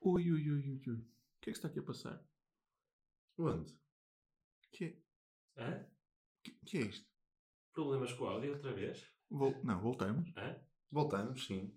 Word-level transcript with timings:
Ui, 0.00 0.30
ui, 0.32 0.50
ui, 0.50 0.70
ui, 0.70 0.82
ui. 0.86 0.94
O 0.96 1.40
que 1.40 1.50
é 1.50 1.52
que 1.52 1.58
está 1.58 1.68
aqui 1.68 1.78
a 1.78 1.82
passar? 1.82 2.22
Onde? 3.38 3.74
Que 4.72 4.84
é, 5.56 5.62
Hã? 5.62 5.86
que, 6.42 6.50
que 6.64 6.78
é 6.78 6.80
isto? 6.82 7.06
Problemas 7.72 8.12
com 8.12 8.24
o 8.24 8.28
áudio 8.28 8.52
outra 8.52 8.72
vez? 8.72 9.04
Vol- 9.30 9.60
não, 9.64 9.80
voltamos. 9.80 10.32
Hã? 10.36 10.56
Voltamos, 10.90 11.46
sim. 11.46 11.74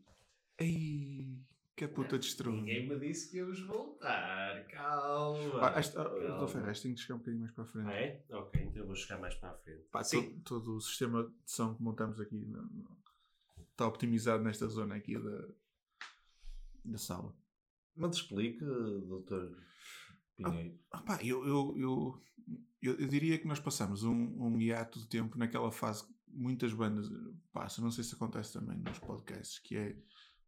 Ei, 0.58 1.42
que 1.76 1.88
puta 1.88 2.18
de 2.20 2.26
estrume. 2.28 2.60
Ninguém 2.62 2.88
me 2.88 3.00
disse 3.00 3.30
que 3.32 3.38
íamos 3.38 3.60
voltar. 3.62 4.68
Calma. 4.68 5.70
Ah, 5.76 5.80
este, 5.80 5.94
Calma. 5.96 6.74
Tenho 6.74 6.96
de 6.96 7.02
chegar 7.02 7.16
um 7.16 7.20
bocadinho 7.20 7.42
mais 7.42 7.52
para 7.54 7.64
a 7.64 7.68
frente. 7.68 7.88
Ah, 7.88 7.94
é? 7.94 8.26
Ok, 8.32 8.62
então 8.62 8.82
eu 8.82 8.86
vou 8.88 8.96
chegar 8.96 9.20
mais 9.20 9.36
para 9.36 9.52
a 9.52 9.58
frente. 9.58 9.84
Pá, 9.92 10.04
Sim. 10.04 10.40
to- 10.40 10.44
todo, 10.60 10.76
o 10.78 10.82
sistema 10.82 11.24
de 11.24 11.52
som 11.52 11.76
que 11.76 11.82
montamos 11.82 12.20
aqui 12.20 12.46
não- 12.46 12.64
não- 12.66 12.98
está 13.72 13.88
optimizado 13.88 14.44
nesta 14.44 14.68
zona 14.68 14.96
aqui 14.96 15.18
da, 15.18 15.48
da 16.86 16.98
sala. 16.98 17.36
Mas 17.96 18.16
explica, 18.16 18.66
doutor 18.66 19.56
Pinheiro. 20.36 20.78
Ah, 20.92 21.02
pá, 21.02 21.20
eu, 21.24 21.46
eu, 21.46 21.74
eu, 21.78 22.24
eu, 22.82 22.94
eu 23.00 23.08
diria 23.08 23.38
que 23.38 23.48
nós 23.48 23.60
passamos 23.60 24.04
um, 24.04 24.14
um 24.44 24.60
hiato 24.60 25.00
de 25.00 25.08
tempo 25.08 25.38
naquela 25.38 25.72
fase 25.72 26.06
que 26.06 26.14
muitas 26.28 26.74
bandas 26.74 27.08
passam, 27.52 27.84
não 27.84 27.92
sei 27.92 28.04
se 28.04 28.16
acontece 28.16 28.54
também 28.54 28.78
nos 28.80 28.98
podcasts, 29.00 29.60
que 29.60 29.76
é 29.78 29.96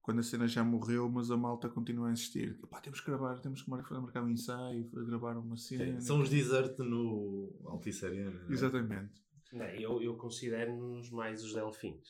quando 0.02 0.20
a 0.20 0.24
cena 0.24 0.48
já 0.48 0.64
morreu, 0.64 1.10
mas 1.10 1.32
a 1.32 1.38
malta 1.38 1.68
continua 1.70 2.10
a 2.10 2.12
insistir. 2.12 2.60
Pá, 2.68 2.80
temos 2.82 3.00
que 3.00 3.08
gravar, 3.08 3.40
temos 3.40 3.62
que 3.64 3.70
mar- 3.70 3.84
marcar 3.92 4.24
um 4.24 4.30
ensaio, 4.30 4.88
gravar 5.06 5.38
uma 5.38 5.58
cena. 5.58 6.00
São 6.02 6.20
os 6.22 6.30
desert 6.30 6.78
no 6.80 7.52
Altice 7.66 8.06
Arena. 8.06 8.46
é? 8.50 8.52
Exatamente. 8.54 9.24
Não, 9.54 9.66
eu, 9.66 10.02
eu 10.02 10.16
considero-nos 10.18 11.10
mais 11.12 11.44
os 11.44 11.54
delfins. 11.54 12.08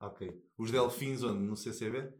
Ok. 0.00 0.42
Os 0.58 0.70
Delfins 0.70 1.22
onde? 1.22 1.44
No 1.44 1.56
CCB? 1.56 2.12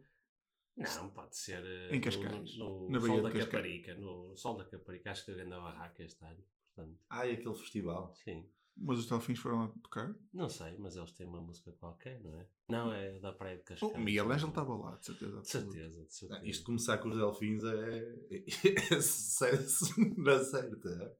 Não, 0.77 1.09
pode 1.09 1.37
ser 1.37 1.63
eh, 1.65 1.95
Em 1.95 2.01
Cascais, 2.01 2.57
no, 2.57 2.87
no 2.87 2.89
na 2.89 2.99
Sol 2.99 3.21
da 3.21 3.29
Cascais. 3.31 3.45
Caparica. 3.45 3.95
No 3.95 4.35
Sol 4.35 4.57
da 4.57 4.65
Caparica, 4.65 5.11
acho 5.11 5.25
que 5.25 5.31
a 5.31 5.35
grande 5.35 5.51
barraca 5.51 6.03
este 6.03 6.23
ano. 6.25 6.43
Portanto, 6.75 6.99
Ah, 7.09 7.25
e 7.25 7.31
aquele 7.33 7.55
festival. 7.55 8.13
sim. 8.23 8.49
Mas 8.77 8.99
os 8.99 9.07
Delfins 9.07 9.39
foram 9.39 9.59
lá 9.59 9.67
tocar. 9.81 10.13
Não 10.33 10.49
sei, 10.49 10.77
mas 10.77 10.97
eles 10.97 11.13
têm 11.13 11.25
uma 11.25 11.39
música 11.39 11.71
qualquer, 11.71 12.19
não 12.21 12.37
é? 12.37 12.45
Não, 12.67 12.91
é 12.91 13.17
da 13.21 13.31
Praia 13.31 13.55
de 13.55 13.63
Cascais. 13.63 13.93
O 13.93 13.97
Miguel 13.97 14.29
Ângelo 14.29 14.49
estava 14.49 14.75
lá, 14.75 14.97
de 14.97 15.05
certeza. 15.05 15.39
De 15.41 15.47
certeza, 15.49 15.99
de 16.01 16.05
Ah, 16.07 16.09
certeza. 16.09 16.41
isto 16.45 16.65
começar 16.65 16.97
com 16.97 17.07
os 17.07 17.15
Delfins 17.15 17.63
é. 17.63 18.15
é 18.93 18.99
sucesso 19.01 19.85
na 20.17 20.43
certa. 20.43 21.17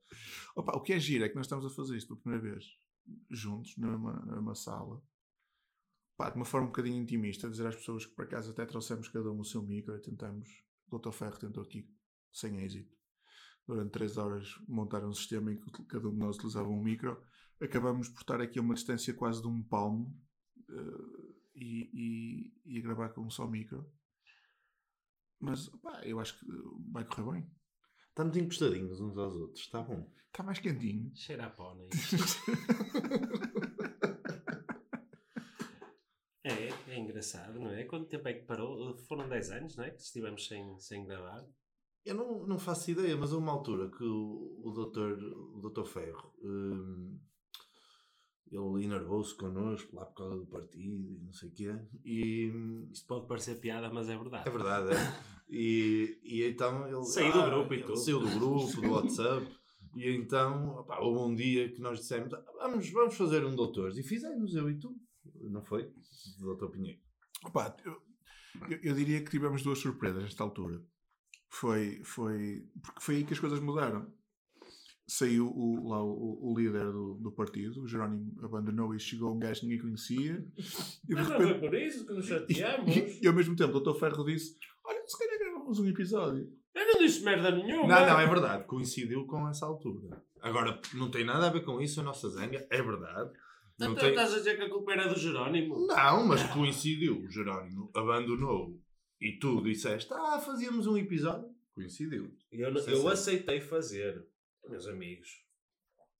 Opa, 0.53 0.73
o 0.75 0.81
que 0.81 0.92
é 0.92 1.00
giro 1.00 1.23
é 1.23 1.30
que 1.30 1.36
nós 1.36 1.45
estamos 1.45 1.66
a 1.66 1.69
fazer 1.69 1.95
isto 1.95 2.09
pela 2.09 2.19
primeira 2.19 2.44
vez, 2.56 2.66
juntos, 3.31 3.78
numa, 3.78 4.12
numa 4.25 4.53
sala, 4.53 5.02
Pá, 6.17 6.30
de 6.30 6.38
uma 6.38 6.45
forma 6.45 6.67
um 6.67 6.69
bocadinho 6.69 7.02
intimista, 7.02 7.49
dizer 7.49 7.67
às 7.67 7.75
pessoas 7.75 8.05
que 8.05 8.16
por 8.16 8.23
acaso 8.25 8.52
até 8.52 8.66
trouxemos 8.66 9.09
cada 9.09 9.30
um 9.31 9.39
o 9.39 9.45
seu 9.45 9.61
micro 9.61 9.95
e 9.95 10.02
tentamos. 10.02 10.49
O 10.89 10.97
Dr. 10.97 11.11
Ferro 11.11 11.38
tentou 11.38 11.63
aqui, 11.63 11.89
sem 12.31 12.61
êxito, 12.61 12.95
durante 13.67 13.91
3 13.91 14.17
horas 14.17 14.47
montar 14.67 15.03
um 15.03 15.13
sistema 15.13 15.52
em 15.52 15.59
que 15.59 15.83
cada 15.85 16.07
um 16.07 16.13
de 16.13 16.19
nós 16.19 16.38
utilizava 16.38 16.69
um 16.69 16.81
micro. 16.81 17.22
Acabamos 17.59 18.07
por 18.09 18.22
estar 18.22 18.39
aqui 18.39 18.59
a 18.59 18.61
uma 18.61 18.75
distância 18.75 19.13
quase 19.13 19.41
de 19.41 19.47
um 19.47 19.61
palmo 19.63 20.17
eh, 20.69 21.33
e, 21.55 22.53
e, 22.66 22.75
e 22.75 22.79
a 22.79 22.81
gravar 22.81 23.09
com 23.09 23.22
um 23.22 23.29
só 23.29 23.47
micro. 23.47 23.90
Mas 25.40 25.67
pá, 25.67 26.01
eu 26.06 26.19
acho 26.19 26.40
que 26.40 26.45
vai 26.91 27.03
correr 27.03 27.31
bem. 27.31 27.51
Estamos 28.09 28.38
encostadinhos 28.38 29.01
uns 29.01 29.17
aos 29.17 29.35
outros, 29.35 29.61
está 29.61 29.81
bom. 29.81 30.09
Está 30.28 30.44
mais 30.44 30.59
quentinho. 30.59 31.11
Cheira 31.13 31.47
a 31.47 31.50
pó, 31.50 31.75
não 31.75 31.85
é? 31.85 31.90
É, 36.95 37.00
engraçado, 37.00 37.59
não 37.59 37.72
é? 37.72 37.83
Quanto 37.83 38.07
tempo 38.07 38.28
é 38.28 38.33
que 38.33 38.45
parou? 38.45 38.97
Foram 39.07 39.28
10 39.28 39.51
anos, 39.51 39.75
não 39.75 39.83
é? 39.83 39.91
Que 39.91 40.01
estivemos 40.01 40.47
sem, 40.47 40.79
sem 40.79 41.06
gravar. 41.06 41.45
Eu 42.06 42.16
não, 42.16 42.45
não 42.45 42.59
faço 42.59 42.91
ideia, 42.91 43.17
mas 43.17 43.33
houve 43.33 43.44
uma 43.44 43.53
altura 43.53 43.89
que 43.89 44.03
o, 44.03 44.61
o, 44.63 44.72
doutor, 44.72 45.17
o 45.53 45.59
doutor 45.59 45.85
Ferro 45.85 46.34
hum, 46.44 47.19
ele 48.51 48.85
enervou-se 48.85 49.35
connosco 49.35 49.95
lá 49.95 50.05
por 50.05 50.16
causa 50.16 50.35
do 50.38 50.45
partido 50.45 51.11
e 51.11 51.19
não 51.19 51.34
sei 51.34 51.50
o 51.50 51.51
quê. 51.51 51.75
E 52.03 52.51
Isto 52.91 53.07
pode 53.07 53.28
parecer 53.28 53.59
piada, 53.59 53.89
mas 53.89 54.07
é 54.07 54.17
verdade. 54.17 54.47
é 54.47 54.51
verdade, 54.51 54.91
é. 54.94 55.35
E, 55.50 56.19
e 56.23 56.44
então 56.44 56.88
ele 56.88 57.03
Saiu 57.05 57.34
do 57.34 57.44
grupo 57.44 57.73
e 57.73 57.81
tudo. 57.84 57.97
Saiu 57.97 58.19
do 58.19 58.39
grupo, 58.39 58.81
do 58.81 58.91
WhatsApp. 58.91 59.47
E 59.95 60.09
então, 60.11 60.75
opá, 60.79 61.00
houve 61.00 61.19
um 61.19 61.35
dia 61.35 61.72
que 61.72 61.79
nós 61.79 62.00
dissemos: 62.00 62.34
"Ah, 62.34 62.44
vamos, 62.59 62.89
vamos 62.89 63.16
fazer 63.16 63.45
um 63.45 63.55
doutores. 63.55 63.97
E 63.97 64.03
fizemos, 64.03 64.53
eu 64.53 64.69
e 64.69 64.78
tu. 64.78 64.95
Não 65.50 65.63
foi? 65.63 65.91
Doutor 66.39 66.72
Pinheiro. 66.72 67.00
Opa, 67.44 67.75
eu, 67.85 67.94
eu- 68.69 68.79
eu 68.83 68.95
diria 68.95 69.23
que 69.23 69.31
tivemos 69.31 69.61
duas 69.63 69.79
surpresas 69.79 70.23
nesta 70.23 70.44
altura. 70.44 70.81
Foi, 71.50 72.01
foi, 72.03 72.67
porque 72.83 73.01
foi 73.01 73.16
aí 73.17 73.23
que 73.23 73.33
as 73.33 73.39
coisas 73.39 73.59
mudaram. 73.59 74.11
Saiu 75.07 75.47
o, 75.47 75.88
lá 75.88 76.03
o, 76.03 76.51
o 76.51 76.57
líder 76.57 76.91
do, 76.91 77.13
do 77.22 77.31
partido, 77.31 77.84
o 77.84 77.88
Jerónimo 77.88 78.34
abandonou 78.44 78.95
e 78.95 79.00
chegou 79.00 79.35
um 79.35 79.38
gajo 79.39 79.59
que 79.61 79.67
ninguém 79.67 79.81
conhecia. 79.84 80.44
E 81.03 81.07
de 81.09 81.13
Mas 81.13 81.29
não 81.29 81.38
repente, 81.38 81.59
foi 81.59 81.69
por 81.69 81.78
isso 81.78 82.07
que 82.07 82.13
nos 82.13 82.25
e, 82.25 82.29
chateamos. 82.29 82.95
e- 82.97 83.19
e 83.23 83.28
ao 83.28 83.34
mesmo 83.35 83.55
tempo 83.55 83.78
o 83.78 83.79
Dr. 83.79 84.00
Ferro 84.00 84.23
disse: 84.25 84.57
Olha, 84.84 85.03
se 85.05 85.17
calhar 85.19 85.38
gravamos 85.38 85.78
um 85.79 85.88
episódio. 85.88 86.51
Eu 86.73 86.85
não 86.88 87.00
disse 87.00 87.23
merda 87.23 87.51
nenhuma. 87.51 87.88
Não, 87.88 88.05
não, 88.07 88.19
é 88.19 88.25
verdade. 88.28 88.66
Coincidiu 88.66 89.25
com 89.28 89.47
essa 89.47 89.66
altura. 89.67 90.22
Agora, 90.41 90.81
não 90.95 91.09
tem 91.11 91.23
nada 91.23 91.47
a 91.47 91.51
ver 91.51 91.63
com 91.63 91.79
isso 91.79 92.00
a 92.01 92.03
nossa 92.03 92.28
zanga. 92.29 92.66
É 92.72 92.81
verdade. 92.81 93.31
Não 93.78 93.88
Então 93.91 93.96
tem... 94.03 94.09
estás 94.12 94.34
a 94.34 94.38
dizer 94.38 94.56
que 94.56 94.63
a 94.63 94.69
culpa 94.69 94.94
era 94.94 95.08
do 95.08 95.19
Jerónimo? 95.19 95.86
Não, 95.88 96.25
mas 96.28 96.44
coincidiu. 96.53 97.22
O 97.24 97.30
Jerónimo 97.30 97.91
abandonou 97.94 98.80
e 99.19 99.38
tu 99.40 99.62
disseste, 99.62 100.13
ah, 100.13 100.40
fazíamos 100.40 100.88
um 100.88 100.97
episódio. 100.97 101.50
Coincidiu. 101.74 102.31
Eu, 102.52 102.72
não- 102.74 102.81
Sim, 102.81 102.91
eu 102.91 103.08
aceitei 103.09 103.59
fazer, 103.59 104.25
meus 104.69 104.88
amigos. 104.88 105.28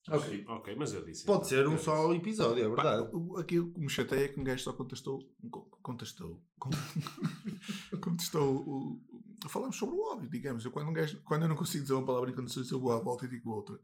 Ok. 0.10 0.44
Ok, 0.48 0.76
mas 0.78 0.94
eu 0.94 1.04
disse. 1.04 1.26
Pode 1.26 1.48
ser 1.48 1.68
um 1.68 1.78
só 1.80 2.08
disse. 2.10 2.18
episódio, 2.20 2.64
é 2.64 2.68
verdade. 2.68 3.10
o- 3.14 3.38
aquilo 3.38 3.72
que 3.74 3.80
me 3.80 3.90
chateia 3.90 4.26
é 4.26 4.28
que 4.28 4.40
um 4.40 4.44
gajo 4.44 4.62
só 4.64 4.74
contestou. 4.74 5.20
co- 5.50 5.64
Contestou. 5.82 6.44
con- 6.60 6.70
contestou 8.02 8.56
o. 8.58 9.15
Falamos 9.50 9.76
sobre 9.76 9.96
o 9.96 10.02
óbvio, 10.14 10.30
digamos. 10.30 10.64
Eu, 10.66 10.72
quando, 10.72 10.90
um 10.90 10.94
gajo, 10.94 11.22
quando 11.24 11.44
eu 11.44 11.50
não 11.50 11.56
consigo 11.56 11.84
dizer 11.84 11.94
uma 11.94 12.06
palavra 12.06 12.30
em 12.32 12.36
condições, 12.36 12.70
eu 12.72 12.80
vou 12.80 12.92
à 12.92 13.00
volta 13.00 13.26
e 13.26 13.30
digo 13.30 13.52
outra. 13.52 13.80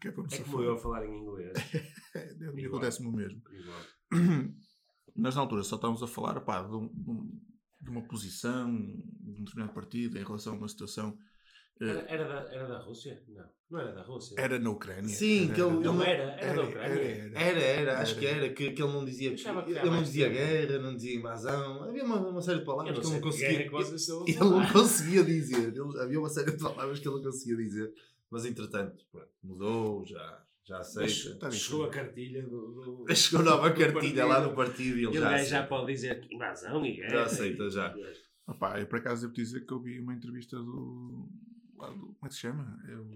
Que 0.00 0.08
é 0.08 0.12
para 0.12 0.22
me 0.22 0.34
É 0.34 0.38
como 0.44 0.62
eu 0.62 0.74
a 0.74 0.78
falar 0.78 1.06
em 1.06 1.18
inglês. 1.18 1.52
É, 2.14 2.66
acontece-me 2.66 3.08
o 3.08 3.12
mesmo. 3.12 3.42
Igual. 3.50 3.80
Nós, 5.14 5.34
na 5.34 5.40
altura, 5.42 5.62
só 5.62 5.76
estávamos 5.76 6.02
a 6.02 6.06
falar 6.06 6.40
pá, 6.40 6.62
de 6.62 6.74
um- 6.74 7.40
de 7.80 7.90
uma 7.90 8.02
posição, 8.02 8.74
de 8.74 9.30
um 9.40 9.44
determinado 9.44 9.72
partido 9.74 10.18
em 10.18 10.24
relação 10.24 10.54
a 10.54 10.56
uma 10.56 10.68
situação. 10.68 11.16
Eh, 11.80 11.88
Era, 11.88 12.04
era, 12.08 12.24
da, 12.28 12.54
era 12.54 12.66
da 12.66 12.78
Rússia? 12.78 13.22
Não, 13.28 13.44
não 13.70 13.80
era 13.80 13.92
da 13.92 14.02
Rússia. 14.02 14.34
era 14.38 14.58
na 14.58 14.70
Ucrânia. 14.70 15.08
Sim, 15.08 15.44
Era- 15.46 15.54
que 15.54 15.60
ele- 15.60 15.70
Não 15.80 16.02
ele- 16.02 16.10
era, 16.10 16.22
era, 16.40 16.54
da 16.54 16.62
Ucrânia. 16.62 17.30
Era, 17.34 17.60
era, 17.60 17.98
acho 18.00 18.12
Era. 18.12 18.20
que 18.20 18.26
era, 18.26 18.48
que, 18.50 18.70
que 18.72 18.82
ele 18.82 18.92
não 18.92 19.04
dizia, 19.04 19.30
ele 19.30 19.42
era 19.78 19.84
não 19.90 20.02
dizia 20.02 20.28
guerra, 20.28 20.78
não 20.78 20.94
dizia 20.96 21.14
invasão, 21.16 21.82
havia 21.84 22.04
uma, 22.04 22.16
uma 22.28 22.40
série 22.42 22.60
de 22.60 22.64
palavras 22.64 22.98
que 22.98 23.04
ele 23.06 23.14
não 23.14 23.20
guerra 23.20 23.30
conseguia, 23.32 23.64
que 23.64 23.70
vocês 23.70 24.00
estão 24.00 24.20
a 24.20 24.24
ele, 24.24 24.30
ele 24.40 24.50
não 24.50 24.72
conseguia 24.72 25.24
dizer, 25.24 25.68
Ele- 25.76 26.00
havia 26.00 26.18
uma 26.18 26.28
série 26.28 26.50
de 26.52 26.58
palavras 26.62 26.98
que 26.98 27.08
ele 27.08 27.14
não 27.16 27.22
conseguia 27.22 27.56
dizer, 27.56 27.92
mas 28.30 28.44
entretanto, 28.46 29.04
pronto, 29.12 29.28
mudou, 29.42 30.04
já, 30.06 30.42
já 30.64 30.78
Mas 30.78 30.96
aceita. 30.98 31.48
Bem, 31.48 31.58
chegou 31.58 31.84
a 31.84 31.88
cartilha 31.90 32.42
do. 32.42 33.04
do 33.04 33.04
Chegou 33.14 33.44
nova 33.44 33.70
do 33.70 33.78
cartilha 33.78 34.24
lá 34.26 34.40
no 34.40 34.54
partido 34.54 34.98
e 34.98 35.04
ele 35.04 35.14
E 35.14 35.18
o 35.18 35.20
já, 35.20 35.38
já 35.44 35.62
pode 35.66 35.92
dizer 35.92 36.20
que 36.20 36.34
invasão 36.34 36.84
e 36.84 36.96
guerra. 36.96 37.10
Já 37.10 37.22
aceita, 37.24 37.70
já. 37.70 37.94
Opá, 38.48 38.80
eu 38.80 38.86
por 38.86 38.98
acaso 38.98 39.22
devo 39.22 39.32
dizer 39.34 39.66
que 39.66 39.72
eu 39.72 39.80
vi 39.80 39.98
uma 40.00 40.14
entrevista 40.14 40.56
do. 40.56 41.28
Lá 41.78 41.90
do- 41.90 41.98
como 42.14 42.18
é 42.24 42.28
que 42.28 42.34
se 42.34 42.40
chama? 42.40 42.78
Eu, 42.88 43.06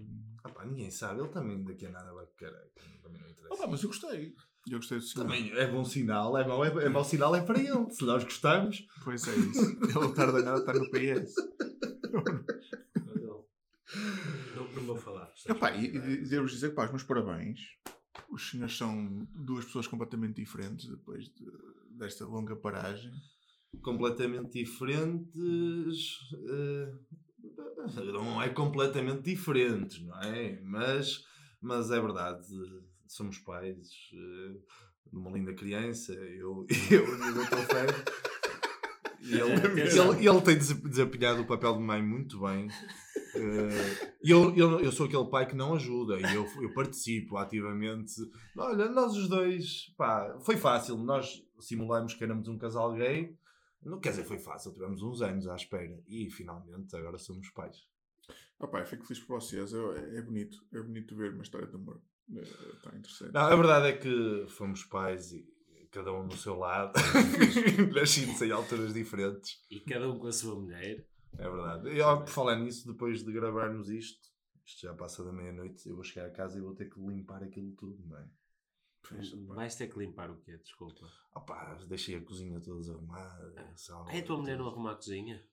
Ah 0.43 0.49
pá, 0.49 0.65
ninguém 0.65 0.89
sabe, 0.91 1.19
ele 1.21 1.29
também 1.29 1.63
daqui 1.63 1.85
a 1.85 1.89
nada 1.91 2.13
vai 2.13 2.25
para 2.25 2.49
caralho, 2.49 2.71
também 3.01 3.21
não 3.21 3.29
interessa. 3.29 3.53
Opá, 3.53 3.67
mas 3.67 3.83
eu 3.83 3.89
gostei. 3.89 4.35
Eu 4.69 4.77
gostei 4.77 4.97
do 4.99 5.03
sinal. 5.03 5.25
Também 5.27 5.51
é 5.53 5.67
bom 5.71 5.83
sinal, 5.83 6.37
é 6.37 6.47
mau, 6.47 6.63
é, 6.63 6.85
é 6.85 6.89
mau 6.89 7.03
sinal 7.03 7.35
é 7.35 7.41
para 7.41 7.59
ele, 7.59 7.89
se 7.91 8.03
nós 8.05 8.23
gostamos. 8.23 8.85
Pois 9.03 9.27
é 9.27 9.35
isso. 9.35 9.61
Ele 9.83 9.93
não 9.93 10.13
tarda 10.13 10.41
nada, 10.43 10.59
está 10.59 10.73
no 10.73 10.89
PS. 10.91 11.33
Não, 14.55 14.71
não 14.75 14.83
vou 14.85 14.95
falar. 14.95 15.31
Epá, 15.47 15.71
e, 15.75 15.87
e 15.87 16.27
devo 16.29 16.45
dizer 16.47 16.69
que 16.69 16.75
pá, 16.75 16.85
os 16.85 16.91
meus 16.91 17.03
parabéns. 17.03 17.59
Os 18.29 18.49
senhores 18.49 18.77
são 18.77 19.27
duas 19.33 19.65
pessoas 19.65 19.87
completamente 19.87 20.35
diferentes 20.35 20.87
depois 20.89 21.25
de- 21.25 21.51
desta 21.97 22.25
longa 22.25 22.55
paragem. 22.55 23.11
completamente 23.81 24.51
diferentes. 24.63 26.17
eh, 26.49 26.93
não 28.13 28.41
é 28.41 28.49
completamente 28.49 29.21
diferentes, 29.23 30.01
não 30.03 30.21
é? 30.21 30.59
Mas, 30.63 31.23
mas 31.61 31.91
é 31.91 31.99
verdade, 31.99 32.45
somos 33.07 33.37
pais 33.39 33.77
eh, 34.13 34.53
de 35.11 35.17
uma 35.17 35.31
linda 35.31 35.53
criança, 35.53 36.13
eu, 36.13 36.65
eu 36.91 37.05
e 37.07 37.29
o 37.29 37.33
Dr. 37.33 37.57
Ferro. 37.69 38.03
E 39.23 39.33
ele, 39.39 39.53
Atenção. 39.53 40.13
ele, 40.15 40.27
ele 40.27 40.41
tem 40.41 40.55
dese- 40.55 40.81
desempenhado 40.89 41.41
o 41.41 41.45
papel 41.45 41.73
de 41.77 41.83
mãe 41.83 42.01
muito 42.01 42.39
bem. 42.39 42.67
Eh, 43.35 44.11
E 44.23 44.31
eu, 44.31 44.55
eu, 44.55 44.79
eu 44.79 44.91
sou 44.91 45.05
aquele 45.05 45.25
pai 45.29 45.45
que 45.47 45.55
não 45.55 45.75
ajuda 45.75 46.19
e 46.19 46.35
eu, 46.35 46.45
eu 46.61 46.73
participo 46.73 47.37
ativamente. 47.37 48.13
Olha, 48.57 48.89
nós 48.89 49.15
os 49.15 49.27
dois, 49.29 49.93
pá, 49.95 50.37
foi 50.43 50.57
fácil. 50.57 50.97
Nós 50.97 51.43
simulamos 51.59 52.13
que 52.15 52.23
éramos 52.23 52.47
um 52.47 52.57
casal 52.57 52.93
gay 52.93 53.35
Não, 53.83 53.99
quer 53.99 54.11
dizer, 54.11 54.23
foi 54.25 54.37
fácil, 54.37 54.73
tivemos 54.73 55.01
uns 55.01 55.21
anos 55.21 55.47
à 55.47 55.55
espera 55.55 56.01
e 56.07 56.29
finalmente 56.29 56.95
agora 56.95 57.17
somos 57.17 57.49
pais. 57.49 57.87
Pá, 58.59 58.79
eu 58.79 58.85
fico 58.85 59.05
feliz 59.05 59.23
por 59.23 59.39
vocês. 59.39 59.73
É, 59.73 60.17
é 60.17 60.21
bonito. 60.21 60.63
É 60.73 60.81
bonito 60.81 61.15
ver 61.15 61.33
uma 61.33 61.43
história 61.43 61.67
de 61.67 61.75
amor. 61.75 62.01
Está 62.29 62.95
interessante. 62.95 63.33
Não, 63.33 63.41
a 63.41 63.55
verdade 63.55 63.87
é 63.87 63.97
que 63.97 64.45
fomos 64.49 64.83
pais 64.85 65.33
e 65.33 65.45
cada 65.91 66.13
um 66.13 66.23
no 66.23 66.37
seu 66.37 66.55
lado, 66.55 66.93
nascidos 67.93 68.41
em 68.41 68.51
alturas 68.51 68.93
diferentes. 68.93 69.59
E 69.69 69.79
cada 69.79 70.09
um 70.09 70.17
com 70.17 70.27
a 70.27 70.31
sua 70.31 70.55
mulher. 70.55 71.05
É 71.37 71.49
verdade. 71.49 71.89
E 71.89 72.01
ó, 72.01 72.17
por 72.17 72.29
falar 72.29 72.55
nisso, 72.57 72.87
depois 72.87 73.23
de 73.23 73.31
gravarmos 73.31 73.89
isto, 73.89 74.29
isto 74.65 74.81
já 74.81 74.93
passa 74.93 75.23
da 75.23 75.33
meia-noite, 75.33 75.87
eu 75.87 75.95
vou 75.95 76.03
chegar 76.03 76.27
a 76.27 76.31
casa 76.31 76.57
e 76.57 76.61
vou 76.61 76.73
ter 76.73 76.89
que 76.89 76.99
limpar 76.99 77.43
aquilo 77.43 77.71
tudo, 77.73 78.01
não 78.07 78.17
é? 78.17 78.25
Pá. 79.47 79.55
Vais 79.55 79.75
ter 79.75 79.87
que 79.87 79.99
limpar 79.99 80.29
o 80.31 80.37
quê? 80.41 80.57
Desculpa. 80.57 81.07
Opá, 81.35 81.75
deixei 81.87 82.15
a 82.15 82.21
cozinha 82.21 82.59
toda 82.61 82.79
desarrumada. 82.79 83.53
Ah, 83.57 84.05
é 84.13 84.19
a 84.19 84.23
tua 84.23 84.37
mulher 84.37 84.57
não 84.57 84.65
tudo. 84.65 84.73
arruma 84.75 84.91
a 84.91 84.95
cozinha? 84.95 85.43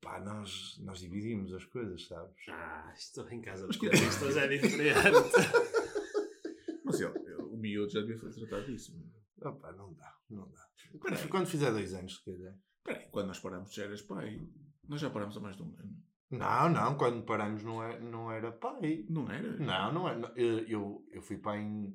Pá, 0.00 0.20
nós, 0.20 0.78
nós 0.80 0.98
dividimos 1.00 1.52
as 1.52 1.64
coisas, 1.64 2.06
sabes? 2.06 2.34
Ah, 2.48 2.92
estou 2.96 3.28
em 3.30 3.40
casa 3.40 3.68
que- 3.68 3.78
comunistas, 3.88 4.36
é 4.36 4.48
diferente. 4.48 4.96
Mas 6.84 7.00
ele, 7.00 7.18
ele- 7.18 7.34
o 7.42 7.56
miúdo 7.56 7.90
já 7.92 8.00
devia 8.00 8.18
tratar 8.18 8.60
disso. 8.66 8.92
Opá, 9.40 9.72
não 9.72 9.92
dá, 9.94 10.16
não 10.30 10.48
dá. 10.50 10.66
Espera 10.92 11.16
aí. 11.16 11.28
Quando 11.28 11.46
fizer 11.46 11.70
dois 11.70 11.94
anos, 11.94 12.16
se 12.16 12.24
calhar. 12.24 12.54
Espera 12.78 12.98
aí, 12.98 13.08
quando 13.10 13.26
nós 13.28 13.38
paramos 13.38 13.72
já 13.72 13.84
eras 13.84 14.02
pai. 14.02 14.40
Nós 14.88 15.00
já 15.00 15.10
paramos 15.10 15.36
há 15.36 15.40
mais 15.40 15.56
de 15.56 15.62
um 15.62 15.66
ano. 15.78 15.96
Não, 16.30 16.68
não, 16.70 16.96
quando 16.96 17.22
paramos 17.24 17.62
não, 17.62 17.82
é, 17.82 18.00
não 18.00 18.30
era 18.32 18.50
pai. 18.50 19.04
Não 19.08 19.30
era? 19.30 19.56
Não, 19.58 19.92
não 19.92 20.08
é. 20.08 20.32
Eu, 20.34 20.58
eu, 20.66 21.06
eu 21.12 21.22
fui 21.22 21.38
pai 21.38 21.60
em 21.60 21.94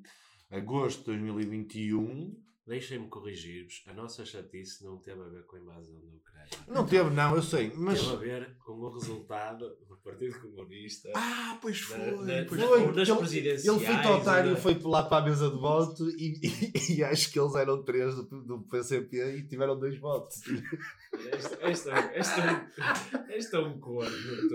agosto 0.50 0.98
de 1.00 1.18
2021. 1.18 2.36
Deixem-me 2.66 3.08
corrigir-vos. 3.08 3.82
A 3.86 3.94
nossa 3.94 4.26
chatice 4.26 4.84
não 4.84 4.98
teve 4.98 5.22
a 5.22 5.24
ver 5.24 5.46
com 5.46 5.56
a 5.56 5.58
invasão 5.60 5.94
da 6.00 6.06
Ucrânia. 6.14 6.48
Não 6.68 6.84
teve, 6.86 7.08
não, 7.08 7.34
eu 7.34 7.42
sei, 7.42 7.72
mas. 7.74 7.98
Teve 7.98 8.12
a 8.12 8.16
ver 8.16 8.56
com 8.58 8.72
o 8.72 8.92
resultado 8.92 9.66
do 9.88 9.96
Partido 10.04 10.38
Comunista. 10.38 11.10
Ah, 11.16 11.58
pois 11.62 11.80
foi. 11.80 11.96
Na- 11.96 12.10
na- 12.40 12.44
pois 12.46 12.60
foi. 12.62 12.92
nas 12.92 13.08
Ele- 13.08 13.18
presidenciais. 13.18 13.64
Ele 13.64 13.86
foi 14.02 14.12
otário, 14.12 14.50
na- 14.50 14.56
foi 14.58 14.78
lá 14.82 15.02
para 15.02 15.24
a 15.24 15.26
mesa 15.26 15.50
de 15.50 15.56
voto 15.58 16.10
e, 16.10 16.34
e- 16.42 16.96
e 16.98 17.04
acho 17.04 17.32
que 17.32 17.40
eles 17.40 17.54
eram 17.54 17.82
três 17.82 18.14
do, 18.14 18.42
do 18.44 18.60
PCP 18.64 19.16
e 19.38 19.46
tiveram 19.48 19.78
dois 19.78 19.98
votos. 19.98 20.36
Este, 20.46 21.64
este, 21.70 21.88
é- 21.88 22.18
este, 22.20 22.38
é 22.40 22.52
um- 22.52 23.32
este 23.32 23.56
é 23.56 23.58
um 23.60 23.80
corno. 23.80 24.10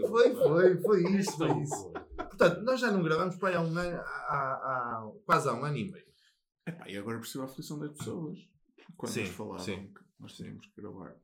Foi, 0.07 0.35
foi, 0.35 0.77
foi 0.81 1.03
isso, 1.15 1.31
Este 1.31 1.33
é 1.33 1.47
foi 1.47 1.49
um 1.49 1.65
corno. 1.67 2.02
Portanto, 2.37 2.61
nós 2.63 2.79
já 2.79 2.91
não 2.91 3.03
gravamos 3.03 3.35
para 3.35 3.49
aí 3.49 3.55
há 3.55 3.61
um 3.61 3.77
ano, 3.77 3.97
há, 3.99 4.03
há- 4.35 5.11
quase 5.25 5.47
há 5.49 5.53
um 5.53 5.63
ano 5.63 5.77
e 5.77 5.91
meio. 5.91 6.05
Epá, 6.65 6.87
e 6.89 6.97
agora 6.97 7.17
percebo 7.19 7.43
a 7.43 7.47
aflição 7.47 7.77
das 7.79 7.91
pessoas. 7.91 8.39
Quando 8.97 9.11
Sim, 9.11 9.21
nos 9.21 9.29
falavam 9.31 9.59
sim. 9.59 9.87
que 9.93 10.01
nós 10.19 10.33
tínhamos 10.33 10.65
que 10.67 10.81
gravar. 10.81 11.15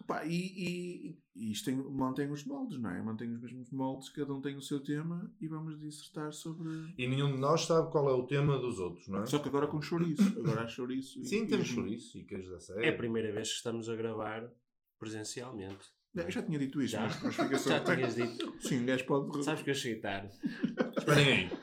Epá, 0.00 0.24
e, 0.26 0.36
e, 0.36 1.18
e 1.34 1.50
isto 1.52 1.64
tem, 1.64 1.76
mantém 1.76 2.30
os 2.30 2.44
moldes, 2.44 2.78
não 2.78 2.90
é? 2.90 3.02
Mantém 3.02 3.32
os 3.32 3.40
mesmos 3.40 3.70
moldes, 3.70 4.10
cada 4.10 4.34
um 4.34 4.40
tem 4.40 4.54
o 4.54 4.60
seu 4.60 4.80
tema 4.80 5.32
e 5.40 5.48
vamos 5.48 5.78
dissertar 5.78 6.32
sobre. 6.32 6.68
E 6.98 7.06
nenhum 7.08 7.32
de 7.32 7.38
nós 7.38 7.62
sabe 7.64 7.90
qual 7.90 8.08
é 8.10 8.12
o 8.12 8.26
tema 8.26 8.58
dos 8.58 8.78
outros, 8.78 9.08
não 9.08 9.22
é? 9.22 9.26
Só 9.26 9.38
que 9.38 9.48
agora 9.48 9.66
com 9.66 9.80
chouriço. 9.80 10.22
Agora 10.38 10.64
há 10.64 10.68
chouriço. 10.68 11.18
e- 11.20 11.26
Sim, 11.26 11.44
e- 11.44 11.46
temos 11.48 11.66
chouriço 11.68 12.18
e 12.18 12.24
queijo 12.24 12.50
da 12.50 12.60
série. 12.60 12.84
É 12.86 12.90
a 12.90 12.96
primeira 12.96 13.32
vez 13.32 13.48
que 13.48 13.54
estamos 13.56 13.88
a 13.88 13.96
gravar 13.96 14.48
presencialmente. 14.98 15.86
É, 16.16 16.20
Eu 16.22 16.30
já 16.30 16.42
tinha 16.42 16.58
dito 16.58 16.80
isto, 16.82 16.92
Já? 16.92 17.02
mas, 17.02 17.22
mas 17.22 17.34
fica 17.36 17.58
só. 17.58 17.70
Já 17.70 17.80
tinhas 17.80 18.14
dito. 18.14 18.54
Sim, 18.60 18.80
um 18.82 18.86
gajo 18.86 19.04
pode. 19.06 19.44
Sabes 19.44 19.62
que 19.62 19.70
eu 19.70 19.74
cheguei 19.74 20.00
tarde. 20.00 20.30
Esperem 20.98 21.28
aí. 21.50 21.58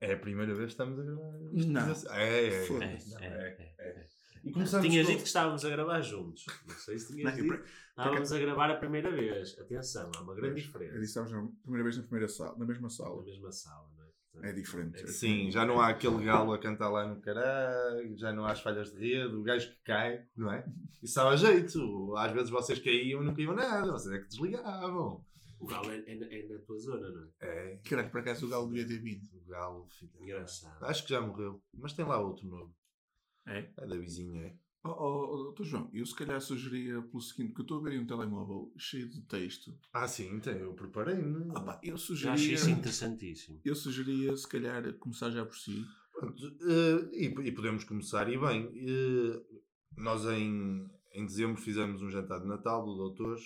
É 0.00 0.12
a 0.12 0.18
primeira 0.18 0.52
vez 0.54 0.66
que 0.66 0.72
estamos 0.72 0.98
a 0.98 1.02
gravar. 1.02 1.32
isto. 1.52 1.70
Não. 1.70 1.92
É, 2.14 2.24
é. 2.28 2.46
É, 2.62 2.66
Foda-se. 2.66 3.10
Não, 3.14 3.20
é, 3.20 3.26
é. 3.58 3.74
é. 3.78 4.06
E 4.44 4.52
começamos 4.52 4.86
Tinhas 4.86 5.06
com- 5.06 5.12
dito 5.12 5.22
que 5.22 5.28
estávamos 5.28 5.64
a 5.64 5.70
gravar 5.70 6.00
juntos. 6.02 6.44
Não 6.68 6.74
sei 6.74 6.98
se 6.98 7.14
tinhas 7.16 7.34
dito. 7.34 7.54
Estávamos 7.90 8.32
a 8.32 8.38
gravar 8.38 8.70
a 8.70 8.76
primeira 8.76 9.10
vez. 9.10 9.58
Atenção, 9.58 10.10
há 10.14 10.20
uma 10.20 10.34
grande 10.34 10.60
Eu 10.60 10.66
diferença. 10.66 10.92
disse, 10.98 11.04
estávamos 11.18 11.32
na 11.32 11.60
primeira 11.62 11.84
vez 11.84 11.96
na, 11.96 12.02
primeira 12.02 12.28
sala, 12.28 12.58
na 12.58 12.66
mesma 12.66 12.82
Na 12.82 12.90
sala. 12.90 13.22
mesma 13.24 13.52
sala, 13.52 13.88
é? 14.42 14.52
Diferente. 14.52 15.02
é 15.02 15.06
Sim, 15.06 15.50
já 15.50 15.64
não 15.64 15.80
há 15.80 15.88
aquele 15.88 16.24
galo 16.24 16.52
a 16.52 16.58
cantar 16.58 16.88
lá 16.88 17.06
no 17.06 17.20
caralho, 17.20 18.16
já 18.16 18.32
não 18.32 18.44
há 18.44 18.52
as 18.52 18.60
falhas 18.60 18.90
de 18.92 18.98
rede, 18.98 19.34
o 19.34 19.42
gajo 19.42 19.70
que 19.70 19.82
cai, 19.84 20.24
não 20.36 20.52
é? 20.52 20.64
Isso 20.94 21.04
estava 21.12 21.30
a 21.30 21.36
jeito. 21.36 22.14
Às 22.16 22.32
vezes 22.32 22.50
vocês 22.50 22.78
caíam 22.78 23.22
e 23.22 23.24
não 23.26 23.34
caíam 23.34 23.54
nada, 23.54 23.92
vocês 23.92 24.14
é 24.14 24.18
que 24.18 24.28
desligavam. 24.28 25.24
O 25.60 25.66
galo 25.66 25.90
é, 25.90 25.96
é 26.06 26.14
na- 26.16 26.26
é 26.26 26.42
na 26.48 26.58
tua 26.58 26.78
zona, 26.78 27.08
não 27.08 27.22
é? 27.40 27.72
É, 27.72 27.76
Caralho, 27.88 28.10
por 28.10 28.20
acaso 28.20 28.44
o 28.46 28.48
Galo 28.50 28.68
devia 28.68 28.86
ter 28.86 28.98
vindo. 29.00 29.24
o 29.34 29.48
galo, 29.48 29.86
filho. 29.88 30.12
Engraçado. 30.20 30.82
Acho 30.84 31.04
que 31.04 31.10
já 31.10 31.20
morreu, 31.20 31.62
mas 31.72 31.92
tem 31.94 32.04
lá 32.04 32.18
outro 32.18 32.46
novo. 32.46 32.74
É? 33.46 33.68
É 33.78 33.86
da 33.86 33.96
vizinha, 33.96 34.46
é. 34.46 34.54
Oh, 34.86 34.90
oh, 34.90 35.32
oh, 35.32 35.36
doutor 35.44 35.64
João, 35.64 35.88
eu 35.94 36.04
se 36.04 36.14
calhar 36.14 36.38
sugeria 36.42 37.00
pelo 37.00 37.22
seguinte, 37.22 37.54
que 37.54 37.60
eu 37.60 37.62
estou 37.62 37.78
a 37.78 37.82
ver 37.82 37.92
aí 37.92 37.98
um 37.98 38.06
telemóvel 38.06 38.70
cheio 38.76 39.08
de 39.08 39.22
texto. 39.22 39.74
Ah, 39.90 40.06
sim, 40.06 40.38
tem, 40.40 40.58
eu 40.58 40.74
preparei-me. 40.74 41.50
Ah, 41.54 41.60
pá, 41.60 41.80
eu 41.82 41.96
sugeria. 41.96 42.54
isso 42.54 42.68
interessantíssimo. 42.68 43.60
Eu 43.64 43.74
sugeria, 43.74 44.36
se 44.36 44.46
calhar, 44.46 44.92
começar 44.98 45.30
já 45.30 45.42
por 45.46 45.56
si. 45.56 45.86
Pronto, 46.12 46.46
eh, 46.46 47.08
e, 47.12 47.48
e 47.48 47.52
podemos 47.52 47.82
começar, 47.84 48.30
e 48.30 48.38
bem, 48.38 48.70
eh, 48.76 49.42
nós 49.96 50.26
em, 50.26 50.86
em 51.14 51.24
dezembro 51.24 51.56
fizemos 51.60 52.02
um 52.02 52.10
jantar 52.10 52.40
de 52.40 52.46
Natal 52.46 52.84
do 52.84 52.94
Doutores, 52.94 53.42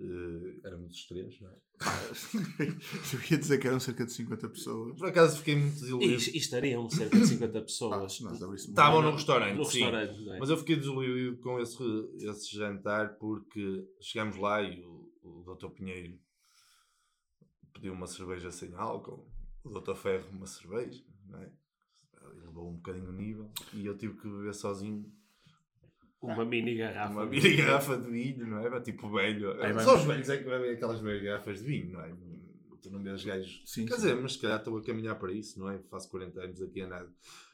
eh, 0.00 0.60
éramos 0.64 0.94
os 0.94 1.06
três, 1.06 1.40
não 1.40 1.50
é? 1.50 1.56
eu 3.14 3.20
ia 3.30 3.38
dizer 3.38 3.58
que 3.58 3.66
eram 3.66 3.80
cerca 3.80 4.04
de 4.04 4.12
50 4.12 4.48
pessoas. 4.50 4.98
Por 4.98 5.08
acaso 5.08 5.38
fiquei 5.38 5.56
muito 5.56 5.76
E, 5.76 5.80
desiludido. 5.80 6.22
e 6.22 6.36
estariam 6.38 6.88
cerca 6.90 7.18
de 7.18 7.26
50 7.26 7.58
Ah, 7.58 7.62
pessoas. 7.62 8.20
nós 8.20 8.42
abríssemos- 8.42 8.68
Estavam 8.68 9.02
no 9.02 9.10
No 9.10 9.16
restaurante, 9.16 9.56
sim. 9.70 9.80
restaurante, 9.84 10.28
é? 10.30 10.38
Mas 10.38 10.50
eu 10.50 10.56
fiquei 10.58 10.76
desiludido 10.76 11.36
com 11.38 11.58
esse, 11.60 11.82
esse 12.18 12.54
jantar 12.56 13.16
porque 13.18 13.86
chegámos 14.00 14.36
lá 14.36 14.62
e 14.62 14.82
o, 14.84 15.10
o 15.22 15.54
Dr. 15.54 15.68
Pinheiro 15.70 16.18
pediu 17.72 17.92
uma 17.92 18.06
cerveja 18.06 18.50
sem 18.50 18.74
álcool, 18.74 19.26
o 19.64 19.70
Dr. 19.80 19.94
Ferro 19.94 20.28
uma 20.32 20.46
cerveja, 20.46 21.02
não 21.26 21.38
é? 21.40 21.50
Ele 22.22 22.40
levou 22.46 22.70
um 22.70 22.76
bocadinho 22.76 23.08
o 23.08 23.12
nível 23.12 23.50
e 23.72 23.86
eu 23.86 23.96
tive 23.96 24.14
que 24.18 24.28
beber 24.28 24.54
sozinho 24.54 25.10
Uma 26.22 26.44
mini 26.44 26.74
garrafa. 26.76 27.12
uma 27.12 27.26
mini 27.26 27.56
garrafa 27.56 27.96
de 27.96 28.10
vinho, 28.10 28.46
não 28.46 28.66
é? 28.66 28.80
Tipo 28.80 29.10
velho. 29.10 29.60
Aí 29.62 29.72
Só 29.80 29.96
os 29.96 30.04
velhos 30.04 30.28
é 30.28 30.36
que 30.36 30.44
bebem 30.44 30.70
aquelas 30.72 31.00
meias 31.00 31.22
garrafas 31.22 31.58
de 31.60 31.64
vinho, 31.64 31.92
não 31.92 32.00
é? 32.02 32.12
Tu 32.82 32.90
não 32.90 33.02
vês 33.02 33.24
gajos. 33.24 33.62
Sim, 33.66 33.84
Quer 33.86 33.94
sim. 33.94 34.00
dizer, 34.00 34.16
mas 34.16 34.32
se 34.34 34.38
calhar 34.40 34.58
estou 34.58 34.76
a 34.78 34.82
caminhar 34.82 35.14
para 35.18 35.32
isso, 35.32 35.58
não 35.60 35.70
é? 35.70 35.78
Faço 35.90 36.10
40 36.10 36.40
anos 36.40 36.62
aqui 36.62 36.80
a 36.82 36.86
nada. 36.86 37.08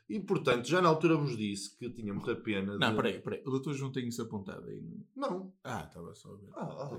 E 0.09 0.21
portanto, 0.21 0.69
já 0.69 0.81
na 0.81 0.89
altura 0.89 1.17
vos 1.17 1.37
disse 1.37 1.77
que 1.77 1.91
tinha 1.91 2.15
muita 2.15 2.37
pena. 2.37 2.79
Não, 2.79 2.91
de- 2.91 2.97
peraí, 2.97 3.21
peraí. 3.21 3.43
O 3.45 3.51
doutor 3.51 3.75
João 3.75 3.91
tem 3.91 4.07
isso 4.07 4.23
apontado 4.23 4.67
aí. 4.69 4.81
não? 5.17 5.29
Não. 5.31 5.53
Ah, 5.65 5.85
estava 5.89 6.15
só 6.15 6.31
a 6.33 6.37
ver. 6.37 6.49
Ah, 6.55 6.63
ah, 6.93 6.99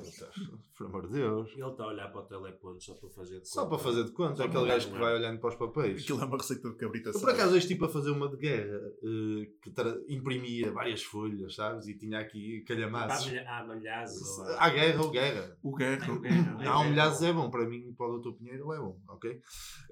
por 0.77 0.87
amor 0.87 1.07
de 1.07 1.13
Deus. 1.13 1.49
Ele 1.55 1.65
está 1.69 1.83
a 1.85 1.87
olhar 1.87 2.11
para 2.11 2.19
o 2.21 2.25
teleponto 2.25 2.83
só 2.83 2.93
para 2.95 3.09
fazer 3.09 3.39
de 3.39 3.47
Só 3.47 3.61
conta. 3.63 3.69
para 3.75 3.83
fazer 3.83 4.03
de 4.03 4.11
conta, 4.11 4.35
Só 4.35 4.43
é 4.43 4.47
aquele 4.47 4.67
gajo 4.67 4.91
que 4.91 4.99
vai 4.99 5.15
olhando 5.15 5.39
para 5.39 5.49
os 5.49 5.55
papéis. 5.55 6.03
Aquilo 6.03 6.21
é 6.21 6.25
uma 6.25 6.37
receita 6.37 6.69
de 6.69 6.75
cabrita 6.75 7.09
Eu 7.11 7.19
por 7.19 7.29
acaso 7.29 7.49
hoje 7.51 7.59
estive 7.59 7.85
a 7.85 7.89
fazer 7.89 8.11
uma 8.11 8.27
de 8.29 8.37
guerra 8.37 8.77
eh, 9.03 9.49
que 9.63 9.71
tra- 9.71 9.97
imprimia 10.09 10.71
várias 10.73 11.01
folhas, 11.03 11.55
sabes? 11.55 11.87
E 11.87 11.97
tinha 11.97 12.19
aqui 12.19 12.61
calhamaços. 12.67 13.31
Há 13.47 13.63
malhaços. 13.65 14.39
Há 14.57 14.69
guerra 14.69 15.01
ou 15.01 15.09
guerra. 15.11 15.57
O 15.63 15.73
guerra. 15.75 16.11
O 16.13 16.19
guerra. 16.19 16.57
Não, 16.61 16.81
um 16.81 16.89
milhares 16.89 17.21
é 17.21 17.31
bom, 17.31 17.49
para 17.49 17.65
mim, 17.65 17.93
para 17.97 18.07
o 18.07 18.19
Dr. 18.19 18.33
Pinheiro 18.37 18.73
é 18.73 18.77
bom, 18.79 18.99
ok? 19.07 19.41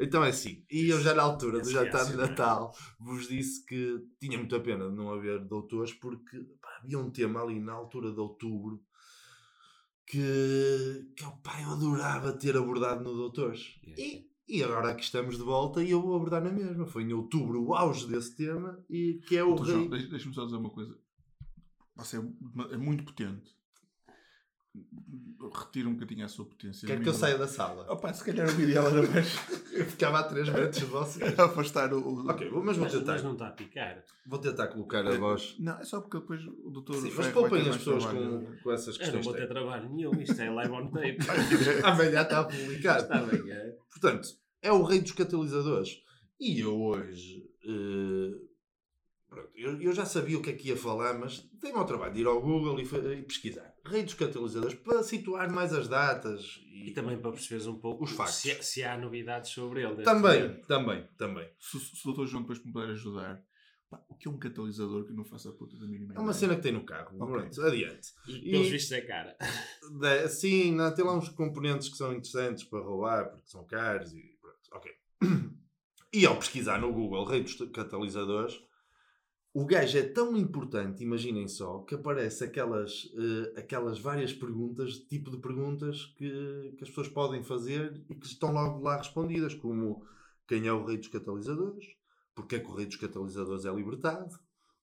Então 0.02 0.24
é 0.24 0.30
assim, 0.30 0.66
e 0.70 0.90
eu 0.90 1.00
já 1.00 1.14
na 1.14 1.24
altura 1.24 1.60
do 1.62 1.70
jantar 1.70 2.04
de 2.06 2.12
reacionário. 2.16 2.32
Natal 2.32 2.74
vos 3.06 3.28
disse 3.28 3.64
que 3.66 4.00
tinha 4.20 4.38
muita 4.38 4.60
pena 4.60 4.90
de 4.90 4.96
não 4.96 5.12
haver 5.14 5.40
doutores, 5.46 5.94
porque 5.94 6.38
pá, 6.62 6.80
havia 6.82 6.98
um 7.00 7.12
tema 7.12 7.42
ali 7.42 7.60
na 7.60 7.74
altura 7.74 8.12
de 8.12 8.20
outubro 8.20 8.82
que, 10.08 11.08
que 11.16 11.24
pá, 11.44 11.62
eu 11.62 11.70
adorava 11.72 12.34
ter 12.34 12.56
abordado 12.58 13.04
no 13.04 13.16
Doutores. 13.16 13.80
E, 13.98 14.28
e 14.48 14.64
agora 14.64 14.92
aqui 14.92 15.04
estamos 15.04 15.38
de 15.38 15.44
volta 15.44 15.84
e 15.84 15.90
eu 15.92 16.02
vou 16.02 16.16
abordar 16.16 16.44
na 16.44 16.52
mesma. 16.52 16.86
Foi 16.86 17.04
em 17.04 17.14
outubro 17.14 17.64
o 17.64 17.74
auge 17.74 18.08
desse 18.08 18.36
tema, 18.36 18.80
e 18.90 19.20
que 19.28 19.36
é 19.38 19.44
o 19.44 19.58
João, 19.58 19.80
rei. 19.82 19.90
deixa- 19.90 20.08
deixa-me 20.10 20.36
só 20.36 20.46
dizer 20.46 20.58
uma 20.58 20.70
coisa. 20.70 20.96
Você 21.96 22.18
é, 22.18 22.22
é 22.74 22.78
muito 22.78 23.04
potente. 23.04 23.56
Retira 25.54 25.88
um 25.88 25.94
bocadinho 25.94 26.26
a 26.26 26.28
sua 26.28 26.46
potência. 26.46 26.88
Quer 26.88 27.02
que 27.02 27.08
eu 27.08 27.14
saia 27.14 27.38
da 27.38 27.48
sala? 27.48 27.86
Opa, 27.92 28.12
se 28.12 28.24
calhar 28.24 28.48
o 28.48 28.62
ideal 28.62 28.88
era 28.88 29.08
mais 29.10 29.36
Eu 29.74 29.86
ficava 29.86 30.20
a 30.20 30.24
3 30.24 30.50
metros 30.50 30.78
de 30.80 30.86
vocês. 30.86 31.38
afastar 31.40 31.94
o. 31.94 32.28
Ok, 32.30 32.50
vou- 32.50 32.64
mas 32.64 32.78
vou 32.78 32.88
tentar. 32.88 33.14
mas 33.14 33.24
não 33.24 33.34
está 33.34 33.48
a 33.48 33.52
picar. 33.52 34.04
Vou 34.26 34.40
tentar 34.40 34.68
colocar 34.70 35.06
a 35.06 35.18
voz. 35.18 35.56
Não, 35.60 35.78
é 35.80 35.84
só 35.84 36.02
porque 36.02 36.18
depois 36.20 36.42
o 36.46 36.70
doutor. 36.72 36.96
Sim, 36.96 37.12
mas 37.16 37.28
poupem 37.28 37.64
ter 37.64 37.70
as 37.70 37.78
pessoas 37.78 38.06
com, 38.06 38.46
com 38.64 38.72
essas 38.72 38.96
Eu 38.96 39.00
não 39.08 39.12
questões. 39.14 39.26
vou 39.26 39.34
ter 39.36 39.48
trabalho 39.48 39.90
nenhum. 39.90 40.20
Isto 40.22 40.42
é 40.42 40.50
live 40.50 40.72
on 40.74 40.88
tape. 40.88 41.18
Amanhã 41.84 42.22
está 42.22 42.44
publicado. 42.46 43.04
Está 43.04 43.22
bem, 43.22 43.52
é? 43.52 43.76
Portanto, 43.92 44.28
é 44.62 44.72
o 44.72 44.82
rei 44.84 45.00
dos 45.02 45.12
catalisadores. 45.12 46.02
E 46.40 46.60
eu 46.60 46.76
hoje. 46.82 47.44
eh, 47.64 48.32
pronto, 49.36 49.52
eu, 49.56 49.82
eu 49.82 49.94
já 49.94 50.06
sabia 50.06 50.38
o 50.38 50.42
que 50.42 50.50
é 50.50 50.54
que 50.54 50.70
ia 50.70 50.78
falar, 50.78 51.14
mas 51.20 51.40
dei-me 51.62 51.78
ao 51.78 51.86
trabalho 51.86 52.14
de 52.14 52.22
ir 52.22 52.26
ao 52.28 52.42
Google 52.42 52.80
e, 52.80 52.84
e 53.20 53.24
pesquisar. 53.24 53.74
Rei 53.86 54.04
dos 54.04 54.14
catalisadores 54.16 54.76
para 54.80 55.04
situar 55.04 55.52
mais 55.52 55.74
as 55.74 55.88
datas 55.88 56.60
e, 56.66 56.90
E 56.90 56.94
também 56.94 57.18
para 57.18 57.32
perceberes 57.32 57.68
um 57.68 57.78
pouco 57.80 58.04
Os 58.06 58.12
factos. 58.12 58.38
Se, 58.38 58.64
se 58.64 58.84
há 58.84 58.98
novidades 58.98 59.52
sobre 59.52 59.82
ele. 59.84 60.02
Também, 60.04 60.42
momento. 60.44 60.68
também, 60.68 61.08
também. 61.18 61.50
Se, 61.60 61.80
se 61.80 62.02
o 62.04 62.06
doutor 62.06 62.28
João 62.28 62.42
depois 62.44 62.64
me 62.64 62.72
puder 62.72 62.90
ajudar. 62.92 63.44
Pá, 63.88 64.04
o 64.10 64.16
que 64.16 64.28
é 64.28 64.32
um 64.32 64.40
catalisador 64.40 65.06
que 65.06 65.14
não 65.14 65.24
faço 65.24 65.50
a 65.50 65.54
puta 65.54 65.78
da 65.78 65.86
mínima 65.86 66.16
É 66.16 66.20
uma 66.20 66.34
cena 66.34 66.56
que 66.56 66.62
tem 66.64 66.72
no 66.72 66.84
carro. 66.84 67.16
Ok. 67.20 67.34
Pronto, 67.36 67.62
adiante. 67.62 68.08
E 68.28 68.50
pelos 68.50 68.68
E- 68.68 68.72
vistos 68.72 68.92
é 68.94 69.02
cara. 69.02 69.38
Da- 70.02 70.28
Sim, 70.28 70.72
não, 70.72 70.92
tem 70.94 71.06
lá 71.06 71.16
uns 71.16 71.30
componentes 71.30 71.90
que 71.90 71.98
são 71.98 72.12
interessantes 72.12 72.64
para 72.64 72.80
roubar, 72.84 73.30
porque 73.30 73.48
são 73.48 73.64
caros 73.68 74.12
e 74.14 74.24
pronto, 74.42 74.58
ok. 74.74 74.92
E 76.14 76.26
ao 76.26 76.38
pesquisar 76.38 76.80
no 76.80 76.94
Google 76.94 77.26
rei 77.26 77.44
dos 77.44 77.56
catalisadores, 77.74 78.58
o 79.58 79.66
gajo 79.66 79.98
é 79.98 80.04
tão 80.04 80.36
importante, 80.36 81.02
imaginem 81.02 81.48
só, 81.48 81.80
que 81.80 81.96
aparece 81.96 82.44
aquelas, 82.44 83.10
eh, 83.16 83.62
aquelas 83.62 83.98
várias 83.98 84.34
perguntas, 84.34 85.00
tipo 85.00 85.32
de 85.32 85.38
perguntas 85.38 86.08
que, 86.18 86.74
que 86.78 86.84
as 86.84 86.90
pessoas 86.90 87.08
podem 87.08 87.42
fazer 87.42 88.04
e 88.10 88.16
que 88.16 88.26
estão 88.26 88.52
logo 88.52 88.84
lá 88.84 88.98
respondidas, 88.98 89.54
como 89.56 90.06
quem 90.46 90.68
é 90.68 90.74
o 90.74 90.84
rei 90.84 90.98
dos 90.98 91.08
catalisadores, 91.08 91.86
porque 92.36 92.58
é 92.58 92.60
que 92.60 92.70
o 92.70 92.74
rei 92.76 92.86
dos 92.86 92.98
catalisadores 92.98 93.64
é 93.64 93.74
libertado, 93.74 94.38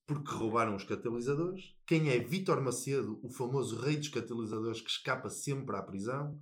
porque 0.07 0.33
roubaram 0.33 0.75
os 0.75 0.85
catalisadores, 0.85 1.76
quem 1.87 2.09
é 2.09 2.19
Vítor 2.19 2.62
Macedo, 2.62 3.21
o 3.23 3.29
famoso 3.29 3.79
rei 3.79 3.99
dos 3.99 4.09
catalisadores 4.09 4.81
que 4.81 4.88
escapa 4.88 5.29
sempre 5.29 5.76
à 5.76 5.83
prisão, 5.83 6.41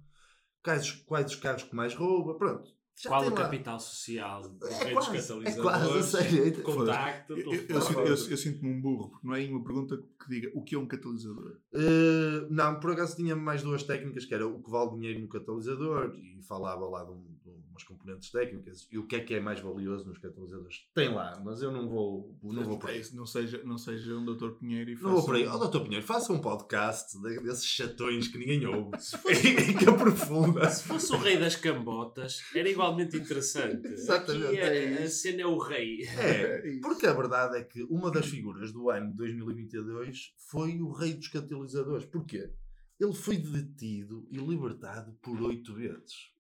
quais, 0.62 0.92
quais 0.92 1.32
os 1.32 1.36
carros 1.36 1.64
que 1.64 1.74
mais 1.74 1.96
rouba, 1.96 2.36
pronto. 2.38 2.70
Já 2.96 3.08
Qual 3.08 3.22
o 3.22 3.30
lá. 3.30 3.36
capital 3.36 3.80
social 3.80 4.42
do 4.42 4.66
É 4.66 4.84
rei 4.84 4.94
dos 4.94 5.06
quase, 5.06 5.16
é 5.16 5.20
catalisadores? 5.22 5.56
quase, 5.60 5.98
a 5.98 6.02
sério. 6.02 6.62
Contacto, 6.62 7.32
Eu, 7.32 7.52
eu, 7.54 7.66
eu, 7.68 7.80
sinto- 7.80 8.00
eu- 8.00 8.06
eu 8.30 8.36
sinto-me 8.36 8.68
um 8.70 8.80
burro, 8.80 9.10
porque 9.10 9.26
não 9.26 9.34
é 9.34 9.46
uma 9.48 9.64
pergunta 9.64 9.96
que 9.96 10.28
diga 10.28 10.50
o 10.54 10.62
que 10.62 10.74
é 10.74 10.78
um 10.78 10.86
catalisador. 10.86 11.56
Uh, 11.72 12.46
não, 12.50 12.78
por 12.78 12.90
acaso 12.92 13.16
tinha 13.16 13.34
mais 13.34 13.62
duas 13.62 13.82
técnicas, 13.84 14.26
que 14.26 14.34
era 14.34 14.46
o 14.46 14.62
que 14.62 14.70
vale 14.70 14.90
dinheiro 14.96 15.20
no 15.20 15.28
catalisador, 15.28 16.14
e 16.14 16.42
falava 16.42 16.84
lá 16.86 17.04
de, 17.04 17.12
um- 17.12 17.24
de 17.42 17.50
umas 17.80 17.84
componentes 17.84 18.30
técnicas, 18.30 18.86
e 18.90 18.98
o 18.98 19.06
que 19.06 19.16
é 19.16 19.20
que 19.20 19.34
é 19.34 19.40
mais 19.40 19.60
valioso 19.60 20.06
nos 20.06 20.18
catalisadores. 20.18 20.86
Tem 20.94 21.08
lá, 21.12 21.40
mas 21.44 21.62
eu 21.62 21.70
não 21.72 21.88
vou, 21.88 22.36
não 22.42 22.64
vou 22.64 22.78
por 22.78 22.90
É 22.90 22.94
aí. 22.94 23.00
isso, 23.00 23.16
não, 23.16 23.24
seja, 23.26 23.62
não 23.64 23.78
seja 23.78 24.14
um 24.16 24.24
doutor 24.24 24.56
Pinheiro 24.58 24.90
e 24.90 24.94
Não 24.94 25.02
vou 25.02 25.14
faça 25.16 25.26
por 25.26 25.34
aí. 25.36 25.48
um- 25.48 25.58
doutor 25.58 25.82
Pinheiro, 25.84 26.06
faça 26.06 26.32
um 26.32 26.40
podcast 26.40 27.18
de- 27.20 27.40
desses 27.40 27.64
chatões 27.66 28.28
que 28.28 28.38
ninguém 28.38 28.66
ouve, 28.66 28.90
e 29.70 29.74
que 29.74 29.88
aprofunda. 29.88 30.68
Se 30.70 30.84
fosse 30.84 31.12
o 31.12 31.18
rei 31.18 31.38
das 31.38 31.56
cambotas, 31.56 32.38
era 32.54 32.68
igualmente 32.68 33.16
interessante. 33.16 33.86
Exatamente, 33.88 34.46
Aqui 34.46 34.58
é 34.58 35.02
a, 35.04 35.08
cena 35.08 35.42
é 35.42 35.46
o 35.46 35.58
rei. 35.58 36.02
É, 36.06 36.68
isso. 36.68 36.80
porque 36.82 37.06
a 37.06 37.12
verdade 37.14 37.56
é 37.58 37.64
que 37.64 37.82
uma 37.84 38.10
das 38.10 38.26
figuras 38.26 38.72
do 38.72 38.90
ano 38.90 39.10
de 39.10 39.16
2022 39.16 40.34
foi 40.50 40.80
o 40.80 40.90
rei 40.92 41.14
dos 41.14 41.28
catalisadores. 41.28 42.06
Porquê? 42.06 42.50
Ele 42.98 43.14
foi 43.14 43.38
detido 43.38 44.26
e 44.30 44.36
libertado 44.36 45.12
por 45.22 45.40
oito 45.42 45.74
vezes. 45.74 46.30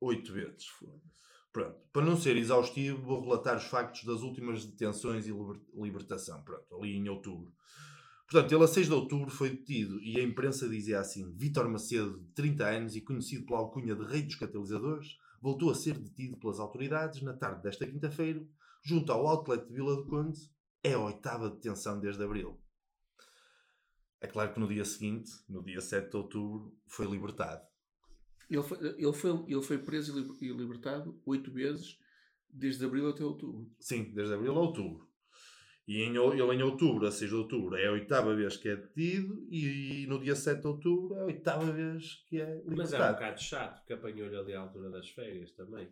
Oito 0.00 0.32
vezes. 0.32 0.66
Pronto. 1.52 1.78
Para 1.92 2.04
não 2.04 2.16
ser 2.16 2.36
exaustivo, 2.36 3.00
vou 3.02 3.20
relatar 3.20 3.56
os 3.56 3.64
factos 3.64 4.04
das 4.04 4.22
últimas 4.22 4.64
detenções 4.64 5.26
e 5.26 5.30
liber- 5.30 5.62
libertação. 5.72 6.42
Pronto, 6.42 6.66
ali 6.74 6.96
em 6.96 7.08
outubro. 7.08 7.54
Portanto, 8.28 8.52
ele 8.52 8.64
a 8.64 8.66
6 8.66 8.86
de 8.86 8.92
outubro 8.92 9.30
foi 9.30 9.50
detido 9.50 10.00
e 10.00 10.18
a 10.18 10.22
imprensa 10.22 10.68
dizia 10.68 10.98
assim: 10.98 11.30
Vítor 11.36 11.68
Macedo, 11.68 12.18
de 12.18 12.32
30 12.32 12.66
anos 12.66 12.96
e 12.96 13.00
conhecido 13.00 13.46
pela 13.46 13.60
alcunha 13.60 13.94
de 13.94 14.04
Rei 14.04 14.22
dos 14.22 14.34
Catalisadores, 14.34 15.16
voltou 15.40 15.70
a 15.70 15.74
ser 15.74 15.98
detido 15.98 16.36
pelas 16.38 16.58
autoridades 16.58 17.22
na 17.22 17.34
tarde 17.34 17.62
desta 17.62 17.86
quinta-feira, 17.86 18.44
junto 18.82 19.12
ao 19.12 19.26
outlet 19.26 19.66
de 19.66 19.74
Vila 19.74 19.94
do 19.94 20.06
Conde. 20.06 20.40
É 20.82 20.94
a 20.94 20.98
oitava 20.98 21.48
detenção 21.50 22.00
desde 22.00 22.22
abril. 22.24 22.60
É 24.20 24.26
claro 24.26 24.52
que 24.52 24.60
no 24.60 24.66
dia 24.66 24.84
seguinte, 24.84 25.30
no 25.48 25.62
dia 25.62 25.80
7 25.80 26.10
de 26.10 26.16
outubro, 26.16 26.76
foi 26.88 27.06
libertado. 27.06 27.62
Ele 28.50 28.62
foi, 28.62 28.78
ele 28.98 29.12
foi, 29.12 29.44
ele 29.48 29.62
foi 29.62 29.78
preso 29.78 30.12
e 30.16 30.20
liber- 30.22 30.36
e 30.42 30.48
libertado 30.52 31.20
oito 31.26 31.50
vezes, 31.50 31.98
desde 32.48 32.84
abril 32.84 33.08
até 33.08 33.24
outubro. 33.24 33.70
Sim, 33.80 34.12
desde 34.14 34.34
abril 34.34 34.52
a 34.56 34.60
outubro. 34.60 35.08
E 35.86 36.00
em, 36.02 36.16
ele 36.16 36.54
em 36.54 36.62
outubro, 36.62 37.06
a 37.06 37.10
6 37.10 37.30
de 37.30 37.36
outubro, 37.36 37.76
é 37.76 37.86
a 37.86 37.92
oitava 37.92 38.34
vez 38.34 38.56
que 38.56 38.68
é 38.70 38.76
detido 38.76 39.46
e, 39.50 40.06
no 40.06 40.18
dia 40.18 40.34
7 40.34 40.62
de 40.62 40.66
outubro 40.66 41.14
é 41.16 41.20
a 41.20 41.24
oitava 41.26 41.70
vez 41.70 42.24
que 42.26 42.40
é 42.40 42.54
libertado. 42.66 42.76
Mas 42.76 42.92
é 42.94 43.02
um 43.02 43.12
bocado 43.12 43.42
chato, 43.42 43.78
porque 43.80 43.92
apanhou-lhe 43.92 44.36
ali 44.36 44.54
à 44.54 44.60
altura 44.60 44.88
das 44.90 45.10
férias 45.10 45.52
também. 45.52 45.88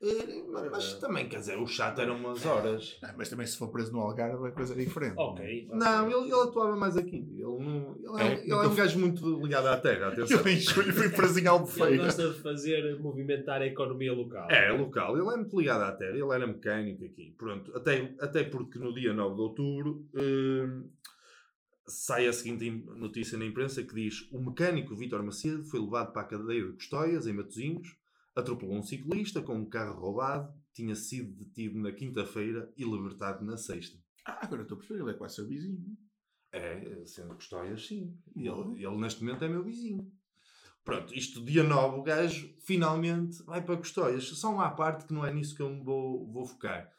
Eh, 0.00 0.44
mas, 0.48 0.70
mas 0.70 0.94
também, 0.94 1.28
quer 1.28 1.40
dizer, 1.40 1.58
o 1.58 1.66
chato 1.66 2.00
eram 2.00 2.16
umas 2.16 2.46
horas. 2.46 2.98
Ah, 3.02 3.12
mas 3.18 3.28
também 3.28 3.46
se 3.46 3.56
for 3.58 3.68
preso 3.68 3.92
no 3.92 3.98
Algarve 4.00 4.46
é 4.46 4.50
coisa 4.52 4.74
diferente. 4.74 5.14
Ok. 5.16 5.68
Não, 5.72 6.06
ok. 6.06 6.16
ele, 6.16 6.32
ele 6.32 6.40
atuava 6.40 6.76
mais 6.76 6.96
aqui. 6.96 7.16
Ele, 7.16 7.40
não, 7.42 7.96
ele, 7.96 8.22
é, 8.22 8.26
É, 8.34 8.42
ele 8.44 8.52
é 8.52 8.56
um 8.68 8.74
gajo 8.74 8.98
muito 9.00 9.40
ligado 9.44 9.66
à 9.66 9.76
terra, 9.76 10.08
atenção. 10.08 10.38
Eu 10.38 10.48
em 10.48 10.56
julho 10.60 10.92
fui 10.92 11.08
preso 11.08 11.38
em 11.38 11.42
Ele 11.42 11.48
Albufeira. 11.48 11.96
gosta 12.04 12.30
de 12.30 12.40
fazer 12.40 12.98
movimentar 13.00 13.60
a 13.60 13.66
economia 13.66 14.12
local. 14.12 14.48
É, 14.50 14.70
local. 14.70 15.18
Ele 15.18 15.28
é 15.28 15.36
muito 15.36 15.58
ligado 15.58 15.82
à 15.82 15.90
terra. 15.92 16.16
Ele 16.16 16.32
era 16.32 16.46
mecânico 16.46 17.04
aqui. 17.04 17.34
Pronto. 17.36 17.76
Até, 17.76 18.14
até 18.20 18.44
porque 18.44 18.78
no 18.78 18.94
dia 18.94 19.12
9 19.12 19.34
de 19.34 19.40
outubro 19.40 20.06
hum, 20.14 20.88
sai 21.88 22.28
a 22.28 22.32
seguinte 22.32 22.70
notícia 22.70 23.36
na 23.36 23.44
imprensa 23.46 23.82
que 23.82 23.94
diz 23.94 24.28
o 24.30 24.38
mecânico 24.38 24.94
Vítor 24.94 25.22
Macedo 25.24 25.64
foi 25.64 25.80
levado 25.80 26.12
para 26.12 26.22
a 26.22 26.26
cadeia 26.26 26.66
de 26.66 26.72
Custóias, 26.74 27.26
em 27.26 27.32
Matosinhos, 27.32 27.96
atropelou 28.38 28.76
um 28.76 28.82
ciclista 28.82 29.42
com 29.42 29.54
um 29.56 29.68
carro 29.68 30.00
roubado, 30.00 30.52
tinha 30.72 30.94
sido 30.94 31.32
detido 31.44 31.78
na 31.78 31.92
quinta-feira 31.92 32.72
e 32.76 32.84
libertado 32.84 33.44
na 33.44 33.56
sexta. 33.56 33.98
Ah, 34.24 34.38
agora 34.44 34.62
estou 34.62 34.76
a 34.76 34.78
perceber, 34.78 35.00
ele 35.02 35.10
é 35.10 35.14
quase 35.14 35.34
seu 35.36 35.46
vizinho. 35.46 35.84
É, 36.52 37.04
sendo 37.04 37.34
Custóias, 37.34 37.86
sim. 37.86 38.16
Ele, 38.36 38.84
ele 38.84 38.96
neste 38.96 39.22
momento 39.24 39.44
é 39.44 39.48
meu 39.48 39.62
vizinho. 39.62 40.10
Pronto, 40.84 41.14
isto 41.14 41.44
dia 41.44 41.62
9, 41.62 41.98
o 41.98 42.02
gajo 42.02 42.54
finalmente 42.60 43.42
vai 43.42 43.62
para 43.62 43.76
Custóias. 43.76 44.24
Só 44.28 44.52
uma 44.52 44.66
à 44.66 44.70
parte 44.70 45.06
que 45.06 45.12
não 45.12 45.24
é 45.26 45.32
nisso 45.32 45.54
que 45.54 45.60
eu 45.62 45.68
me 45.68 45.82
vou, 45.82 46.26
vou 46.32 46.46
focar. 46.46 46.90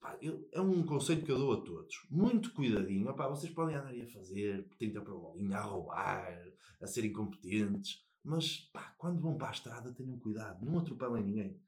Pá, 0.00 0.18
eu- 0.20 0.46
é 0.52 0.60
um 0.60 0.82
conselho 0.82 1.24
que 1.24 1.30
eu 1.32 1.38
dou 1.38 1.52
a 1.52 1.60
todos. 1.62 1.94
Muito 2.10 2.52
cuidadinho. 2.52 3.08
Opá, 3.08 3.28
vocês 3.28 3.52
podem 3.52 3.76
andar 3.76 3.88
aí 3.88 4.02
a 4.02 4.06
fazer 4.08 4.66
30 4.78 5.00
para 5.00 5.14
a 5.14 5.16
bolinha, 5.16 5.56
a 5.58 5.62
roubar, 5.62 6.42
a 6.80 6.86
ser 6.86 7.04
incompetentes. 7.04 8.02
Mas, 8.24 8.58
pá, 8.72 8.94
quando 8.98 9.20
vão 9.20 9.36
para 9.36 9.48
a 9.48 9.52
estrada, 9.52 9.92
tenham 9.92 10.18
cuidado. 10.18 10.64
Não 10.64 10.78
atropelem 10.78 11.24
ninguém. 11.24 11.60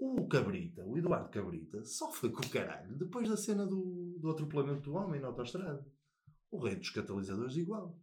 O 0.00 0.26
Cabrita, 0.28 0.84
o 0.86 0.96
Eduardo 0.96 1.28
Cabrita, 1.30 1.84
só 1.84 2.10
foi 2.10 2.30
com 2.30 2.42
o 2.42 2.48
caralho 2.50 2.96
depois 2.96 3.28
da 3.28 3.36
cena 3.36 3.66
do, 3.66 4.16
do 4.18 4.30
atropelamento 4.30 4.82
do 4.82 4.94
homem 4.94 5.20
na 5.20 5.28
autoestrada. 5.28 5.86
O 6.50 6.58
rei 6.58 6.76
dos 6.76 6.90
catalisadores 6.90 7.56
igual. 7.56 7.98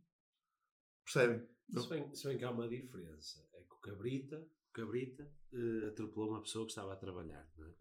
Percebem? 1.04 1.46
Se 1.76 1.90
bem, 1.90 2.16
se 2.16 2.28
bem 2.28 2.38
que 2.38 2.44
há 2.46 2.52
uma 2.52 2.68
diferença. 2.68 3.40
É 3.54 3.62
que 3.62 3.74
o 3.74 3.80
Cabrita, 3.80 4.38
o 4.38 4.74
Cabrita 4.74 5.30
eh, 5.54 5.88
atropelou 5.90 6.30
uma 6.30 6.42
pessoa 6.42 6.66
que 6.66 6.72
estava 6.72 6.94
a 6.94 6.98
trabalhar, 6.98 7.48
não 7.58 7.68
é? 7.68 7.72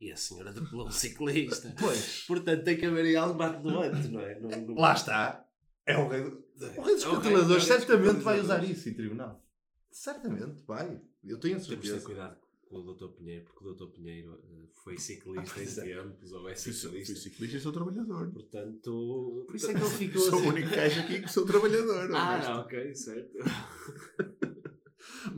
E 0.00 0.12
a 0.12 0.16
senhora 0.16 0.50
atropelou 0.50 0.86
um 0.88 0.90
ciclista. 0.90 1.74
Pois. 1.78 2.24
Portanto, 2.26 2.64
tem 2.64 2.78
que 2.78 2.86
haver 2.86 3.04
aí 3.04 3.16
algo 3.16 3.34
bate 3.38 3.62
do 3.62 3.68
antes, 3.80 4.08
não 4.10 4.20
é? 4.20 4.38
Não- 4.40 4.48
não- 4.48 4.74
Lá 4.74 4.92
está. 4.92 5.47
É 5.88 5.96
o 5.98 6.08
rei, 6.08 6.22
do- 6.22 6.44
o 6.76 6.82
rei 6.82 6.94
dos 6.94 7.02
É 7.04 7.06
rei- 7.06 7.16
catalisadores 7.16 7.50
é 7.50 7.54
dos 7.56 7.64
certamente 7.64 8.20
vai 8.22 8.40
usar 8.40 8.62
isso 8.64 8.88
em 8.88 8.94
tribunal. 8.94 9.42
Certamente 9.90 10.62
vai. 10.66 11.00
Eu 11.24 11.38
tenho 11.40 11.56
a 11.56 11.60
Temos 11.60 11.66
certeza. 11.66 12.04
cuidado 12.04 12.36
com 12.68 12.76
o 12.76 12.94
Dr. 12.94 13.08
Pinheiro, 13.16 13.44
porque 13.46 13.66
o 13.66 13.72
Dr. 13.74 13.90
Pinheiro 13.94 14.38
eh, 14.44 14.66
foi 14.84 14.98
ciclista 14.98 15.58
em 15.84 15.90
é. 15.90 16.02
tempos, 16.02 16.30
ou 16.32 16.46
é 16.48 16.54
Fui, 16.54 16.72
fui 16.72 16.90
ciclista. 16.90 17.14
ciclista 17.16 17.56
e 17.56 17.60
sou 17.60 17.72
trabalhador. 17.72 18.30
Portanto. 18.30 19.44
Por 19.46 19.56
isso 19.56 19.70
é 19.70 19.74
que 19.74 19.80
ele 19.80 19.88
ficou 19.90 20.20
Sou 20.20 20.34
o 20.34 20.38
assim. 20.40 20.48
único 20.50 20.68
gajo 20.70 21.00
aqui 21.00 21.22
que 21.22 21.28
sou 21.32 21.46
trabalhador. 21.46 22.10
Ah, 22.14 22.60
ok, 22.60 22.94
certo. 22.94 23.38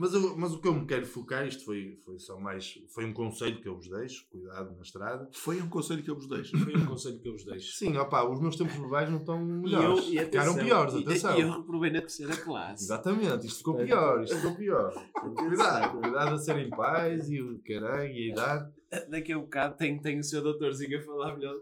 Mas, 0.01 0.13
eu- 0.15 0.35
mas 0.35 0.51
o 0.51 0.59
que 0.59 0.67
eu 0.67 0.73
me 0.73 0.87
quero 0.87 1.05
focar, 1.05 1.45
isto 1.47 1.63
foi, 1.63 1.99
foi 2.03 2.17
só 2.17 2.39
mais. 2.39 2.79
Foi 2.89 3.05
um 3.05 3.13
conselho 3.13 3.61
que 3.61 3.67
eu 3.67 3.75
vos 3.75 3.87
deixo. 3.87 4.25
Cuidado 4.31 4.75
na 4.75 4.81
estrada. 4.81 5.29
Foi 5.31 5.61
um 5.61 5.69
conselho 5.69 6.01
que 6.01 6.09
eu 6.09 6.15
vos 6.15 6.27
deixo. 6.27 6.57
Foi 6.57 6.75
um 6.75 6.85
conselho 6.87 7.19
que 7.19 7.27
eu 7.29 7.33
vos 7.33 7.45
deixo. 7.45 7.71
Sim, 7.77 7.95
opá, 7.97 8.23
os 8.27 8.41
meus 8.41 8.55
tempos 8.55 8.73
verbais 8.75 9.09
não 9.11 9.19
estão 9.19 9.39
E 9.39 9.45
melhores. 9.45 9.99
eu- 10.07 10.13
e 10.13 10.25
Ficaram 10.25 10.51
atenção, 10.53 10.65
piores, 10.65 10.93
e- 10.95 10.97
atenção. 11.03 11.37
E 11.37 11.41
eu 11.41 11.51
reprovei 11.51 11.91
na 11.91 11.99
terceira 11.99 12.35
classe. 12.35 12.83
Exatamente, 12.83 13.45
isto 13.45 13.57
ficou 13.59 13.75
pior, 13.77 14.23
isto 14.23 14.35
ficou 14.37 14.55
pior. 14.55 14.91
Cuidado, 15.35 15.99
cuidado 16.01 16.33
a 16.33 16.37
serem 16.39 16.69
pais 16.71 17.29
e 17.29 17.39
o 17.39 17.59
caralho 17.59 18.11
e 18.11 18.29
a 18.29 18.33
idade. 18.33 18.73
Daqui 19.07 19.31
a 19.33 19.37
um 19.37 19.41
bocado 19.41 19.77
tem, 19.77 19.99
tem 19.99 20.19
o 20.19 20.23
seu 20.23 20.41
doutorzinho 20.41 20.97
a 20.99 21.01
falar 21.03 21.37
melhor. 21.37 21.55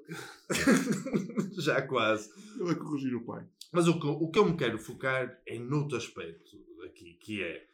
Já 1.60 1.82
quase. 1.82 2.30
Ele 2.60 2.72
a 2.72 2.76
corrigir 2.76 3.16
o 3.16 3.22
pai. 3.26 3.44
Mas 3.72 3.88
o 3.88 4.00
que, 4.00 4.08
o 4.08 4.28
que 4.30 4.40
eu 4.40 4.46
me 4.46 4.56
quero 4.58 4.80
focar 4.80 5.38
é 5.46 5.60
noutro 5.60 5.98
aspecto 5.98 6.58
aqui, 6.86 7.18
que 7.20 7.44
é 7.44 7.66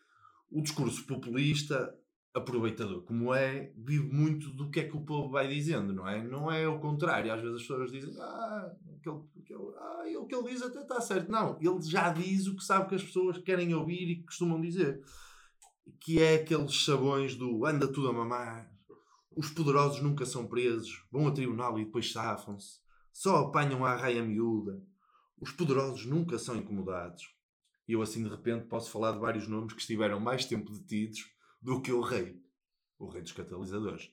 o 0.50 0.62
discurso 0.62 1.06
populista 1.06 1.94
aproveitador, 2.34 3.02
como 3.04 3.34
é, 3.34 3.72
vive 3.78 4.12
muito 4.12 4.50
do 4.50 4.70
que 4.70 4.82
é 4.82 4.84
que 4.84 4.98
o 4.98 5.06
povo 5.06 5.30
vai 5.30 5.48
dizendo, 5.48 5.94
não 5.94 6.06
é? 6.06 6.22
Não 6.22 6.52
é 6.52 6.68
o 6.68 6.80
contrário. 6.80 7.32
Às 7.32 7.42
vezes 7.42 7.56
as 7.56 7.62
pessoas 7.62 7.92
dizem, 7.92 8.14
ah, 8.20 8.72
aquele, 8.98 9.22
aquele, 9.40 9.74
ah 9.78 10.20
o 10.20 10.28
que 10.28 10.36
ele 10.36 10.50
diz 10.50 10.62
até 10.62 10.82
está 10.82 11.00
certo. 11.00 11.32
Não, 11.32 11.58
ele 11.62 11.82
já 11.82 12.12
diz 12.12 12.46
o 12.48 12.56
que 12.56 12.64
sabe 12.64 12.90
que 12.90 12.96
as 12.96 13.04
pessoas 13.04 13.38
querem 13.38 13.74
ouvir 13.74 14.10
e 14.10 14.24
costumam 14.24 14.60
dizer. 14.60 15.02
Que 16.02 16.22
é 16.22 16.36
aqueles 16.36 16.74
chavões 16.74 17.36
do 17.36 17.66
anda 17.66 17.88
tudo 17.88 18.10
a 18.10 18.14
mamar, 18.14 18.70
os 19.36 19.50
poderosos 19.50 20.02
nunca 20.02 20.26
são 20.26 20.48
presos, 20.48 21.06
vão 21.12 21.28
a 21.28 21.32
tribunal 21.32 21.78
e 21.78 21.86
depois 21.86 22.12
safam-se, 22.12 22.80
só 23.14 23.38
apanham 23.38 23.86
a 23.86 23.96
raia 23.96 24.24
miúda, 24.24 24.82
os 25.40 25.52
poderosos 25.52 26.06
nunca 26.06 26.40
são 26.40 26.56
incomodados. 26.56 27.35
E 27.88 27.94
eu 27.94 28.02
assim 28.02 28.24
de 28.24 28.30
repente 28.30 28.66
posso 28.68 28.90
falar 28.92 29.12
de 29.12 29.20
vários 29.20 29.48
nomes 29.48 29.74
que 29.74 29.82
estiveram 29.82 30.20
mais 30.20 30.46
tempo 30.46 30.72
detidos 30.72 31.20
do 31.62 31.82
que 31.82 31.92
o 31.92 32.02
rei. 32.02 32.40
O 32.98 33.08
rei 33.10 33.22
dos 33.22 33.32
catalisadores. 33.34 34.12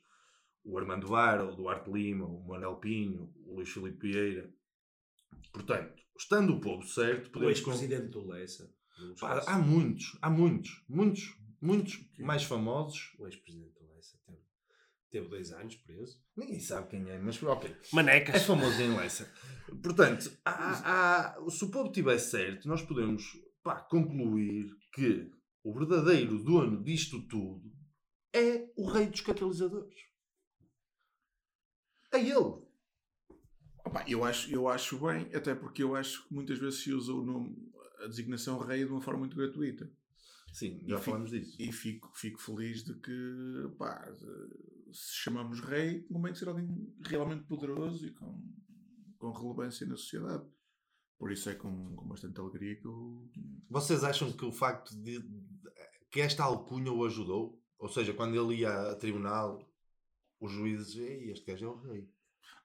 o 0.64 0.78
Armando 0.78 1.08
Vara, 1.08 1.44
o 1.44 1.56
Duarte 1.56 1.90
Lima, 1.90 2.24
o 2.26 2.46
Manuel 2.46 2.76
Pinho, 2.76 3.32
o 3.46 3.56
Luís 3.56 3.68
Filipe 3.68 4.06
Vieira. 4.12 4.48
Portanto, 5.52 6.00
estando 6.16 6.54
o 6.54 6.60
povo 6.60 6.82
certo, 6.86 7.26
O 7.28 7.30
podemos... 7.32 7.60
con- 7.60 7.70
ex-presidente 7.72 8.10
do 8.12 8.26
Leça. 8.28 8.72
Pá, 9.18 9.42
há 9.46 9.58
muitos, 9.58 10.16
há 10.22 10.30
muitos, 10.30 10.84
muitos, 10.88 11.34
muitos 11.60 11.98
mais 12.18 12.44
famosos. 12.44 13.12
O 13.18 13.26
ex-presidente 13.26 13.74
do 13.74 13.92
Leça 13.94 14.18
teve, 14.24 14.38
teve 15.10 15.28
dois 15.28 15.50
anos 15.52 15.74
preso. 15.76 16.22
Ninguém 16.36 16.60
sabe 16.60 16.88
quem 16.88 17.08
é, 17.10 17.18
mas 17.18 17.42
ok. 17.42 17.70
É 17.70 17.76
Manecas. 17.92 18.42
famoso 18.44 18.80
em 18.80 18.96
Leicester. 18.96 19.28
Portanto, 19.82 20.30
há- 20.44 21.34
há- 21.34 21.50
se 21.50 21.64
o 21.64 21.70
povo 21.70 21.88
estiver 21.88 22.18
certo, 22.18 22.68
nós 22.68 22.82
podemos 22.82 23.24
pá, 23.62 23.80
concluir 23.80 24.74
que 24.92 25.30
o 25.64 25.72
verdadeiro 25.72 26.42
dono 26.42 26.82
disto 26.82 27.20
tudo 27.28 27.72
é 28.32 28.70
o 28.76 28.86
rei 28.90 29.06
dos 29.06 29.20
catalisadores. 29.20 29.94
É 32.12 32.18
ele. 32.20 32.62
Opa, 33.84 34.04
eu, 34.08 34.24
acho, 34.24 34.52
eu 34.52 34.68
acho 34.68 34.98
bem, 34.98 35.34
até 35.34 35.54
porque 35.54 35.82
eu 35.82 35.94
acho 35.96 36.26
que 36.28 36.34
muitas 36.34 36.58
vezes 36.58 36.80
se 36.82 36.92
usa 36.92 37.12
o 37.12 37.24
nome, 37.24 37.56
a 38.04 38.06
designação 38.06 38.58
rei 38.58 38.84
de 38.84 38.90
uma 38.90 39.00
forma 39.00 39.20
muito 39.20 39.36
gratuita. 39.36 39.90
Sim, 40.52 40.78
E 40.84 40.90
já 40.90 40.98
fico- 40.98 41.04
falamos 41.10 41.30
disso. 41.30 41.56
E 41.60 41.72
fico, 41.72 42.12
fico 42.14 42.40
feliz 42.40 42.84
de 42.84 42.94
que, 43.00 43.74
pá, 43.78 44.06
se 44.92 45.14
chamamos 45.22 45.60
rei, 45.60 46.02
convém 46.02 46.34
ser 46.34 46.48
alguém 46.48 46.68
realmente 47.06 47.44
poderoso 47.44 48.06
e 48.06 48.12
com, 48.12 48.38
com 49.18 49.30
relevância 49.32 49.86
na 49.86 49.96
sociedade. 49.96 50.44
Por 51.22 51.30
isso 51.30 51.48
é 51.48 51.54
com, 51.54 51.94
com 51.94 52.04
bastante 52.08 52.40
alegria 52.40 52.74
que 52.74 52.84
eu. 52.84 53.30
Vocês 53.70 54.02
acham 54.02 54.32
que 54.32 54.44
o 54.44 54.50
facto 54.50 54.90
de, 54.96 55.20
de- 55.20 55.44
que 56.10 56.20
esta 56.20 56.42
alcunha 56.42 56.90
o 56.90 57.04
ajudou? 57.04 57.62
Ou 57.78 57.88
seja, 57.88 58.12
quando 58.12 58.34
ele 58.34 58.62
ia 58.62 58.90
a 58.90 58.96
tribunal, 58.96 59.64
os 60.40 60.50
juízes, 60.50 60.96
Ei, 60.96 61.30
este 61.30 61.46
gajo 61.46 61.64
é 61.64 61.68
o 61.68 61.76
rei. 61.76 62.08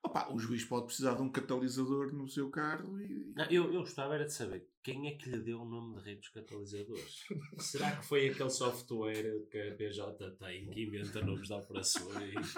Opa, 0.02 0.34
o 0.34 0.40
juiz 0.40 0.66
pode 0.66 0.88
precisar 0.88 1.14
de 1.14 1.22
um 1.22 1.32
catalisador 1.32 2.12
no 2.12 2.28
seu 2.28 2.50
carro 2.50 3.00
e. 3.00 3.32
Não, 3.36 3.46
eu, 3.46 3.72
eu 3.72 3.82
gostava 3.82 4.16
era 4.16 4.26
de 4.26 4.34
saber 4.34 4.68
quem 4.82 5.08
é 5.08 5.12
que 5.16 5.30
lhe 5.30 5.38
deu 5.38 5.62
o 5.62 5.70
nome 5.70 5.96
de 5.98 6.02
rei 6.06 6.16
dos 6.16 6.30
catalisadores. 6.30 7.26
Será 7.60 7.96
que 7.96 8.06
foi 8.08 8.28
aquele 8.30 8.50
software 8.50 9.46
que 9.52 9.60
a 9.60 9.76
PJ 9.76 10.32
tem 10.32 10.68
que 10.72 10.82
inventa 10.84 11.24
nomes 11.24 11.48
de 11.48 11.54
operações? 11.54 12.56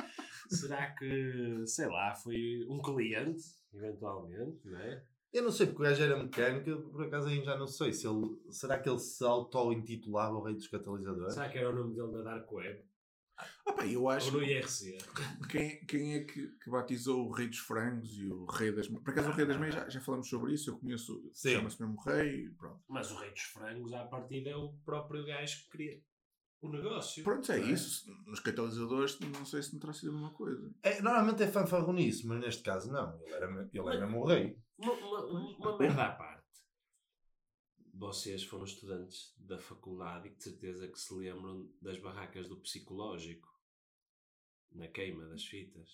Será 0.49 0.95
que, 0.95 1.61
sei 1.65 1.87
lá, 1.87 2.15
foi 2.15 2.65
um 2.69 2.81
cliente, 2.81 3.43
eventualmente, 3.73 4.65
não 4.65 4.79
é? 4.79 5.03
Eu 5.31 5.43
não 5.43 5.51
sei 5.51 5.67
porque 5.67 5.81
o 5.81 5.85
gajo 5.85 6.01
era 6.03 6.17
mecânico, 6.21 6.89
por 6.89 7.05
acaso 7.05 7.27
aí 7.27 7.43
já 7.43 7.57
não 7.57 7.67
sei. 7.67 7.93
Se 7.93 8.07
ele, 8.07 8.35
será 8.49 8.79
que 8.79 8.89
ele 8.89 8.97
se 8.99 9.23
auto-intitulava 9.23 10.35
o 10.35 10.43
rei 10.43 10.55
dos 10.55 10.67
catalisadores? 10.67 11.33
Será 11.33 11.49
que 11.49 11.57
era 11.57 11.69
o 11.69 11.75
nome 11.75 11.93
dele 11.95 12.11
na 12.11 12.21
Dark 12.23 12.51
Web? 12.51 12.83
Opa, 13.65 13.85
eu 13.85 14.01
Ou 14.01 14.09
acho 14.09 14.31
no 14.31 14.43
IRC? 14.43 14.97
Quem, 15.49 15.85
quem 15.85 16.15
é 16.15 16.23
que, 16.25 16.47
que 16.47 16.69
batizou 16.69 17.25
o 17.27 17.31
Rei 17.31 17.47
dos 17.47 17.59
Frangos 17.59 18.11
e 18.17 18.25
o 18.27 18.45
Rei 18.45 18.71
das 18.71 18.89
Meias? 18.89 19.03
Por 19.03 19.11
acaso, 19.11 19.29
o 19.29 19.31
Rei 19.31 19.45
das 19.45 19.57
Meias 19.57 19.75
já, 19.75 19.87
já 19.89 20.01
falamos 20.01 20.27
sobre 20.27 20.53
isso. 20.53 20.71
Eu 20.71 20.77
conheço, 20.79 21.29
Sim. 21.31 21.53
chama-se 21.53 21.81
mesmo 21.81 22.01
Rei. 22.01 22.49
Pronto, 22.57 22.81
Mas 22.87 23.11
o 23.11 23.15
rei 23.15 23.29
dos 23.31 23.41
frangos, 23.43 23.93
à 23.93 24.03
partida, 24.05 24.49
é 24.49 24.55
o 24.57 24.73
próprio 24.83 25.25
gajo 25.25 25.63
que 25.63 25.69
cria 25.69 26.01
o 26.61 26.69
negócio. 26.69 27.23
pronto 27.23 27.49
é 27.53 27.59
não 27.59 27.69
isso. 27.69 28.11
Nos 28.25 28.41
catalisadores, 28.41 29.17
não 29.21 29.45
sei 29.45 29.63
se 29.63 29.71
não 29.71 29.79
terá 29.79 29.93
sido 29.93 30.09
a 30.09 30.13
mesma 30.13 30.31
coisa. 30.33 30.73
É, 30.83 31.01
normalmente 31.01 31.43
é 31.43 31.47
fanfarronice, 31.47 32.27
mas 32.27 32.41
neste 32.41 32.63
caso 32.63 32.91
não. 32.91 33.17
Ele 33.21 33.31
era, 33.33 33.49
me- 33.49 33.69
ele 33.73 33.87
era 33.95 34.05
mesmo 34.05 34.19
o 34.21 34.25
rei. 34.27 34.57
Uma, 34.79 34.93
uma, 34.93 35.25
uma 35.25 35.77
merda 35.77 36.05
à 36.05 36.11
parte. 36.11 36.39
Vocês 37.93 38.43
foram 38.45 38.63
estudantes 38.63 39.35
da 39.37 39.59
faculdade 39.59 40.29
e 40.29 40.35
de 40.35 40.41
certeza 40.41 40.87
que 40.87 40.97
se 40.97 41.13
lembram 41.13 41.69
das 41.81 41.99
barracas 41.99 42.47
do 42.47 42.61
psicológico 42.61 43.47
na 44.71 44.87
queima 44.87 45.27
das 45.27 45.43
fitas. 45.43 45.89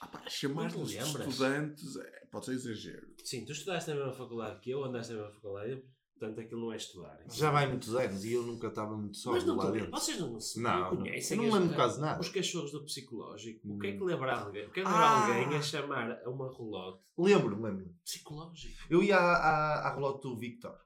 Ah, 0.00 0.08
pá, 0.08 0.28
chamar-lhes 0.28 0.90
estudantes 0.90 1.96
é, 1.96 2.26
pode 2.26 2.46
ser 2.46 2.52
exagero. 2.52 3.14
Sim, 3.22 3.44
tu 3.44 3.52
estudaste 3.52 3.90
na 3.90 3.96
mesma 3.96 4.12
faculdade 4.12 4.60
que 4.60 4.70
eu, 4.70 4.82
andaste 4.82 5.12
na 5.12 5.20
mesma 5.20 5.34
faculdade, 5.34 5.84
portanto 6.18 6.40
aquilo 6.40 6.60
não 6.60 6.72
é 6.72 6.76
estudar. 6.76 7.18
Já 7.30 7.50
vai 7.50 7.66
muitos 7.68 7.94
anos 7.94 8.24
e 8.24 8.32
eu 8.32 8.42
nunca 8.42 8.68
estava 8.68 8.96
muito 8.96 9.10
Mas 9.14 9.18
sóbrio 9.18 9.46
não 9.46 9.56
lá 9.56 9.70
dentro. 9.70 9.90
Vocês 9.90 10.18
não, 10.20 10.40
se- 10.40 10.60
Não, 10.60 10.70
não 10.80 10.90
não. 10.90 10.96
conhecem 10.98 11.36
não 11.36 11.46
as- 11.48 11.54
lembro 11.54 11.74
quase 11.74 12.00
nada. 12.00 12.20
os 12.20 12.28
cachorros 12.28 12.72
do 12.72 12.84
psicológico. 12.84 13.68
O 13.72 13.78
que 13.78 13.86
é 13.88 13.92
que 13.92 14.02
Hum. 14.02 14.06
lembra 14.06 14.36
alguém? 14.38 14.66
O 14.66 14.70
que 14.70 14.80
é 14.80 14.82
que 14.82 14.88
lembra 14.88 15.04
Ah! 15.04 15.26
alguém 15.26 15.56
a 15.58 15.62
chamar 15.62 16.12
a 16.24 16.30
uma 16.30 16.50
relote 16.56 17.02
Lembro, 17.18 17.60
lembro. 17.62 17.94
psicológico? 18.04 18.74
Eu 18.88 19.02
ia 19.02 19.16
à, 19.16 19.36
à, 19.36 19.88
à 19.88 19.94
relote 19.94 20.22
do 20.22 20.36
Victor. 20.36 20.76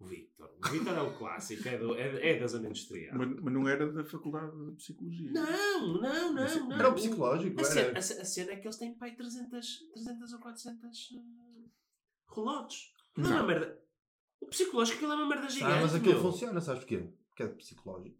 O 0.00 0.06
Victor. 0.06 0.50
O 0.64 0.68
Victor 0.70 0.96
é 0.96 1.02
o 1.02 1.12
clássico, 1.18 1.68
é, 1.68 1.76
do- 1.76 1.94
é- 1.94 2.30
é 2.30 2.38
da 2.40 2.46
zona 2.46 2.68
industrial. 2.68 3.18
Mas, 3.18 3.28
mas 3.38 3.52
não 3.52 3.68
era 3.68 3.92
da 3.92 4.02
Faculdade 4.02 4.50
de 4.70 4.72
Psicologia. 4.76 5.30
Não, 5.30 5.92
não, 6.00 6.32
Mas 6.32 6.56
não, 6.56 6.68
não. 6.70 6.76
Era 6.78 6.88
o 6.88 6.94
psicológico, 6.94 7.60
A 7.60 7.64
cena, 7.64 7.80
era. 7.88 7.98
a 7.98 8.02
ce- 8.02 8.18
a 8.18 8.24
cena 8.24 8.52
é 8.52 8.56
que 8.56 8.66
eles 8.66 8.78
têm 8.78 8.94
pai 8.94 9.14
300, 9.14 9.78
300 9.92 10.32
ou 10.32 10.38
400 10.38 11.10
uh, 11.10 11.70
relotes. 12.34 12.94
Não, 13.14 13.26
é 13.26 13.28
Não. 13.28 13.36
uma 13.40 13.46
merda. 13.46 13.78
O 14.40 14.46
psicológico 14.46 14.96
aquilo 14.96 15.12
é 15.12 15.16
uma 15.16 15.28
merda 15.28 15.48
gigante. 15.48 15.72
Ah, 15.72 15.80
mas 15.82 15.94
aquilo 15.94 16.14
meu. 16.14 16.22
funciona, 16.22 16.60
sabes 16.60 16.80
porquê? 16.80 17.08
Porque 17.28 17.42
é 17.42 17.48
psicológico. 17.48 18.16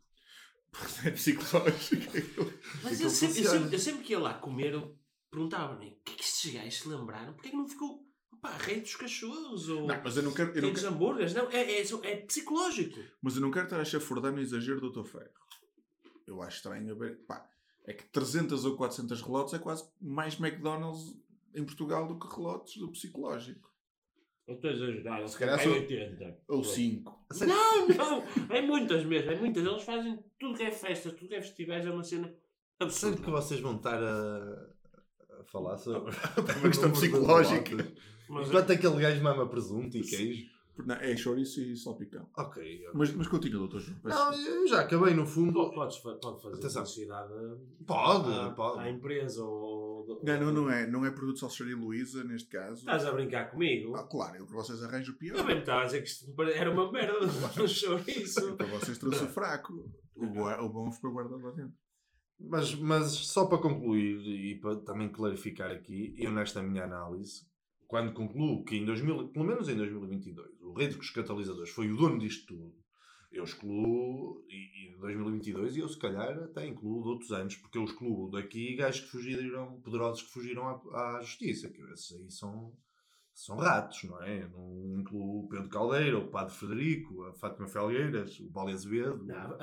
É 1.04 1.11
psicológico. 1.11 2.52
Mas 2.83 2.92
Aquilo 2.92 3.04
eu 3.04 3.11
sempre, 3.11 3.40
eu, 3.40 3.50
sempre, 3.50 3.74
eu 3.74 3.78
sempre 3.78 4.04
que 4.04 4.12
ia 4.12 4.20
lá 4.20 4.35
comer, 4.35 4.74
eu 4.74 4.96
perguntava-me 5.30 5.88
o 5.88 5.96
que 6.04 6.12
é 6.12 6.14
que 6.14 6.22
estes 6.22 6.52
gajos 6.52 6.80
se 6.80 6.88
lembraram? 6.88 7.33
Porquê 7.33 7.48
é 7.48 7.50
que 7.50 7.56
não 7.56 7.68
ficou 7.68 8.06
pá, 8.40 8.56
rei 8.56 8.80
dos 8.80 8.96
cachorros 8.96 9.68
ou 9.68 9.87
Não, 9.87 10.00
mas 10.02 10.16
eu 10.16 10.22
não 10.22 10.33
quero, 10.33 10.50
eu 10.50 10.54
rei 10.54 10.62
não 10.62 10.72
dos 10.72 10.83
quero, 10.83 10.94
hambúrgueres? 10.94 11.35
Não, 11.35 11.50
é, 11.50 11.80
é, 11.80 11.83
é 11.83 12.16
psicológico. 12.18 12.98
mas 13.20 13.35
eu 13.37 13.42
não 13.42 13.50
quero 13.50 13.64
estar 13.64 13.80
a 13.80 13.85
chafurdar 13.85 14.33
no 14.33 14.40
exagero 14.40 14.80
do 14.80 14.90
Dr. 14.90 15.09
Ferro. 15.09 15.30
Eu 16.26 16.40
acho 16.42 16.59
estranho 16.59 16.92
haver. 16.92 17.18
Pá, 17.26 17.48
é 17.85 17.92
que 17.92 18.04
300 18.04 18.64
ou 18.64 18.76
400 18.76 19.20
relotes 19.22 19.54
é 19.54 19.59
quase 19.59 19.88
mais 20.00 20.38
McDonald's 20.38 21.16
em 21.54 21.64
Portugal 21.64 22.06
do 22.06 22.18
que 22.18 22.33
relotes 22.33 22.76
do 22.76 22.90
psicológico. 22.92 23.70
Eu 24.51 24.55
estou 24.57 24.71
a 24.71 24.73
exagerar, 24.73 25.29
Se 25.29 25.39
calhar 25.39 25.61
é 25.61 25.63
sou- 25.63 25.73
80. 25.75 26.37
Ou 26.49 26.65
5. 26.65 27.25
Não, 27.47 27.87
não, 27.89 28.25
é 28.51 28.61
muitas 28.61 29.05
mesmo, 29.05 29.31
é 29.31 29.37
muitas. 29.37 29.65
Eles 29.65 29.83
fazem 29.85 30.19
tudo 30.41 30.57
que 30.57 30.65
é 30.65 30.73
festa, 30.73 31.11
tudo 31.13 31.29
que 31.29 31.35
é 31.37 31.41
festivais, 31.41 31.87
é 31.87 31.91
uma 31.91 32.03
cena 32.03 32.35
absurda. 32.81 33.23
que 33.23 33.31
vocês 33.31 33.61
vão 33.61 33.77
estar 33.77 34.03
a, 34.03 34.67
a 35.41 35.45
falar 35.45 35.79
sobre 35.79 36.11
uma 36.59 36.69
questão 36.69 36.91
psicológica. 36.93 37.77
Enquanto 38.29 38.73
aquele 38.73 38.97
gajo 39.01 39.23
mama 39.23 39.49
presunto 39.49 39.97
e 39.97 40.03
queijo. 40.03 40.51
Não, 40.78 40.94
é 40.94 41.16
chouriço 41.16 41.61
e 41.61 41.76
salpicão. 41.76 42.28
Ok. 42.37 42.62
ok. 42.62 42.88
Mas, 42.94 43.12
mas 43.12 43.28
continua, 43.28 43.61
doutor 43.61 43.80
João. 43.80 43.98
Não, 44.02 44.33
eu 44.33 44.66
já 44.66 44.80
acabei 44.80 45.12
no 45.14 45.26
fundo. 45.26 45.52
Podes, 45.72 45.98
pode 45.98 46.40
fazer 46.40 46.56
Atenção. 46.56 46.83
publicidade 46.83 47.33
Pode, 47.87 48.33
à, 48.33 48.50
pode. 48.50 48.78
à 48.80 48.90
empresa 48.90 49.44
ou. 49.44 50.20
Não, 50.22 50.40
não, 50.40 50.52
não 50.52 50.70
é. 50.70 50.87
Não 50.87 51.04
é 51.04 51.11
produto 51.11 51.38
Salseria 51.40 51.76
Luísa, 51.76 52.24
neste 52.24 52.48
caso. 52.48 52.80
Estás 52.80 53.04
a 53.04 53.12
brincar 53.12 53.50
comigo? 53.50 53.94
Ah, 53.94 54.04
claro, 54.04 54.37
eu 54.37 54.46
para 54.46 54.56
vocês 54.56 54.83
arranjo 54.83 55.12
o 55.12 55.16
pior. 55.16 55.44
Bem 55.44 55.56
me 55.56 55.61
estava 55.61 55.83
a 55.83 55.85
dizer 55.85 56.02
que 56.02 56.09
isto 56.09 56.42
era 56.42 56.70
uma 56.70 56.90
merda, 56.90 57.12
não 57.20 57.28
chouriço. 57.68 58.56
Para 58.56 58.66
vocês 58.66 58.96
trouxe 58.98 59.24
o 59.24 59.28
fraco. 59.28 59.72
O 60.14 60.26
bom, 60.26 60.50
o 60.64 60.68
bom 60.68 60.90
ficou 60.90 61.12
guardado 61.12 61.42
lá 61.42 61.50
dentro. 61.50 61.74
Mas, 62.38 62.74
mas 62.74 63.11
só 63.11 63.44
para 63.44 63.59
concluir 63.59 64.16
e 64.26 64.54
para 64.59 64.76
também 64.76 65.11
clarificar 65.11 65.70
aqui, 65.70 66.14
eu 66.16 66.33
nesta 66.33 66.62
minha 66.62 66.85
análise, 66.85 67.46
quando 67.90 68.12
concluo 68.12 68.64
que 68.64 68.76
em 68.76 68.85
2000, 68.85 69.31
pelo 69.31 69.44
menos 69.44 69.68
em 69.68 69.76
2022, 69.76 70.61
o 70.61 70.72
rei 70.72 70.87
dos 70.87 71.11
catalisadores 71.11 71.70
foi 71.70 71.90
o 71.90 71.96
dono 71.96 72.20
disto 72.20 72.46
tudo, 72.46 72.72
eu 73.33 73.42
excluo, 73.42 74.44
e, 74.48 74.87
e 74.87 74.92
de 74.92 75.00
2022, 75.00 75.74
e 75.74 75.81
eu 75.81 75.88
se 75.88 75.98
calhar 75.98 76.38
até 76.38 76.64
incluo 76.64 77.03
de 77.03 77.09
outros 77.09 77.33
anos, 77.33 77.57
porque 77.57 77.79
eu 77.79 77.85
excluo 77.85 78.31
daqui 78.31 78.76
gajos 78.76 79.00
que 79.00 79.09
fugiram, 79.09 79.81
poderosos 79.81 80.22
que 80.22 80.31
fugiram 80.31 80.68
à, 80.68 81.16
à 81.16 81.20
justiça, 81.20 81.68
que 81.68 81.83
esses 81.92 82.12
aí 82.12 82.31
são, 82.31 82.72
são 83.35 83.57
ratos, 83.57 84.05
não 84.05 84.22
é? 84.22 84.44
Eu 84.44 84.50
não 84.50 85.00
incluo 85.00 85.44
o 85.44 85.48
Pedro 85.48 85.68
Caldeira, 85.68 86.16
o 86.16 86.29
Padre 86.29 86.55
Frederico, 86.55 87.24
a 87.24 87.35
Fátima 87.35 87.66
Felgueiras, 87.66 88.38
o 88.38 88.53
Paulo 88.53 88.70
Azevedo. 88.70 89.24
Não, 89.24 89.57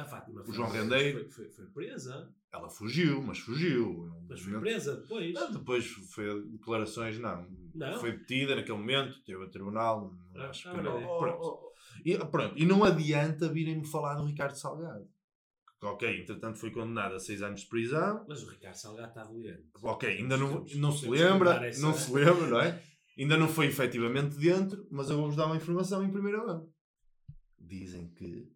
O 0.50 0.54
João 0.54 0.70
Rendeiro. 0.70 1.32
Foi, 1.32 1.46
foi, 1.46 1.50
foi 1.50 1.66
presa. 1.68 2.30
Ela 2.52 2.70
fugiu, 2.70 3.22
mas 3.22 3.40
fugiu. 3.40 4.10
Mas 4.30 4.40
foi 4.42 4.60
presa 4.60 4.96
depois. 4.96 5.36
Ah, 5.36 5.46
Depois 5.48 5.86
foi 6.14 6.44
declarações, 6.48 7.20
não. 7.20 7.48
Não. 7.76 8.00
Foi 8.00 8.18
detida 8.18 8.56
naquele 8.56 8.78
momento, 8.78 9.22
teve 9.24 9.44
a 9.44 9.50
tribunal. 9.50 10.14
não 10.34 10.42
Ah, 10.42 10.50
acho 10.50 10.70
ah, 10.70 10.74
que 10.76 10.82
não. 10.82 10.96
olha. 10.96 11.34
Pronto. 11.38 11.72
E, 12.06 12.18
pronto. 12.18 12.54
E 12.58 12.66
não 12.66 12.84
adianta 12.84 13.50
virem-me 13.50 13.86
falar 13.86 14.16
do 14.16 14.26
Ricardo 14.26 14.56
Salgado. 14.56 15.08
Ok, 15.82 16.22
entretanto 16.22 16.58
foi 16.58 16.72
condenado 16.72 17.16
a 17.16 17.20
seis 17.20 17.42
anos 17.44 17.62
de 17.62 17.68
prisão. 17.68 18.26
Mas 18.28 18.42
o 18.44 18.50
Ricardo 18.50 18.76
Salgado 18.76 19.10
está 19.10 19.24
doente. 19.26 19.70
Ok, 19.84 20.10
ainda 20.10 20.36
não, 20.38 20.66
não 20.76 20.92
se 20.92 21.08
lembra, 21.08 21.70
não 21.80 21.94
se 21.94 22.12
lembra, 22.12 22.48
não 22.48 22.62
é? 22.62 22.82
Ainda 23.20 23.38
não 23.38 23.48
foi 23.48 23.68
efetivamente 23.68 24.38
dentro, 24.38 24.88
mas 24.90 25.10
eu 25.10 25.18
vou-vos 25.18 25.36
dar 25.36 25.46
uma 25.48 25.58
informação 25.58 26.04
em 26.04 26.12
primeira 26.12 26.44
mão. 26.44 26.68
Dizem 27.60 28.08
que 28.14 28.52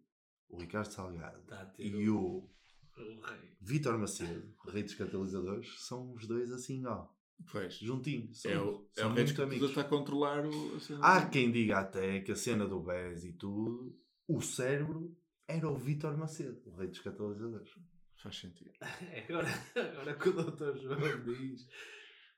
o 0.48 0.58
Ricardo 0.58 0.90
Salgado 0.90 1.38
e 1.78 2.08
o 2.08 2.48
o 2.96 3.20
rei. 3.20 3.56
Vítor 3.60 3.98
Macedo, 3.98 4.54
rei 4.68 4.82
dos 4.82 4.94
catalisadores, 4.94 5.86
são 5.86 6.12
os 6.14 6.26
dois 6.26 6.50
assim, 6.52 6.84
ó, 6.86 7.06
Pois. 7.50 7.74
juntinhos. 7.74 8.40
São, 8.42 8.50
É 8.50 8.58
o, 8.60 8.88
é 8.96 9.00
são 9.00 9.10
o 9.10 9.14
rei 9.14 9.24
muito 9.24 9.34
que 9.36 9.42
amigos. 9.42 9.68
está 9.70 9.80
a 9.82 9.84
controlar 9.84 10.44
o. 10.46 10.76
a 10.76 10.80
cena. 10.80 11.00
Há 11.02 11.26
quem 11.28 11.50
diga 11.52 11.78
até 11.78 12.20
que 12.20 12.32
a 12.32 12.36
cena 12.36 12.66
do 12.66 12.80
BES 12.80 13.24
e 13.24 13.32
tudo, 13.32 13.96
o 14.28 14.40
cérebro 14.40 15.16
era 15.48 15.68
o 15.68 15.76
Vítor 15.76 16.16
Macedo, 16.16 16.60
o 16.66 16.76
rei 16.76 16.88
dos 16.88 17.00
catalisadores. 17.00 17.70
Faz 18.16 18.36
sentido. 18.38 18.70
Agora, 19.28 19.48
agora 19.74 20.14
que 20.14 20.28
o 20.28 20.32
doutor 20.32 20.76
João 20.78 21.24
diz. 21.24 21.66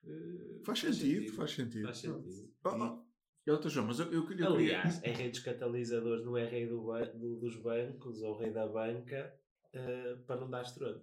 eh, 0.04 0.60
Faz 0.64 0.78
sentido, 0.80 1.32
faz 1.34 1.50
sentido. 1.50 1.84
Faz 1.86 1.98
sentido. 1.98 2.52
Oh, 2.64 2.68
oh. 2.70 3.04
Doutor 3.46 3.68
João, 3.68 3.86
mas 3.88 4.00
eu, 4.00 4.10
eu 4.10 4.26
queria. 4.26 4.46
eu 4.46 4.52
queria- 4.56 4.78
Aliás, 4.80 5.02
é 5.02 5.12
rei 5.12 5.28
dos 5.30 5.40
catalisadores, 5.40 6.24
não 6.24 6.34
é 6.38 6.46
rei 6.48 6.66
do 6.66 6.82
ba- 6.86 7.04
do- 7.04 7.36
dos 7.38 7.56
bancos 7.56 8.22
ou 8.22 8.38
rei 8.38 8.50
da 8.50 8.66
banca 8.66 9.34
eh, 9.74 10.16
para 10.26 10.40
não 10.40 10.48
dar 10.50 10.62
estrondo. 10.62 11.02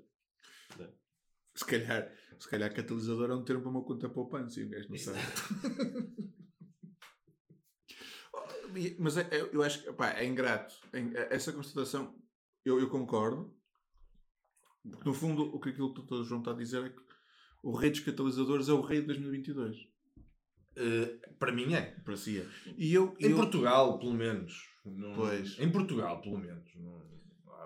Se 1.55 1.65
calhar, 1.65 2.09
se 2.39 2.49
calhar 2.49 2.73
catalisador 2.73 3.29
é 3.29 3.35
um 3.35 3.43
termo 3.43 3.61
para 3.61 3.71
uma 3.71 3.83
conta 3.83 4.07
poupança 4.09 4.59
e 4.59 4.63
o 4.63 4.69
gajo 4.69 4.89
não 4.89 4.97
sabe. 4.97 5.19
Oh, 8.33 8.39
Mas 8.99 9.17
é- 9.17 9.27
é- 9.31 9.49
eu 9.53 9.61
acho 9.61 9.83
que 9.83 9.91
pá, 9.93 10.11
é 10.11 10.25
ingrato. 10.25 10.73
É 10.93 10.99
é- 10.99 11.35
Essa 11.35 11.51
constatação, 11.51 12.15
eu, 12.63 12.79
eu 12.79 12.89
concordo. 12.89 13.53
Porque, 14.89 15.07
no 15.07 15.13
fundo, 15.13 15.43
o 15.53 15.59
que 15.59 15.69
aquilo 15.69 15.93
que 15.93 16.13
o. 16.13 16.23
João 16.23 16.39
está 16.41 16.51
a 16.51 16.55
dizer 16.55 16.83
é 16.85 16.89
que 16.89 17.01
o 17.61 17.75
rei 17.75 17.91
dos 17.91 17.99
catalisadores 17.99 18.69
é 18.69 18.73
o 18.73 18.81
rei 18.81 19.01
de 19.01 19.07
2022. 19.07 19.77
Eh, 20.77 21.19
para 21.37 21.51
mim 21.51 21.73
é. 21.73 21.91
Para 22.05 22.15
si 22.15 22.39
é. 22.39 22.47
E 22.77 22.93
eu, 22.93 23.15
Em 23.19 23.31
eu, 23.31 23.35
Portugal, 23.35 23.99
pelo 23.99 24.13
menos. 24.13 24.53
Não- 24.85 25.13
Pois. 25.13 25.59
Em 25.59 25.69
Portugal, 25.71 26.21
pelo 26.21 26.39
menos. 26.39 26.73
Não- 26.75 27.20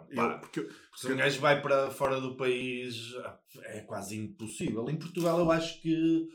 eu- 0.09 0.39
porque 0.39 0.59
eu- 0.61 0.69
se 0.95 1.11
um 1.11 1.17
gajo 1.17 1.39
vai 1.39 1.61
para 1.61 1.89
fora 1.91 2.19
do 2.21 2.35
país, 2.35 3.13
ah, 3.23 3.39
é 3.63 3.79
quase 3.81 4.17
impossível. 4.17 4.89
Em 4.89 4.97
Portugal, 4.97 5.39
eu 5.39 5.51
acho 5.51 5.81
que. 5.81 6.27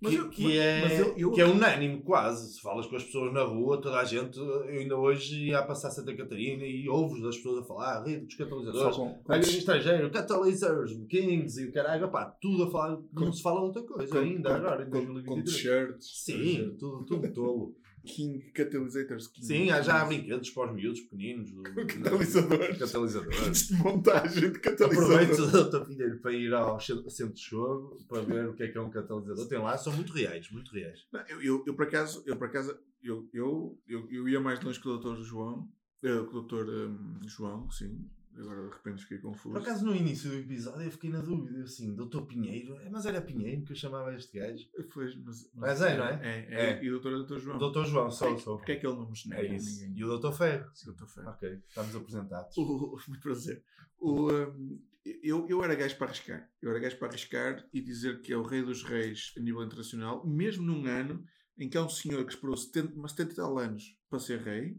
Mas 0.00 0.14
que, 0.14 0.18
eu- 0.18 0.28
que 0.30 0.42
mas- 0.42 0.56
é, 0.56 0.80
mas 0.82 0.98
eu- 0.98 1.14
eu- 1.16 1.30
que 1.30 1.40
é 1.40 1.46
unânime, 1.46 2.02
quase. 2.02 2.54
Se 2.54 2.60
falas 2.60 2.86
com 2.88 2.96
as 2.96 3.04
pessoas 3.04 3.32
na 3.32 3.44
rua, 3.44 3.80
toda 3.80 4.00
a 4.00 4.04
gente. 4.04 4.36
Eu 4.36 4.64
ainda 4.64 4.96
hoje 4.96 5.46
ia 5.46 5.60
a 5.60 5.62
passar 5.64 5.92
Santa 5.92 6.12
Catarina 6.16 6.64
e 6.64 6.88
ouves 6.88 7.24
as 7.24 7.36
pessoas 7.36 7.62
a 7.62 7.64
falar, 7.68 7.98
ah, 7.98 8.04
rei 8.04 8.18
dos 8.18 8.34
catalisadores. 8.34 8.96
com, 8.96 9.14
com, 9.22 9.32
Olha, 9.32 9.40
estrangeiro, 9.40 10.10
Catalyzers, 10.10 10.90
Kings 11.08 11.60
e 11.62 11.68
o 11.68 11.72
caralho, 11.72 12.10
pá, 12.10 12.24
tudo 12.40 12.64
a 12.64 12.70
falar, 12.72 12.96
Com- 13.14 13.26
não 13.26 13.32
se 13.32 13.42
fala 13.42 13.60
de 13.60 13.66
outra 13.66 13.82
coisa 13.84 14.10
com- 14.12 14.18
ainda 14.18 14.48
com- 14.50 14.56
agora, 14.56 14.82
em 14.82 14.90
com- 14.90 14.90
com 14.90 15.04
2023. 15.12 15.54
t-shirts. 15.54 16.24
Sim, 16.24 16.76
tudo, 16.80 17.04
tudo 17.04 17.32
tolo. 17.32 17.76
King 18.04 18.40
Catalizators. 18.52 19.26
King, 19.28 19.46
Sim, 19.46 19.70
há 19.70 19.80
já 19.82 20.02
há 20.02 20.04
brinquedos 20.04 20.50
para 20.50 20.70
os 20.70 20.74
miúdos 20.76 21.00
pequeninos. 21.02 21.50
do- 21.52 21.62
Catalisadores. 21.62 22.78
Catalisadores. 22.78 23.38
Kits 23.44 23.68
de 23.68 23.74
montagem 23.74 24.52
de 24.52 24.58
catalisador. 24.58 25.14
Aproveito 25.22 25.38
o 25.40 25.70
teu 25.70 25.84
filho 25.86 26.18
para 26.20 26.32
ir 26.32 26.52
ao 26.54 26.80
ce- 26.80 27.10
centro 27.10 27.34
de 27.34 27.42
jogo 27.42 27.98
para 28.08 28.22
ver 28.22 28.48
o 28.48 28.54
que 28.54 28.62
é 28.64 28.68
que 28.68 28.76
é 28.78 28.80
um 28.80 28.90
catalisador. 28.90 29.48
Tem 29.48 29.58
lá, 29.58 29.76
são 29.78 29.92
muito 29.92 30.12
reais, 30.12 30.50
muito 30.50 30.72
reais. 30.72 31.06
Não, 31.12 31.20
Eu, 31.28 31.42
eu, 31.42 31.64
eu, 31.66 31.74
por 31.74 31.84
acaso, 31.86 32.22
eu, 32.26 32.36
por 32.36 32.46
acaso 32.48 32.76
eu, 33.02 33.28
eu, 33.32 33.78
eu, 33.88 34.08
eu 34.10 34.28
ia 34.28 34.40
mais 34.40 34.60
longe 34.62 34.80
que 34.80 34.88
o 34.88 34.96
Dr. 34.98 35.22
João. 35.22 35.68
eh, 36.02 36.24
com 36.30 36.38
o 36.38 36.42
Dr. 36.42 36.68
hum, 36.68 37.20
João, 37.26 37.70
sim. 37.70 38.04
Agora 38.36 38.62
de 38.68 38.74
repente 38.74 39.02
fiquei 39.02 39.18
confuso. 39.18 39.52
Por 39.54 39.60
acaso, 39.62 39.84
no 39.84 39.94
início 39.94 40.30
do 40.30 40.36
episódio, 40.36 40.82
eu 40.84 40.90
fiquei 40.90 41.10
na 41.10 41.20
dúvida, 41.20 41.58
eu 41.58 41.64
assim, 41.64 41.94
doutor 41.94 42.26
Pinheiro, 42.26 42.78
é, 42.80 42.88
mas 42.88 43.04
era 43.06 43.20
Pinheiro 43.20 43.62
que 43.64 43.72
eu 43.72 43.76
chamava 43.76 44.14
este 44.14 44.38
gajo. 44.38 44.64
Pois, 44.92 45.14
mas, 45.16 45.50
Mas 45.54 45.82
é, 45.82 45.96
não 45.98 46.04
é? 46.06 46.20
É, 46.22 46.54
é. 46.54 46.70
É. 46.78 46.84
E 46.84 46.90
o 46.90 46.98
Dr. 47.00 47.08
é 47.08 47.14
o 47.16 47.22
Dr. 47.24 47.38
João. 47.38 47.58
Doutor 47.58 47.86
João, 47.86 48.10
só, 48.10 48.26
Porque- 48.28 48.42
só. 48.42 48.56
Porque 48.56 48.72
é 48.72 48.76
que 48.76 48.86
ele 48.86 48.96
não 48.96 49.08
me 49.10 49.14
genera 49.14 49.46
É 49.46 49.54
isso. 49.54 49.80
ninguém? 49.82 49.98
E 50.00 50.04
o 50.04 50.08
doutor 50.08 50.32
Ferro. 50.32 50.70
Sim, 50.74 50.92
Dr. 50.92 51.06
Ferro. 51.06 51.28
Ok, 51.30 51.60
estamos 51.68 51.96
apresentados. 51.96 52.56
O, 52.56 52.96
muito 53.08 53.20
prazer. 53.22 53.62
O, 54.00 54.32
hum, 54.32 54.80
eu, 55.22 55.46
eu 55.48 55.62
era 55.62 55.74
gajo 55.74 55.96
para 55.98 56.06
arriscar. 56.08 56.50
Eu 56.62 56.70
era 56.70 56.78
gajo 56.80 56.96
para 56.98 57.08
arriscar 57.08 57.68
e 57.72 57.80
dizer 57.80 58.20
que 58.22 58.32
é 58.32 58.36
o 58.36 58.42
rei 58.42 58.62
dos 58.62 58.82
reis 58.82 59.32
a 59.36 59.40
nível 59.40 59.62
internacional, 59.62 60.26
mesmo 60.26 60.64
num 60.64 60.86
ano 60.86 61.24
em 61.58 61.68
que 61.68 61.76
há 61.76 61.82
um 61.84 61.88
senhor 61.88 62.24
que 62.24 62.32
esperou 62.32 62.56
70, 62.56 62.94
mas 62.96 63.10
70 63.12 63.32
e 63.32 63.36
tal 63.36 63.58
anos 63.58 63.96
para 64.08 64.18
ser 64.18 64.40
rei 64.40 64.76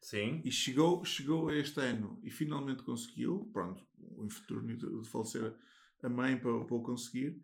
Sim. 0.00 0.40
e 0.44 0.50
chegou, 0.50 1.04
chegou 1.04 1.48
a 1.48 1.56
este 1.56 1.80
ano 1.80 2.18
e 2.22 2.30
finalmente 2.30 2.82
conseguiu. 2.82 3.50
Pronto, 3.52 3.84
o 4.16 4.24
infortúnio 4.24 4.76
de, 4.76 5.08
falecer 5.08 5.54
a 6.02 6.08
mãe 6.08 6.38
para, 6.38 6.64
para 6.64 6.76
o 6.76 6.82
conseguir. 6.82 7.40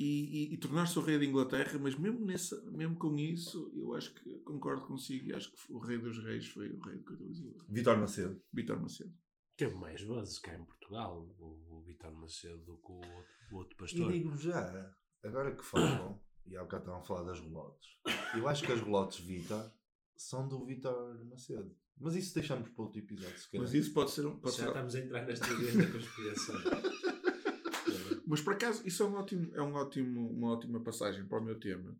E, 0.00 0.04
e- 0.04 0.54
e 0.54 0.56
tornar-se 0.58 0.96
o 0.96 1.02
rei 1.02 1.18
da 1.18 1.24
Inglaterra, 1.24 1.76
mas 1.80 1.98
mesmo, 1.98 2.24
nesse, 2.24 2.54
mesmo 2.70 2.94
com 2.96 3.18
isso, 3.18 3.72
eu 3.74 3.94
acho 3.94 4.14
que 4.14 4.38
concordo 4.40 4.86
consigo 4.86 5.26
e 5.26 5.34
acho 5.34 5.50
que 5.50 5.72
o 5.72 5.78
rei 5.78 5.98
dos 5.98 6.22
reis 6.22 6.46
foi 6.46 6.70
o 6.70 6.78
rei 6.78 6.98
do. 6.98 7.56
Vitor 7.68 7.98
Macedo. 7.98 8.40
Vitor 8.52 8.80
Macedo. 8.80 9.12
Teve 9.56 9.74
mais 9.74 10.00
vezes 10.00 10.38
cá 10.38 10.54
em 10.54 10.64
Portugal, 10.64 11.28
o, 11.40 11.78
o 11.78 11.82
Vitor 11.82 12.12
Macedo, 12.14 12.58
do 12.64 12.76
que 12.76 12.92
o 12.92 12.94
outro, 12.94 13.34
o 13.50 13.56
outro 13.56 13.74
E 13.74 13.78
pastor. 13.80 14.12
digo 14.12 14.36
já, 14.36 14.94
agora 15.24 15.56
que 15.56 15.64
falam, 15.64 16.22
e 16.46 16.56
há 16.56 16.62
bocado 16.62 16.84
estavam 16.84 17.00
a 17.00 17.04
falar 17.04 17.24
das 17.24 17.40
relotes, 17.40 17.88
eu 18.36 18.46
acho 18.46 18.64
que 18.64 18.70
as 18.70 18.80
relotes 18.80 19.18
Vitor 19.18 19.68
são 20.16 20.46
do 20.46 20.64
Vitor 20.64 21.24
Macedo. 21.24 21.74
Mas 22.00 22.14
isso 22.14 22.34
deixamos 22.34 22.68
para 22.68 22.84
outro 22.84 22.98
episódio, 22.98 23.38
se 23.38 23.50
calhar. 23.50 23.64
Mas 23.66 23.74
isso 23.74 23.92
pode 23.92 24.10
ser 24.10 24.24
um. 24.26 24.38
Pode 24.38 24.56
Já 24.56 24.62
ser, 24.62 24.68
estamos 24.68 24.94
a 24.94 24.98
entrar 25.00 25.26
nas 25.26 25.40
teorias 25.40 25.74
da 25.76 25.86
conspiração. 25.90 26.54
Mas 28.26 28.40
por 28.42 28.52
acaso, 28.52 28.86
isso 28.86 29.02
é, 29.02 29.06
um 29.06 29.14
ótimo, 29.14 29.50
é 29.54 29.62
um 29.62 29.74
ótimo, 29.74 30.30
uma 30.30 30.48
ótima 30.52 30.80
passagem 30.82 31.26
para 31.26 31.38
o 31.40 31.44
meu 31.44 31.58
tema. 31.58 31.96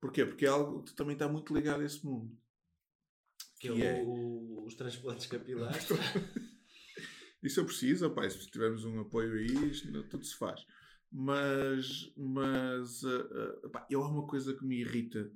Porquê? 0.00 0.24
Porque 0.24 0.46
é 0.46 0.48
algo 0.48 0.82
que 0.82 0.94
também 0.94 1.12
está 1.12 1.28
muito 1.28 1.54
ligado 1.54 1.82
a 1.82 1.84
esse 1.84 2.04
mundo. 2.04 2.36
que 3.60 3.68
é, 3.68 3.74
Que 3.74 3.82
é- 3.82 4.02
o- 4.02 4.64
os 4.66 4.74
transplantes 4.74 5.26
capilares. 5.26 5.86
Isso 7.42 7.58
eu 7.60 7.64
preciso, 7.64 8.06
opá, 8.06 8.28
se 8.30 8.38
tivermos 8.50 8.84
um 8.84 9.00
apoio 9.00 9.32
aí, 9.34 9.70
isto 9.70 10.02
tudo 10.04 10.24
se 10.24 10.36
faz. 10.36 10.64
Mas, 11.10 12.12
mas 12.16 13.04
ah, 13.04 13.58
ah, 13.64 13.68
pá, 13.68 13.86
eu 13.90 14.02
há 14.02 14.08
uma 14.08 14.26
coisa 14.26 14.54
que 14.54 14.64
me 14.64 14.80
irrita 14.80 15.28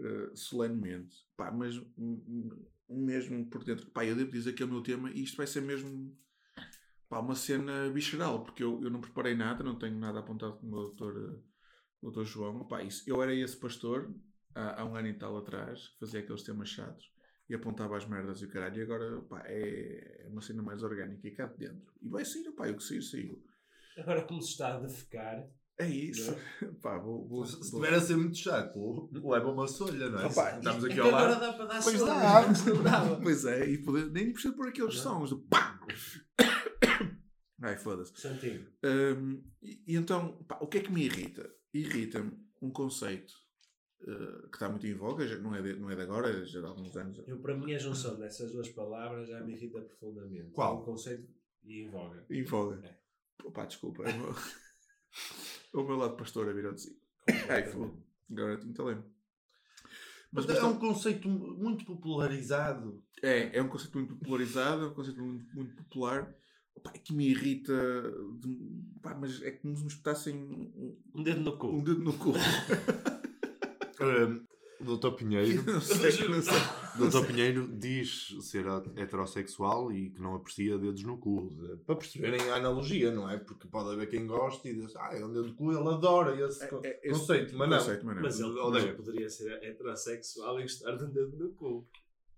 ah, 0.00 0.30
solenemente, 0.34 1.16
pá, 1.36 1.50
mas 1.50 1.76
hum, 1.98 2.64
mesmo 2.88 3.48
por 3.48 3.64
dentro, 3.64 3.90
pá, 3.90 4.04
eu 4.04 4.16
devo 4.16 4.30
dizer 4.30 4.52
que 4.52 4.62
é 4.62 4.66
o 4.66 4.68
meu 4.68 4.82
tema 4.82 5.10
e 5.10 5.22
isto 5.22 5.36
vai 5.36 5.46
ser 5.46 5.60
mesmo 5.60 6.16
pá, 7.08 7.20
uma 7.20 7.34
cena 7.34 7.90
visceral, 7.90 8.44
porque 8.44 8.62
eu, 8.62 8.82
eu 8.82 8.90
não 8.90 9.00
preparei 9.00 9.34
nada, 9.34 9.62
não 9.62 9.78
tenho 9.78 9.98
nada 9.98 10.20
apontado 10.20 10.56
com 10.58 10.66
o 10.66 10.70
meu 10.70 10.80
doutor, 10.80 11.42
doutor 12.02 12.24
João. 12.24 12.66
Pá, 12.66 12.82
isso, 12.82 13.08
eu 13.08 13.22
era 13.22 13.34
esse 13.34 13.56
pastor 13.56 14.14
há, 14.54 14.80
há 14.80 14.84
um 14.84 14.96
ano 14.96 15.08
e 15.08 15.14
tal 15.14 15.36
atrás, 15.36 15.94
fazia 16.00 16.20
aqueles 16.20 16.42
temas 16.42 16.68
chatos 16.68 17.10
e 17.48 17.54
apontava 17.54 17.96
as 17.96 18.06
merdas 18.06 18.42
e 18.42 18.44
o 18.44 18.48
caralho, 18.48 18.78
e 18.78 18.82
agora 18.82 19.22
pá, 19.22 19.42
é 19.46 20.26
uma 20.30 20.42
cena 20.42 20.62
mais 20.62 20.82
orgânica 20.82 21.26
e 21.26 21.30
cá 21.30 21.46
de 21.46 21.58
dentro. 21.58 21.92
E 22.02 22.08
vai 22.08 22.24
sair, 22.24 22.50
pá, 22.52 22.68
o 22.68 22.76
que 22.76 22.82
sair, 22.82 23.02
saiu. 23.02 23.42
Agora, 23.96 24.24
como 24.26 24.40
se 24.42 24.50
está 24.50 24.76
a 24.76 24.80
defecar, 24.80 25.48
É 25.78 25.86
isso. 25.86 26.34
pá, 26.82 26.98
vou, 26.98 27.26
vou, 27.26 27.46
Se 27.46 27.60
estiver 27.60 27.94
a 27.94 28.00
ser 28.00 28.16
muito 28.16 28.36
chato, 28.36 29.08
leva 29.12 29.50
uma 29.50 29.68
solha, 29.68 30.10
não 30.10 30.20
é? 30.20 30.26
Opa, 30.26 30.56
Estamos 30.58 30.84
é 30.84 30.88
aqui 30.88 31.00
ao 31.00 31.08
agora 31.08 31.28
lado. 31.30 31.40
dá 31.40 31.52
para 31.52 31.64
dar 31.66 31.82
Pois 31.82 31.98
sono, 31.98 32.82
dá. 32.82 33.16
Pois 33.22 33.44
é, 33.44 33.68
e 33.70 33.78
poder, 33.78 34.10
nem 34.10 34.32
precisa 34.32 34.54
pôr 34.54 34.68
aqueles 34.68 34.96
Não. 34.96 35.02
sons 35.02 35.30
do 35.30 35.38
pá! 35.42 35.78
Ai, 37.62 37.76
foda-se. 37.76 38.12
Hum, 38.84 39.42
e, 39.62 39.82
e 39.86 39.96
então, 39.96 40.32
pá, 40.48 40.58
o 40.60 40.66
que 40.66 40.78
é 40.78 40.80
que 40.80 40.92
me 40.92 41.04
irrita? 41.04 41.48
Irrita-me 41.72 42.32
um 42.60 42.70
conceito 42.70 43.34
uh, 44.02 44.48
que 44.48 44.56
está 44.56 44.68
muito 44.68 44.86
em 44.86 44.94
voga, 44.94 45.26
já 45.26 45.36
não 45.38 45.54
é 45.54 45.62
de, 45.62 45.74
não 45.74 45.90
é 45.90 45.94
de 45.94 46.02
agora, 46.02 46.28
é 46.30 46.44
já 46.44 46.60
de 46.60 46.66
alguns 46.66 46.96
anos. 46.96 47.20
eu 47.26 47.38
para 47.38 47.56
mim 47.56 47.72
a 47.74 47.78
junção 47.78 48.16
dessas 48.16 48.52
duas 48.52 48.68
palavras 48.68 49.28
já 49.28 49.40
me 49.40 49.54
irrita 49.54 49.80
profundamente. 49.80 50.50
Qual? 50.52 50.76
É 50.76 50.80
um 50.80 50.84
conceito 50.84 51.28
e 51.64 51.82
em 51.82 51.90
voga. 51.90 52.24
Em 52.30 52.42
voga. 52.42 52.80
É. 52.84 52.98
Pô, 53.38 53.50
Pá, 53.52 53.64
desculpa. 53.66 54.04
É 55.74 55.78
o 55.78 55.86
meu, 55.86 55.96
lado 55.96 56.16
pastor 56.16 56.48
a 56.48 56.52
virou 56.52 56.72
de 56.72 56.82
si. 56.82 56.98
Ai, 57.48 57.64
foda 57.66 57.92
Agora 58.30 58.58
tenho 58.58 58.74
talento. 58.74 59.04
Mas 60.30 60.44
mas 60.46 60.58
é 60.58 60.64
um 60.64 60.78
conceito 60.78 61.28
muito 61.28 61.84
popularizado. 61.86 63.02
É, 63.22 63.56
é 63.58 63.62
um 63.62 63.68
conceito 63.68 63.96
muito 63.96 64.16
popularizado, 64.16 64.84
é 64.84 64.88
um 64.88 64.94
conceito 64.94 65.22
muito, 65.22 65.54
muito 65.54 65.74
popular. 65.76 66.34
Pá, 66.82 66.92
é 66.94 66.98
que 66.98 67.12
me 67.14 67.28
irrita. 67.28 67.72
de- 68.38 68.98
pá, 69.02 69.14
mas 69.14 69.42
é 69.42 69.50
como 69.50 69.76
se 69.76 69.82
me 69.82 69.88
espetassem 69.88 70.34
um, 70.36 70.96
Um 71.14 71.22
dedo 71.22 71.40
no 71.40 71.56
cu. 71.56 71.68
um 71.68 71.82
dedo 71.82 72.00
no 72.00 72.12
cu. 72.12 72.32
Um, 74.00 74.46
Dr. 74.80 75.10
Pinheiro. 75.12 75.62
não 75.66 75.80
sei, 75.80 76.28
não 76.28 76.40
sei. 76.42 76.58
O 77.00 77.08
Dr. 77.08 77.26
Pinheiro 77.26 77.68
diz 77.72 78.34
ser 78.40 78.64
heterossexual 78.96 79.92
e 79.92 80.10
que 80.10 80.20
não 80.22 80.34
aprecia 80.36 80.78
dedos 80.78 81.02
no 81.02 81.16
cu. 81.18 81.52
Para 81.86 81.96
perceberem 81.96 82.40
a 82.50 82.56
analogia, 82.56 83.10
não 83.12 83.28
é? 83.28 83.36
Porque 83.38 83.66
pode 83.68 83.90
haver 83.92 84.08
quem 84.08 84.26
goste 84.26 84.68
e 84.68 84.74
diz, 84.74 84.94
ah, 84.96 85.10
é 85.12 85.24
um 85.24 85.32
dedo 85.32 85.48
no 85.48 85.54
cu, 85.54 85.72
ele 85.72 85.88
adora 85.88 86.34
esse 86.46 86.62
É, 86.64 86.68
é, 86.84 87.00
esse 87.02 87.20
conceito, 87.20 87.56
mas 87.56 87.68
não. 87.70 87.78
conceito, 87.78 88.06
mas 88.06 88.14
não. 88.16 88.22
Mas 88.22 88.40
ele 88.84 88.92
poderia 88.92 89.28
ser 89.28 89.52
heterossexual 89.64 90.58
e 90.60 90.62
gostar 90.62 90.92
de 90.96 91.04
um 91.04 91.10
dedo 91.10 91.36
no 91.36 91.48
cu. 91.50 91.86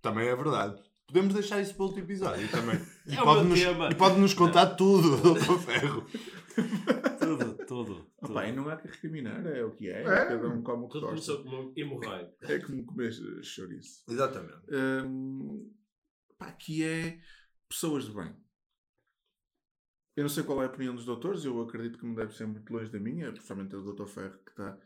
Também 0.03 0.29
é 0.29 0.35
verdade. 0.37 0.81
Podemos 1.07 1.35
deixar 1.35 1.61
isso 1.61 1.75
para 1.75 1.85
outro 1.87 2.01
episódio 2.01 2.49
também. 2.49 2.81
E 3.07 3.17
É 3.17 3.21
o 3.21 3.25
pode, 3.25 3.41
meu 3.41 3.49
nos, 3.51 3.61
tema. 3.61 3.89
e 3.91 3.95
pode 3.97 4.21
nos 4.21 4.35
contar 4.35 4.67
tudo, 4.77 5.17
Dr. 5.35 5.59
Ferro. 5.59 6.07
E 8.49 8.53
não 8.53 8.69
há 8.69 8.77
que 8.77 8.89
recriminar, 8.89 9.47
é 9.47 9.65
o 9.65 9.73
que 9.73 9.89
é. 9.89 10.03
É. 10.03 10.05
Cada 10.27 10.49
um 10.49 10.63
come 10.63 10.85
o 10.85 10.87
que 10.89 10.93
Tudo 10.95 11.07
gosta. 11.07 11.33
começou 11.35 11.45
como 11.45 11.73
hemorroide. 11.77 12.31
É 12.43 12.59
como 12.59 12.85
comer 12.85 13.13
chouriço. 13.43 14.05
Exatamente. 14.09 14.61
Hum, 14.73 15.73
pá, 16.39 16.53
que 16.53 16.83
é 16.85 17.21
pessoas 17.69 18.05
de 18.07 18.13
bem. 18.13 18.35
Eu 20.17 20.25
não 20.25 20.29
sei 20.29 20.43
qual 20.43 20.63
é 20.63 20.67
a 20.67 20.69
opinião 20.69 20.95
dos 20.95 21.05
doutores, 21.05 21.45
eu 21.45 21.61
acredito 21.63 21.99
que 21.99 22.05
não 22.07 22.15
deve 22.15 22.35
ser 22.35 22.47
muito 22.47 22.71
longe 22.73 22.91
da 22.91 22.99
minha, 22.99 23.31
principalmente 23.33 23.75
o 23.77 23.83
doutor 23.83 24.07
Ferro, 24.09 24.39
que 24.45 24.51
está 24.51 24.79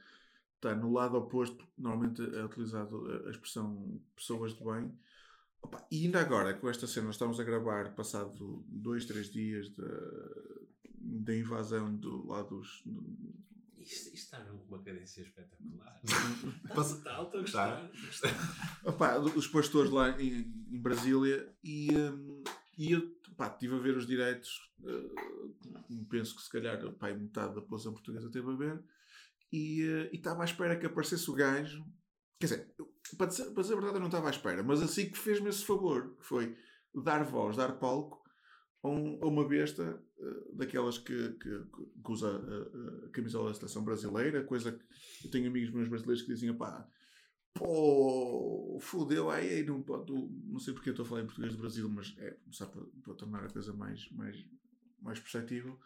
está 0.57 0.74
no 0.74 0.92
lado 0.92 1.16
oposto, 1.18 1.66
normalmente 1.76 2.22
é 2.22 2.42
utilizado 2.42 3.07
a- 3.26 3.30
expressão 3.30 4.00
pessoas 4.16 4.54
de 4.54 4.64
bem. 4.64 4.96
Opa, 5.61 5.87
e 5.90 6.07
ainda 6.07 6.20
agora, 6.20 6.54
com 6.54 6.68
esta 6.70 6.87
cena, 6.87 7.07
nós 7.07 7.16
estamos 7.16 7.38
a 7.38 7.44
gravar 7.44 7.94
passado 7.94 8.64
dois, 8.68 9.04
três 9.04 9.30
dias 9.30 9.68
da, 9.74 9.85
da 11.05 11.35
invasão 11.37 11.95
do 11.97 12.27
lado 12.27 12.59
dos. 12.59 12.83
Isto, 13.79 14.14
isto 14.14 14.14
está 14.14 14.38
numa 14.45 14.62
uma 14.62 14.83
cadência 14.83 15.21
espetacular. 15.23 16.01
Passa- 16.75 16.97
Está, 16.97 17.23
estou 17.23 17.38
a 17.40 17.43
gostar. 17.43 17.90
Opa, 18.85 19.19
os 19.19 19.47
pastores 19.47 19.90
lá 19.90 20.11
em, 20.21 20.40
em 20.71 20.81
Brasília 20.81 21.55
e, 21.62 21.88
hum, 21.97 22.43
e 22.79 22.93
eu 22.93 23.14
pá, 23.37 23.49
estive 23.49 23.75
a 23.75 23.79
ver 23.79 23.97
os 23.97 24.07
direitos. 24.07 24.73
uh, 24.81 26.05
penso 26.09 26.35
que 26.35 26.43
se 26.43 26.51
calhar 26.51 26.81
pá, 26.95 27.12
metade 27.12 27.55
da 27.55 27.61
população 27.61 27.93
portuguesa 27.93 28.31
teve 28.31 28.51
a 28.51 28.57
ver. 28.57 28.83
E 29.53 29.83
uh, 29.85 30.09
estava 30.14 30.43
à 30.43 30.45
espera 30.47 30.79
que 30.79 30.87
aparecesse 30.87 31.31
o 31.31 31.35
gajo. 31.35 31.85
Quer 32.40 32.47
dizer, 32.47 32.75
para 33.19 33.27
dizer, 33.27 33.51
para 33.51 33.62
dizer 33.62 33.73
a 33.75 33.77
verdade, 33.77 33.97
eu 33.97 34.01
não 34.01 34.09
estava 34.09 34.29
à 34.29 34.31
espera, 34.31 34.62
mas 34.62 34.81
assim 34.83 35.11
que 35.11 35.19
fez-me 35.19 35.49
esse 35.51 35.64
favor, 35.64 36.17
que 36.17 36.25
foi 36.25 36.57
dar 37.05 37.23
voz, 37.23 37.57
dar 37.57 37.73
palco 37.79 38.23
a, 38.85 38.88
um- 38.88 39.18
a 39.23 39.27
uma 39.27 39.49
besta 39.49 40.01
uh, 40.18 40.55
daquelas 40.57 40.99
que, 40.99 41.31
que, 41.33 41.64
que 42.05 42.12
usa 42.12 42.29
a, 42.31 43.07
a 43.07 43.09
camisola 43.11 43.49
da 43.49 43.55
seleção 43.55 43.83
brasileira, 43.85 44.44
coisa 44.44 44.73
que 44.73 45.27
eu 45.27 45.31
tenho 45.31 45.49
amigos 45.49 45.70
meus 45.73 45.88
brasileiros 45.88 46.23
que 46.23 46.33
dizem, 46.33 46.55
pá, 46.55 46.87
pô, 47.53 48.79
fodeu 48.81 49.31
aí, 49.31 49.64
não 49.64 49.83
pode, 49.83 50.12
não 50.12 50.59
sei 50.59 50.75
porque 50.75 50.90
eu 50.90 50.92
estou 50.92 51.05
a 51.07 51.09
falar 51.09 51.23
em 51.23 51.27
português 51.27 51.53
do 51.55 51.61
Brasil, 51.61 51.88
mas 51.88 52.14
é 52.18 52.37
só 52.51 52.66
para, 52.66 53.14
tornar 53.14 53.44
a 53.44 53.49
coisa 53.49 53.73
mais, 53.73 54.09
mais, 54.11 54.44
mais 55.01 55.18
perceptível. 55.18 55.79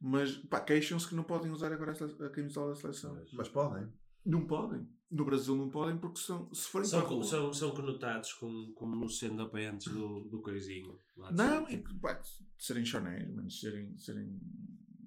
Mas, 0.00 0.36
pá, 0.36 0.60
queixam-se 0.60 1.08
que 1.08 1.14
não 1.14 1.24
podem 1.24 1.50
usar 1.50 1.72
agora 1.72 1.92
a, 1.92 2.26
a 2.26 2.30
camisola 2.30 2.70
da 2.74 2.76
seleção. 2.80 3.14
Mas 3.32 3.48
podem. 3.48 3.92
Não 4.26 4.46
podem. 4.46 4.86
No 5.08 5.24
Brasil 5.24 5.54
não 5.54 5.70
podem 5.70 5.96
porque 5.98 6.18
são, 6.18 6.52
se 6.52 6.68
forem 6.68 6.90
para 6.90 7.00
São, 7.00 7.08
rua- 7.08 7.24
são, 7.24 7.52
são 7.52 7.70
conotados 7.70 8.32
como, 8.32 8.72
como 8.72 9.08
sendo 9.08 9.40
apoiantes 9.42 9.86
do, 9.92 10.24
do 10.24 10.42
coisinho. 10.42 10.98
Não, 11.32 11.66
cima. 11.66 11.70
e, 11.70 11.98
pá, 12.00 12.20
serem 12.58 12.84
chonés, 12.84 13.32
mas 13.32 13.60
serem, 13.60 13.96
serem 13.96 14.38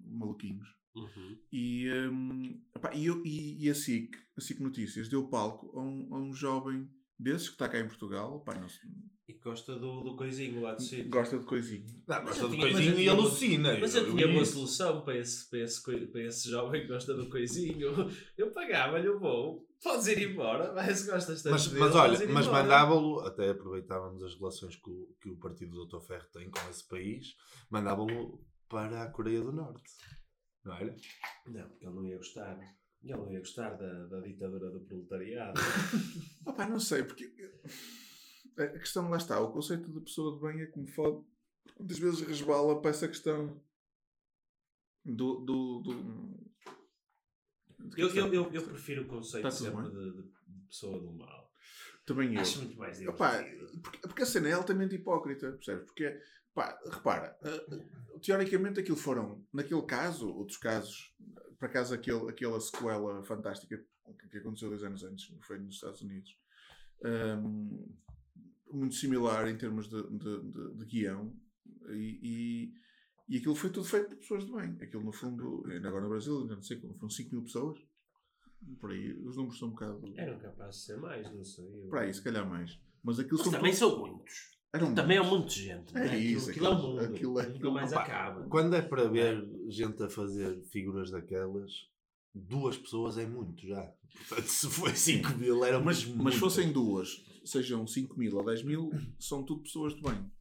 maluquinhos. 0.06 0.68
Uhum. 0.96 1.38
E, 1.52 1.90
hum, 2.10 2.62
epá, 2.76 2.94
e, 2.96 3.08
e, 3.26 3.66
e 3.66 3.70
a, 3.70 3.76
SIC, 3.76 4.16
a 4.38 4.42
SIC 4.42 4.60
Notícias 4.62 5.10
deu 5.10 5.28
palco 5.28 5.78
a 5.78 5.82
um, 5.84 6.16
a 6.16 6.18
um 6.20 6.34
jovem 6.34 6.90
desses 7.18 7.48
que 7.50 7.56
está 7.56 7.68
cá 7.68 7.80
em 7.80 7.88
Portugal. 7.88 8.40
Pá, 8.42 8.56
não 8.58 8.70
E 9.30 9.34
gosta 9.34 9.76
do, 9.76 10.02
do 10.02 10.16
coisinho 10.16 10.60
lá 10.60 10.74
de 10.74 10.84
cima. 10.84 11.08
gosta 11.12 11.38
de 11.38 11.46
coisinho. 11.46 11.86
Não, 12.08 12.16
Mas 12.24 12.24
gosta 12.26 12.42
eu 12.46 12.50
tinha- 12.50 12.62
mas 12.64 12.72
coisinho 12.74 12.90
eu 12.90 12.94
e 12.94 13.02
tinha 13.04 13.14
uma- 13.14 13.22
alucina. 13.24 13.78
Mas 13.80 13.94
eu 13.96 14.06
tinha 14.10 14.26
vi 14.28 14.34
uma 14.34 14.42
isso. 14.42 14.54
solução 14.54 15.02
para 15.04 15.18
esse, 15.18 15.50
para, 15.52 15.60
esse, 15.60 16.08
para 16.12 16.22
esse 16.24 16.50
jovem 16.50 16.82
que 16.82 16.88
gosta 16.88 17.14
do 17.14 17.30
coisinho. 17.30 17.90
Eu 18.36 18.50
pagava-lhe 18.52 19.08
o 19.08 19.20
voo. 19.20 19.68
Podes 19.84 20.08
ir 20.08 20.32
embora, 20.32 20.74
mas 20.74 21.06
gostas 21.06 21.44
tanto 21.44 21.54
Mas, 21.54 21.68
dele, 21.68 21.80
mas 21.80 21.96
olha, 21.96 22.28
mas 22.28 22.48
mandava-lo, 22.48 23.20
até 23.22 23.50
aproveitávamos 23.52 24.22
as 24.24 24.34
relações 24.34 24.76
que 24.76 24.90
o, 24.90 25.16
que 25.22 25.30
o 25.30 25.38
partido 25.38 25.72
do 25.72 25.86
Dr. 25.86 26.04
Ferro 26.06 26.26
tem 26.34 26.50
com 26.50 26.70
esse 26.70 26.86
país, 26.88 27.36
mandava-lo 27.70 28.44
para 28.68 29.04
a 29.04 29.10
Coreia 29.12 29.42
do 29.42 29.52
Norte. 29.54 29.84
Não 30.66 30.74
era? 30.76 30.94
Não, 31.46 31.70
porque 31.70 31.86
ele 31.86 31.96
não 31.96 32.06
ia 32.06 32.18
gostar. 32.18 32.60
Ele 33.02 33.14
não 33.16 33.32
ia 33.32 33.40
gostar 33.40 33.70
da, 33.78 34.08
da 34.08 34.20
ditadura 34.20 34.70
do 34.72 34.82
proletariado. 34.82 35.62
Opá, 36.46 36.68
não 36.68 36.80
sei, 36.80 37.04
porque 37.04 37.32
a 38.64 38.80
questão 38.80 39.10
lá 39.10 39.18
está, 39.18 39.40
o 39.40 39.52
conceito 39.52 39.92
de 39.92 40.00
pessoa 40.02 40.36
de 40.36 40.42
bem 40.42 40.62
é 40.64 40.72
me 40.78 40.88
fode. 40.88 41.26
Muitas 41.78 42.00
vezes 42.00 42.22
resbala 42.22 42.82
para 42.82 42.92
essa 42.92 43.08
questão 43.08 43.62
do. 45.06 45.40
do, 45.42 45.80
do- 45.82 46.50
eu, 47.98 48.10
eu, 48.14 48.34
eu, 48.34 48.52
eu 48.52 48.64
prefiro 48.68 49.04
o 49.04 49.08
conceito 49.08 49.50
sempre 49.52 49.90
de, 49.90 50.12
de- 50.24 50.30
pessoa 50.68 51.00
do 51.00 51.12
mal. 51.14 51.50
Também 52.06 52.36
eu. 52.36 52.42
Acho 52.42 52.60
muito 52.60 52.78
mais 52.78 52.98
divertido. 52.98 53.24
Opá, 53.24 53.44
porque, 53.82 54.00
porque 54.00 54.22
a 54.24 54.26
cena 54.26 54.50
é 54.50 54.54
altamente 54.54 54.96
hipócrita, 54.96 55.52
percebes? 55.54 55.86
Porque, 55.86 56.22
pá, 56.54 56.78
repara, 56.92 57.38
eh, 57.44 58.20
teoricamente 58.22 58.80
aquilo 58.80 58.98
foram, 58.98 59.46
naquele 59.54 59.82
caso, 59.84 60.28
outros 60.30 60.58
casos, 60.58 61.16
por 61.58 61.66
acaso 61.66 61.94
aquele, 61.94 62.30
aquela 62.30 62.60
sequela 62.60 63.24
fantástica 63.24 63.78
que, 64.30 64.38
aconteceu 64.38 64.70
dois 64.70 64.84
anos 64.84 65.04
antes, 65.04 65.26
foi 65.46 65.60
nos 65.60 65.76
Estados 65.76 66.02
Unidos, 66.02 66.38
ehm, 67.04 67.86
muito 68.72 68.96
similar 68.96 69.48
em 69.50 69.58
termos 69.58 69.90
de, 69.90 70.02
de, 70.04 70.42
de- 70.52 70.74
de 70.78 70.86
guião, 70.86 71.34
e, 71.90 72.20
e, 72.22 72.74
e 73.36 73.38
aquilo 73.38 73.56
foi 73.56 73.70
tudo 73.72 73.86
feito 73.86 74.10
por 74.10 74.18
pessoas 74.18 74.46
de 74.46 74.52
bem. 74.52 74.78
Aquilo, 74.82 75.04
no 75.04 75.12
fundo, 75.12 75.64
ainda 75.70 75.88
agora 75.88 76.04
no 76.04 76.10
Brasil, 76.10 76.42
ainda 76.42 76.56
não 76.56 76.62
sei 76.62 76.78
como, 76.78 76.94
foram 76.96 77.10
5 77.10 77.32
mil 77.32 77.44
pessoas. 77.44 77.80
Por 78.80 78.92
aí, 78.92 79.14
os 79.26 79.38
números 79.38 79.58
são 79.58 79.70
um 79.70 79.72
bocado. 79.72 80.02
Eram 80.18 80.38
capazes 80.40 80.82
de 80.82 80.86
ser 80.88 80.98
mais, 80.98 81.34
não 81.34 81.44
sei. 81.44 81.66
eu- 81.66 81.88
Por 81.90 82.00
aí, 82.00 82.14
se 82.14 82.22
calhar 82.24 82.48
mais. 82.48 82.78
Mas 83.04 83.18
aquilo 83.20 83.38
Mas 83.38 83.44
são 83.44 83.52
também 83.54 83.72
todos- 83.74 83.80
são 83.80 84.00
muitos. 84.14 84.34
eram 84.74 84.94
Também 84.94 85.18
é 85.18 85.22
muitos. 85.22 85.38
muito 85.40 85.52
gente. 85.54 85.94
não 85.94 86.02
É 86.02 86.06
Aquilo- 86.08 86.22
isso, 86.38 86.50
Aquilo 86.50 86.66
é 86.66 86.70
um 86.70 86.74
aquilo- 86.74 86.90
mundo. 86.90 87.04
aquilo 87.16 87.40
é- 87.40 87.50
Nunca 87.50 87.72
mais 87.72 87.92
Opa, 87.94 88.02
acaba. 88.04 88.44
Quando 88.50 88.76
é 88.76 88.82
para 88.82 89.08
ver 89.10 89.50
gente 89.70 90.04
a 90.04 90.10
fazer 90.10 90.62
figuras 90.66 91.10
daquelas, 91.10 91.72
duas 92.36 92.78
pessoas 92.78 93.18
é 93.18 93.26
muito 93.26 93.66
já. 93.66 93.82
Portanto, 94.28 94.48
se 94.50 94.68
foi 94.70 94.94
5 94.96 95.30
mil, 95.38 95.64
era 95.64 95.80
Mas, 95.80 96.04
muito. 96.06 96.22
mas 96.24 96.36
fossem 96.36 96.72
duas, 96.74 97.24
sejam 97.46 97.86
5 97.88 98.18
mil 98.18 98.36
ou 98.36 98.46
10 98.46 98.64
mil, 98.64 98.90
são 99.20 99.44
tudo 99.44 99.64
pessoas 99.64 99.94
de 99.96 100.02
bem. 100.02 100.32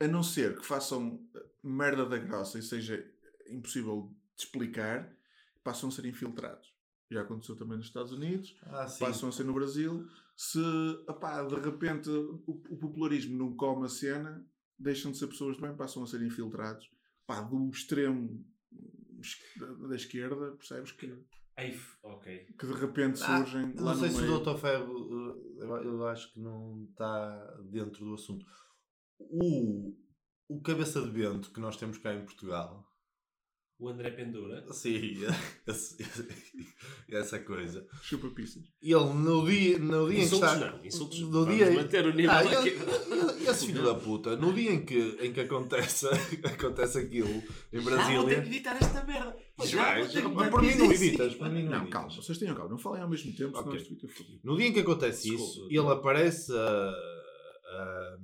A 0.00 0.06
não 0.08 0.22
ser 0.22 0.58
que 0.58 0.66
façam 0.66 1.24
merda 1.62 2.04
da 2.04 2.18
grossa 2.18 2.58
e 2.58 2.62
seja 2.62 3.04
impossível 3.48 4.12
de 4.36 4.44
explicar, 4.44 5.14
passam 5.62 5.88
a 5.88 5.92
ser 5.92 6.04
infiltrados. 6.06 6.72
Já 7.10 7.22
aconteceu 7.22 7.54
também 7.56 7.76
nos 7.76 7.86
Estados 7.86 8.10
Unidos, 8.12 8.56
Ah, 8.62 8.86
passam 8.98 9.28
a 9.28 9.32
ser 9.32 9.44
no 9.44 9.52
Brasil. 9.52 10.06
Se 10.36 10.58
opá, 11.06 11.42
de 11.44 11.54
repente 11.56 12.08
o, 12.08 12.42
o 12.46 12.76
popularismo 12.78 13.36
não 13.36 13.54
come 13.54 13.84
a 13.84 13.88
cena, 13.88 14.44
deixam 14.78 15.12
de 15.12 15.18
ser 15.18 15.26
pessoas 15.28 15.56
de 15.56 15.62
bem, 15.62 15.76
passam 15.76 16.02
a 16.02 16.06
ser 16.06 16.22
infiltrados. 16.22 16.90
Pá, 17.26 17.40
do 17.42 17.68
extremo 17.70 18.44
da 19.88 19.94
esquerda, 19.94 20.52
percebes? 20.52 20.90
Que, 20.92 21.14
Ok. 22.02 22.46
que 22.58 22.66
de 22.66 22.72
repente 22.74 23.22
Ah, 23.22 23.38
surgem 23.38 23.74
não 23.74 23.84
lá 23.84 23.94
sei 23.94 24.08
no 24.08 24.14
se 24.14 24.20
meio. 24.22 24.34
o 24.36 24.40
Dr. 24.40 24.58
Ferro, 24.58 24.92
eu- 25.60 25.82
eu 25.84 26.06
acho 26.08 26.32
que 26.32 26.40
não 26.40 26.86
está 26.90 27.56
dentro 27.70 28.04
do 28.04 28.14
assunto. 28.14 28.44
O, 29.18 29.94
o 30.48 30.60
cabeça 30.62 31.00
de 31.02 31.10
vento 31.10 31.52
que 31.52 31.60
nós 31.60 31.76
temos 31.76 31.98
cá 31.98 32.12
em 32.14 32.24
Portugal, 32.24 32.84
O 33.82 33.88
André 33.88 34.10
Pendura. 34.12 34.64
sim, 34.72 35.16
essa 37.10 37.38
coisa. 37.40 37.86
Chupa 38.02 38.28
pistas. 38.28 38.62
Ele 38.80 38.94
no 39.12 39.44
dia, 39.46 39.78
no 39.78 40.08
dia 40.08 40.18
em 40.18 40.20
que 40.20 40.24
Insultos 40.26 40.52
está. 40.52 40.70
não, 40.72 40.84
insultos 40.86 41.20
no 41.20 41.46
dia, 41.46 41.70
manter 41.72 42.06
o 42.06 42.14
nível 42.14 42.30
Ah, 42.30 42.38
aqui. 42.40 42.68
ele- 42.68 42.80
ele- 43.10 43.50
esse 43.50 43.66
filho 43.66 43.84
da 43.84 43.94
puta, 43.94 44.36
no 44.36 44.52
dia 44.52 44.72
em 44.72 44.84
que, 44.84 45.18
em 45.20 45.32
que 45.32 45.40
acontece, 45.40 46.06
acontece 46.44 46.98
aquilo 46.98 47.28
em 47.28 47.32
Ah, 47.32 47.42
vou 47.42 47.82
ter 47.82 47.82
que 47.82 47.90
Brasília. 47.90 48.38
editar 48.38 48.76
esta 48.80 49.04
merda. 49.04 49.32
Que 49.60 49.74
Mas 50.34 50.50
por 50.50 50.62
mim 50.62 50.74
não 50.74 50.92
evitas, 50.92 51.34
mim 51.50 51.64
não, 51.64 51.86
calma, 51.90 52.08
vocês 52.10 52.38
tenham 52.38 52.54
calma, 52.54 52.70
não 52.70 52.78
falem 52.78 53.02
ao 53.02 53.08
mesmo 53.08 53.30
tempo, 53.36 53.50
senão 53.56 53.68
Ok. 53.68 53.80
isto 53.80 53.94
fica 53.94 54.08
fodido. 54.08 54.40
No 54.42 54.56
dia 54.56 54.66
em 54.68 54.72
que 54.72 54.80
acontece 54.80 55.28
Desculpa, 55.28 55.52
isso, 55.52 55.68
ele 55.70 55.88
aparece 55.92 56.52
a, 56.52 56.92
a, 57.66 58.18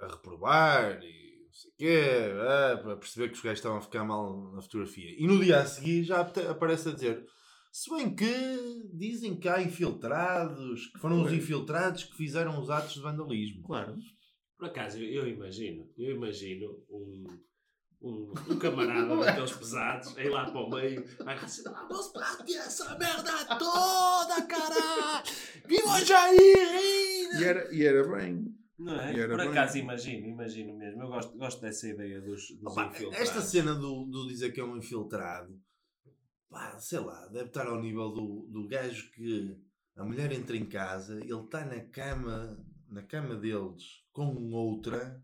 a 0.00 0.06
reprovar 0.08 1.00
e 1.02 1.15
sei 1.56 1.70
o 1.70 1.74
quê, 1.76 2.00
ah, 2.40 2.80
para 2.82 2.96
perceber 2.96 3.28
que 3.28 3.34
os 3.34 3.42
gajos 3.42 3.58
estavam 3.58 3.78
a 3.78 3.82
ficar 3.82 4.04
mal 4.04 4.52
na 4.52 4.60
fotografia. 4.60 5.14
E 5.18 5.26
no 5.26 5.42
dia 5.42 5.60
a 5.60 5.66
seguir 5.66 6.04
já 6.04 6.20
aparece 6.20 6.88
a 6.88 6.92
dizer. 6.92 7.24
Se 7.72 7.90
bem 7.90 8.14
que 8.14 8.88
dizem 8.94 9.38
que 9.38 9.48
há 9.48 9.62
infiltrados, 9.62 10.86
que 10.86 10.98
foram 10.98 11.22
os 11.22 11.32
infiltrados 11.32 12.04
que 12.04 12.16
fizeram 12.16 12.58
os 12.60 12.70
atos 12.70 12.94
de 12.94 13.00
vandalismo. 13.00 13.62
Claro. 13.64 13.96
Por 14.58 14.68
acaso, 14.68 14.98
eu, 14.98 15.28
imagino, 15.28 15.86
eu 15.98 16.16
imagino 16.16 16.82
um, 16.88 17.24
um, 18.00 18.32
um 18.48 18.58
camarada 18.58 19.14
daqueles 19.20 19.52
pesados, 19.52 20.16
aí 20.16 20.30
lá 20.30 20.50
para 20.50 20.60
o 20.60 20.70
meio, 20.70 21.04
vai 21.18 21.36
ah, 21.36 21.86
vamos 21.88 22.08
partir 22.08 22.56
essa 22.56 22.96
merda 22.96 23.44
toda, 23.58 24.42
caralho! 24.46 25.24
Viva 25.66 26.02
Jair! 26.02 27.40
E 27.40 27.44
era, 27.44 27.74
e 27.74 27.84
era 27.84 28.08
bem. 28.08 28.56
Não 28.78 29.00
é? 29.00 29.14
E 29.14 29.20
era 29.20 29.36
Por 29.36 29.40
acaso 29.46 29.78
imagino, 29.78 30.26
imagino 30.26 30.76
mesmo. 30.76 31.02
Eu 31.02 31.08
gosto, 31.08 31.36
gosto 31.36 31.60
dessa 31.62 31.88
ideia 31.88 32.20
dos, 32.20 32.50
dos 32.58 32.72
Opa, 32.72 32.86
infiltrados. 32.86 33.28
esta 33.28 33.40
cena 33.40 33.74
do, 33.74 34.04
do 34.04 34.26
dizer 34.28 34.52
que 34.52 34.60
é 34.60 34.64
um 34.64 34.76
infiltrado, 34.76 35.58
pá, 36.50 36.78
sei 36.78 37.00
lá, 37.00 37.26
deve 37.28 37.46
estar 37.46 37.66
ao 37.66 37.80
nível 37.80 38.10
do, 38.10 38.46
do 38.50 38.68
gajo 38.68 39.10
que 39.12 39.56
a 39.96 40.04
mulher 40.04 40.30
entra 40.32 40.56
em 40.56 40.66
casa, 40.66 41.18
ele 41.20 41.32
está 41.40 41.64
na 41.64 41.80
cama, 41.86 42.62
na 42.88 43.02
cama 43.02 43.34
deles 43.36 43.82
com 44.12 44.34
outra, 44.52 45.22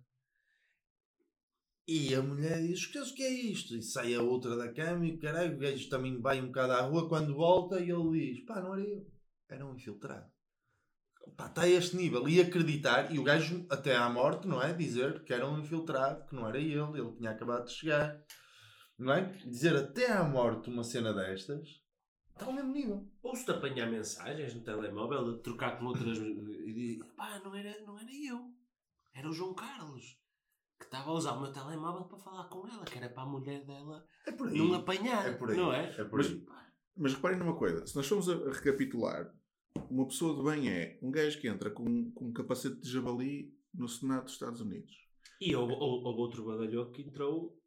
e 1.87 2.15
a 2.15 2.23
mulher 2.23 2.61
diz: 2.63 2.87
"Que- 2.87 2.99
O 3.01 3.15
que 3.15 3.23
é 3.23 3.31
isto? 3.31 3.77
E 3.77 3.83
sai 3.83 4.15
a 4.15 4.23
outra 4.23 4.57
da 4.57 4.73
cama 4.73 5.05
e 5.07 5.19
caralho, 5.19 5.57
o 5.57 5.59
gajo 5.59 5.89
também 5.91 6.19
vai 6.21 6.41
um 6.41 6.47
bocado 6.47 6.73
à 6.73 6.81
rua. 6.83 7.09
Quando 7.09 7.35
volta, 7.35 7.81
e 7.81 7.91
ele 7.91 8.11
diz: 8.35 8.45
Pá, 8.47 8.61
não 8.63 8.73
era 8.75 8.83
eu, 8.83 9.07
era 9.49 9.67
um 9.67 9.75
infiltrado. 9.75 10.31
Pá, 11.37 11.47
está 11.47 11.63
a 11.63 11.69
este 11.69 11.97
nível. 11.97 12.29
E 12.29 12.41
acreditar, 12.41 13.13
e 13.15 13.19
o 13.19 13.23
gajo 13.25 13.67
até 13.71 13.97
à 13.97 14.09
morte, 14.09 14.47
não 14.47 14.63
é? 14.63 14.73
Dizer 14.73 15.25
que 15.25 15.33
era 15.33 15.49
um 15.49 15.59
infiltrado, 15.61 16.27
que 16.27 16.35
não 16.35 16.47
era 16.49 16.59
ele, 16.59 16.99
ele 16.99 17.13
tinha 17.17 17.31
acabado 17.31 17.65
de 17.67 17.73
chegar. 17.73 18.21
Não 18.99 19.13
é? 19.13 19.33
Dizer 19.47 19.75
até 19.77 20.13
à 20.13 20.23
morte 20.25 20.69
uma 20.71 20.85
cena 20.85 21.13
destas, 21.13 21.67
Está 22.33 22.47
ao 22.47 22.53
mesmo 22.55 22.73
nível. 22.73 23.07
Ouço-te 23.23 23.51
apanhar 23.51 23.91
mensagens 23.91 24.55
no 24.55 24.63
telemóvel, 24.63 25.37
de 25.37 25.43
trocar 25.43 25.79
com 25.79 25.85
outras. 25.87 26.17
e 26.19 26.73
digo, 26.73 27.05
pá, 27.15 27.39
não 27.45 27.55
era, 27.55 27.79
não 27.85 27.99
era 27.99 28.11
eu. 28.11 28.41
Era 29.15 29.29
o 29.29 29.33
João 29.33 29.55
Carlos. 29.55 30.19
Que 30.79 30.87
estava 30.87 31.11
a 31.11 31.15
usar 31.15 31.33
o 31.33 31.43
meu 31.43 31.53
telemóvel 31.53 32.05
para 32.07 32.19
falar 32.19 32.45
com 32.49 32.67
ela, 32.67 32.85
que 32.85 32.97
era 32.99 33.09
para 33.11 33.23
a 33.23 33.27
mulher 33.27 33.65
dela 33.67 34.05
É 34.27 34.33
por 34.33 34.49
aí. 34.49 34.59
não 34.59 34.75
apanhar. 34.75 35.29
É 35.29 35.33
por 35.33 35.51
aí. 35.51 35.57
Não 35.57 35.73
é? 35.73 35.91
É 35.91 36.05
por 36.05 36.17
Mas- 36.17 36.27
aí. 36.29 36.45
Mas 36.97 37.15
reparem 37.15 37.39
numa 37.39 37.57
coisa, 37.57 37.87
se 37.87 37.95
nós 37.95 38.07
formos 38.07 38.29
a 38.29 38.35
recapitular, 38.51 39.31
uma 39.91 40.07
pessoa 40.07 40.37
de 40.37 40.43
bem 40.61 40.71
é 40.71 40.99
um 41.03 41.11
gajo 41.11 41.41
que 41.41 41.49
entra 41.49 41.71
com, 41.71 42.11
com 42.13 42.27
um 42.29 42.33
capacete 42.33 42.81
de 42.81 42.91
javali 42.91 43.55
no 43.75 43.89
Senado 43.89 44.25
dos 44.25 44.33
Estados 44.35 44.61
Unidos. 44.61 44.93
E 45.41 45.55
houve, 45.57 45.73
houve 45.75 46.07
houve 46.07 46.21
outro 46.21 46.45
badalhoco 46.45 46.93
que 46.93 47.03
entrou 47.03 47.59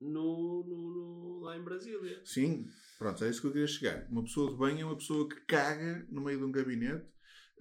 no, 0.00 0.64
no- 0.66 0.90
no- 0.90 1.40
lá 1.40 1.56
em 1.56 1.62
Brasília. 1.64 2.20
Sim, 2.24 2.66
pronto, 2.98 3.24
é 3.24 3.30
isso 3.30 3.40
que 3.40 3.46
eu 3.46 3.52
queria 3.52 3.66
chegar. 3.66 4.06
Uma 4.10 4.22
pessoa 4.24 4.50
de 4.50 4.58
bem 4.58 4.80
é 4.80 4.84
uma 4.84 4.96
pessoa 4.96 5.28
que 5.28 5.40
caga 5.46 6.06
no 6.10 6.22
meio 6.22 6.38
de 6.38 6.44
um 6.44 6.52
gabinete, 6.52 7.06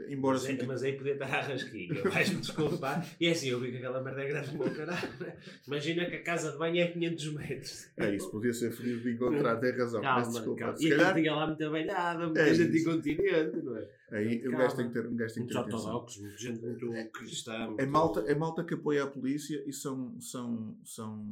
embora 0.09 0.33
Mas, 0.37 0.45
é- 0.45 0.53
assim. 0.53 0.65
mas 0.65 0.83
aí 0.83 0.93
podia 0.93 1.13
estar 1.13 1.25
à 1.33 1.41
rasquinha, 1.41 1.87
vais-me 2.03 2.41
desculpar. 2.41 3.07
E 3.19 3.27
é 3.27 3.31
assim, 3.31 3.47
eu 3.49 3.59
vi 3.59 3.71
que 3.71 3.77
aquela 3.77 4.01
merda 4.03 4.21
é 4.23 4.27
grande 4.27 4.57
para 4.57 4.67
o 4.67 4.75
caralho. 4.75 5.09
Imagina 5.67 6.05
que 6.05 6.15
a 6.17 6.23
casa 6.23 6.51
de 6.51 6.57
banho 6.57 6.77
é 6.81 6.87
500 6.87 7.33
metros. 7.33 7.87
É 7.97 8.15
isso, 8.15 8.29
podia 8.31 8.53
ser 8.53 8.71
feliz 8.71 9.01
de 9.01 9.11
encontrar, 9.13 9.55
tem 9.57 9.71
razão. 9.71 10.01
Calma, 10.01 10.27
desculpa. 10.27 10.59
calma. 10.59 10.77
Se 10.77 10.87
E 10.87 10.89
calhar, 10.89 11.13
tinha 11.15 11.33
lá 11.35 11.47
muita 11.47 11.69
banhada, 11.69 12.25
muita 12.25 12.41
É 12.41 12.53
gente 12.53 12.75
isso. 12.77 12.89
incontinente, 12.89 13.57
não 13.63 13.77
é? 13.77 13.89
aí 14.11 14.39
Calma. 14.39 14.57
gajo 14.59 14.75
tem 14.75 14.87
que 14.87 14.93
ter, 14.93 15.07
um 15.07 15.15
gajo 15.15 15.33
tem 15.33 15.45
que 15.47 15.53
ter 15.53 15.59
atenção. 15.59 15.79
ortodoxos, 15.79 16.21
muita 16.21 16.37
gente 16.37 16.61
muito 16.61 17.11
cristã. 17.11 17.53
É 17.53 17.67
muito- 17.67 17.87
malta, 17.89 18.19
é 18.27 18.35
malta 18.35 18.63
que 18.63 18.73
apoia 18.73 19.03
a 19.03 19.07
polícia 19.07 19.63
e 19.65 19.71
são. 19.73 20.19
são, 20.19 20.77
são 20.83 21.25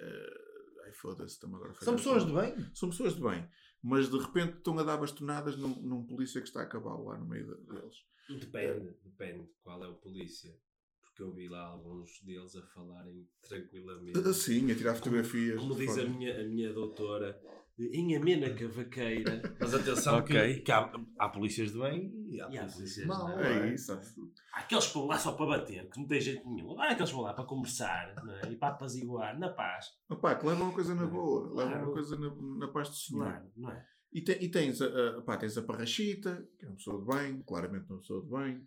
eh, 0.00 0.84
ai 0.86 0.92
foda-se, 0.94 1.34
estamos 1.34 1.56
agora 1.56 1.72
a 1.72 1.84
São 1.84 1.96
pessoas 1.96 2.26
de 2.26 2.32
bem. 2.32 2.54
São 2.74 2.88
pessoas 2.90 3.14
de 3.14 3.22
bem, 3.22 3.44
mas 3.86 4.10
de 4.10 4.18
repente 4.18 4.56
estão 4.56 4.76
a 4.78 4.82
dar 4.82 4.96
bastonadas 4.96 5.56
num, 5.56 5.80
num 5.80 6.04
polícia 6.04 6.40
que 6.40 6.48
está 6.48 6.62
a 6.62 6.66
cavalo 6.66 7.04
lá 7.04 7.16
no 7.18 7.24
meio 7.26 7.46
de- 7.46 7.72
deles. 7.72 7.96
Depende, 8.28 8.96
depende 9.04 9.48
qual 9.62 9.82
é 9.84 9.86
o 9.88 9.94
polícia. 9.94 10.52
Porque 11.00 11.22
eu 11.22 11.32
vi 11.32 11.48
lá 11.48 11.60
alguns 11.62 12.20
deles 12.22 12.56
a 12.56 12.62
falarem 12.66 13.26
tranquilamente. 13.40 14.18
Assim, 14.18 14.70
a 14.72 14.74
tirar 14.74 14.96
fotografias. 14.96 15.60
Como 15.60 15.74
de 15.76 15.86
diz 15.86 15.96
a 15.98 16.04
minha, 16.04 16.40
a 16.40 16.44
minha 16.44 16.72
doutora, 16.72 17.40
em 17.78 18.16
amena 18.16 18.50
cavaqueira. 18.54 19.42
Mas 19.60 19.74
atenção 19.74 20.18
Ok. 20.18 20.54
que, 20.54 20.60
que 20.62 20.72
há, 20.72 20.90
há 21.18 21.28
polícias 21.28 21.72
de 21.72 21.78
bem 21.78 22.12
e 22.28 22.40
há 22.40 22.48
E 22.50 22.58
há 22.58 22.62
polícias 22.62 22.72
de 22.94 23.06
polícias 23.06 23.06
mal. 23.06 23.26
de 23.26 23.32
não 23.34 23.40
É 23.42 23.74
isso. 23.74 23.92
Há 24.52 24.58
aqueles 24.60 24.86
que 24.86 24.94
vão 24.94 25.06
lá 25.06 25.18
só 25.18 25.32
para 25.32 25.46
bater, 25.46 25.88
que 25.90 25.98
não 26.00 26.06
tem 26.06 26.20
jeito 26.20 26.48
nenhum. 26.48 26.72
Agora 26.72 26.92
aqueles 26.92 27.10
que 27.10 27.16
vão 27.16 27.24
lá 27.24 27.34
para 27.34 27.44
conversar 27.44 28.14
não 28.24 28.34
é? 28.34 28.52
e 28.52 28.56
para 28.56 28.68
apaziguar, 28.74 29.38
na 29.38 29.50
paz. 29.50 29.86
Opá, 30.08 30.34
que 30.34 30.46
levam 30.46 30.64
uma 30.68 30.72
coisa 30.74 30.94
na 30.94 31.06
boa, 31.06 31.42
levam 31.54 31.54
Claro. 31.72 31.84
uma 31.84 31.92
coisa 31.92 32.18
na, 32.18 32.34
na 32.58 32.68
paz 32.68 32.88
do 32.88 32.94
Senhor. 32.94 33.24
Claro, 33.24 33.50
não 33.56 33.70
é? 33.70 33.86
E, 34.12 34.20
te- 34.22 34.38
e 34.40 34.48
tens, 34.50 34.80
a, 34.80 35.18
a, 35.18 35.22
pá, 35.22 35.36
tens 35.36 35.58
a 35.58 35.62
Parrachita, 35.62 36.48
que 36.58 36.64
é 36.64 36.68
uma 36.68 36.76
pessoa 36.76 37.00
de 37.00 37.06
bem, 37.06 37.42
claramente 37.42 37.90
uma 37.90 37.98
pessoa 37.98 38.22
de 38.24 38.30
bem. 38.30 38.66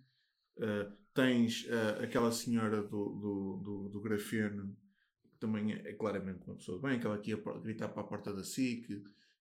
Uh, 0.57 0.91
tens 1.13 1.65
uh, 1.65 2.03
aquela 2.03 2.31
senhora 2.31 2.83
do, 2.83 2.89
do, 2.89 3.61
do, 3.63 3.89
do 3.89 4.01
grafeno, 4.01 4.75
também 5.39 5.73
é, 5.73 5.89
é 5.89 5.93
claramente 5.93 6.41
uma 6.45 6.55
pessoa 6.55 6.77
de 6.77 6.83
bem, 6.83 6.97
aquela 6.97 7.17
que 7.17 7.31
ia 7.31 7.37
por- 7.37 7.59
gritar 7.61 7.89
para 7.89 8.01
a 8.01 8.05
porta 8.05 8.33
da 8.33 8.43
SIC 8.43 8.89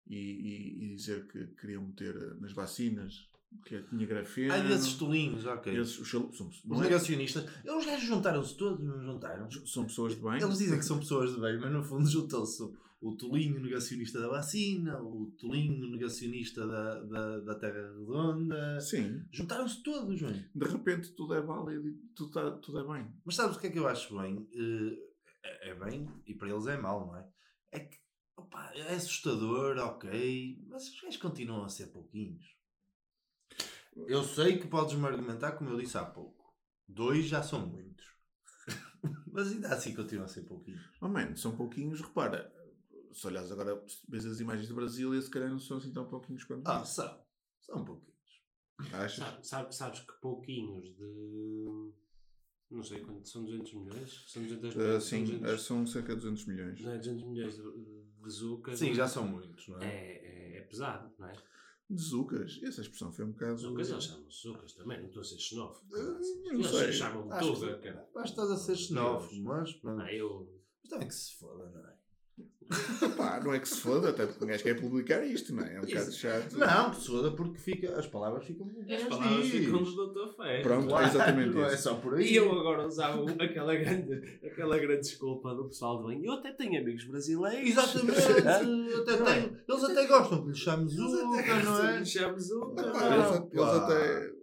e, 0.07 0.17
e- 0.17 0.85
e 0.93 0.95
dizer 0.97 1.27
que 1.29 1.47
queriam 1.61 1.83
meter 1.87 2.17
uh, 2.17 2.41
nas 2.41 2.53
vacinas, 2.53 3.29
que 3.65 3.83
tinha 3.85 4.07
grafeno. 4.07 4.53
Há 4.53 4.59
desses 4.59 4.95
tolinhos, 4.95 5.45
ok. 5.47 5.75
Esses, 5.79 5.99
os 5.99 6.15
é- 6.15 6.81
negacionistas, 6.83 7.45
os 7.65 7.87
gajos 7.87 8.07
juntaram-se 8.07 8.57
todos, 8.57 8.85
não 8.85 9.03
juntaram? 9.03 9.49
são 9.67 9.85
pessoas 9.85 10.15
de 10.15 10.21
bem. 10.23 10.41
Eles 10.43 10.59
dizem 10.59 10.79
que 10.79 10.85
são 10.85 10.99
pessoas 10.99 11.35
de 11.35 11.41
bem, 11.41 11.59
mas 11.59 11.73
no 11.73 11.83
fundo 11.83 12.09
juntou-se 12.09 12.63
o- 13.01 13.17
tolinho 13.17 13.61
negacionista 13.61 14.21
da 14.21 14.29
vacina, 14.29 15.01
o 15.01 15.33
tolinho 15.39 15.89
negacionista 15.91 16.67
da, 16.67 17.01
da, 17.05 17.41
da 17.41 17.55
Terra 17.55 17.91
Redonda. 17.97 18.81
Sim, 18.81 19.23
Juntaram-se 19.33 19.83
todos, 19.83 20.19
João. 20.19 20.33
de 20.55 20.65
repente 20.67 21.13
tudo 21.13 21.35
é 21.35 21.41
válido 21.41 21.89
e 21.89 21.93
tudo, 22.15 22.31
tá- 22.33 22.51
tudo 22.59 22.79
é 22.81 22.85
bem. 22.99 23.07
Mas 23.25 23.35
sabes 23.37 23.57
o 23.57 23.61
que 23.61 23.69
é 23.69 23.71
que 23.71 23.79
eu 23.79 23.87
acho 23.89 24.17
bem? 24.19 24.47
Eh, 24.53 25.08
É, 25.43 25.71
é 25.71 25.75
bem 25.75 26.09
e 26.27 26.35
para 26.35 26.49
eles 26.49 26.67
é 26.67 26.77
mau, 26.77 27.07
não 27.07 27.17
é? 27.17 27.29
É 27.73 27.81
que 27.81 27.99
opa, 28.37 28.73
é 28.75 28.95
assustador, 28.95 29.77
ok, 29.79 30.65
mas 30.69 30.89
os 30.89 31.01
gajos 31.01 31.17
continuam 31.21 31.65
a 31.65 31.69
ser 31.69 31.89
pouquinhos. 31.89 32.57
Eu 34.07 34.23
sei 34.23 34.59
que 34.59 34.69
podes-me 34.69 35.07
argumentar, 35.07 35.53
como 35.53 35.71
eu 35.71 35.79
disse 35.79 35.99
há 35.99 36.05
pouco. 36.05 36.55
Dois 36.87 37.27
já 37.27 37.43
são 37.43 37.67
muitos. 37.67 38.07
mas 39.33 39.49
ainda 39.49 39.69
assim 39.75 39.95
continuam 39.95 40.25
a 40.25 40.29
ser 40.29 40.43
pouquinhos. 40.43 40.89
Oh, 41.01 41.09
man, 41.09 41.35
são 41.37 41.57
pouquinhos, 41.57 42.01
repara. 42.01 42.53
Se 43.13 43.27
olhares 43.27 43.51
agora, 43.51 43.83
vês 44.09 44.25
as 44.25 44.39
imagens 44.41 44.69
de 44.69 44.75
Brasília, 44.75 45.21
se 45.21 45.31
calhar 45.31 45.51
não 45.51 45.59
são 45.59 45.79
assim 45.79 45.93
tão 45.93 46.07
pouquinhos 46.09 46.45
quanto 46.45 46.69
Ah, 46.69 46.85
são. 46.85 47.21
São 47.61 47.85
pouquinhos. 47.85 48.09
Achas? 48.93 49.17
Sabe- 49.17 49.47
sabe- 49.47 49.75
sabes 49.75 50.01
que 50.01 50.13
pouquinhos 50.21 50.95
de. 50.95 51.93
Não 52.71 52.83
sei 52.83 53.01
quanto. 53.01 53.27
São 53.29 53.45
200 53.45 53.73
milhões? 53.75 54.25
São 54.29 54.43
200 54.43 54.75
Ah, 54.75 54.79
milhões? 54.79 55.03
sim, 55.05 55.27
são, 55.27 55.35
ah, 55.37 55.39
200, 55.41 55.63
são 55.63 55.87
cerca 55.87 56.15
de 56.15 56.21
200 56.21 56.45
milhões. 56.47 56.81
não 56.81 56.93
é 56.93 56.99
200 56.99 57.25
milhões 57.25 57.55
de, 57.57 57.63
de 58.23 58.31
zucas. 58.31 58.79
Sim, 58.79 58.95
já 58.95 59.09
são 59.09 59.27
muitos, 59.27 59.69
não 59.69 59.79
É, 59.81 59.87
é? 59.87 60.55
é, 60.55 60.59
é 60.59 60.61
pesado, 60.63 61.13
não 61.19 61.29
é? 61.29 61.33
De 61.91 62.03
Zucas, 62.03 62.61
essa 62.63 62.83
expressão 62.83 63.11
foi 63.11 63.25
um 63.25 63.31
bocado. 63.33 63.57
Zucas, 63.57 63.89
eles 63.91 64.05
chamam-se 64.05 64.43
zucas 64.43 64.73
também, 64.75 64.99
não 65.01 65.07
estou 65.07 65.23
a 65.23 65.25
ser 65.25 65.39
xenófobo. 65.39 65.97
Ah, 65.97 66.03
não 66.03 66.53
Eles 66.53 66.67
sei. 66.67 66.93
chamam-me 66.93 67.39
tuga, 67.39 67.79
cara. 67.79 68.11
Acho 68.17 68.25
que 68.25 68.29
estás 68.41 68.51
a 68.51 68.57
ser 68.59 68.77
xenófobo, 68.77 69.43
mas 69.43 69.73
pronto. 69.73 70.03
Ah, 70.03 70.13
eu. 70.13 70.55
Mas 70.83 70.91
também 70.91 71.09
que 71.09 71.15
se 71.15 71.35
foda, 71.39 71.71
não 71.71 71.89
é? 71.89 71.98
Pá, 73.17 73.41
não 73.43 73.55
é 73.55 73.59
que 73.61 73.67
se 73.67 73.81
foda, 73.81 74.11
até 74.11 74.27
porque 74.27 74.45
um 74.45 74.47
gajo 74.49 74.63
quer 74.63 74.79
publicar 74.79 75.25
isto, 75.25 75.55
não 75.55 75.63
é? 75.65 75.77
É 75.77 75.79
um 75.79 75.87
bocado 75.87 76.11
Isso. 76.11 76.19
chato. 76.19 76.53
Não, 76.59 76.93
se 76.93 77.07
foda 77.07 77.31
porque 77.31 77.57
fica, 77.59 77.99
as 77.99 78.07
palavras 78.07 78.45
ficam 78.45 78.67
As 78.87 79.03
palavras 79.05 79.47
diz. 79.47 79.65
ficam 79.65 79.83
do 79.83 80.07
Dr. 80.13 80.37
Ferro. 80.37 80.63
Pronto, 80.63 80.89
Claro, 80.89 81.05
é 81.07 81.09
exatamente 81.09 81.55
não 81.55 81.65
É 81.65 81.73
isso. 81.73 81.83
só 81.83 81.95
por 81.95 82.15
aí. 82.17 82.31
E 82.31 82.37
eu 82.37 82.53
agora 82.53 82.87
usava 82.87 83.25
aquela 83.43 83.75
grande, 83.75 84.39
aquela 84.45 84.77
grande 84.79 85.01
desculpa 85.01 85.55
do 85.55 85.65
pessoal 85.65 86.03
do 86.03 86.09
bem. 86.09 86.23
Eu 86.23 86.33
até 86.35 86.53
tenho 86.53 86.79
amigos 86.79 87.05
brasileiros. 87.05 87.71
Exatamente. 87.71 88.21
até 88.21 89.17
Não 89.17 89.27
é? 89.29 89.35
tenho- 89.41 89.57
eles 89.67 89.85
até 89.85 90.07
gostam 90.07 90.43
que 90.43 90.49
lhe 90.51 90.55
chames 90.55 90.93
Zuka, 90.93 91.63
não 91.65 91.89
é? 91.89 92.05
Chame 92.05 92.39
Zuca. 92.41 92.83
Ah, 92.95 93.15
eles, 93.15 93.53
eles 93.55 93.65
até. 93.67 94.38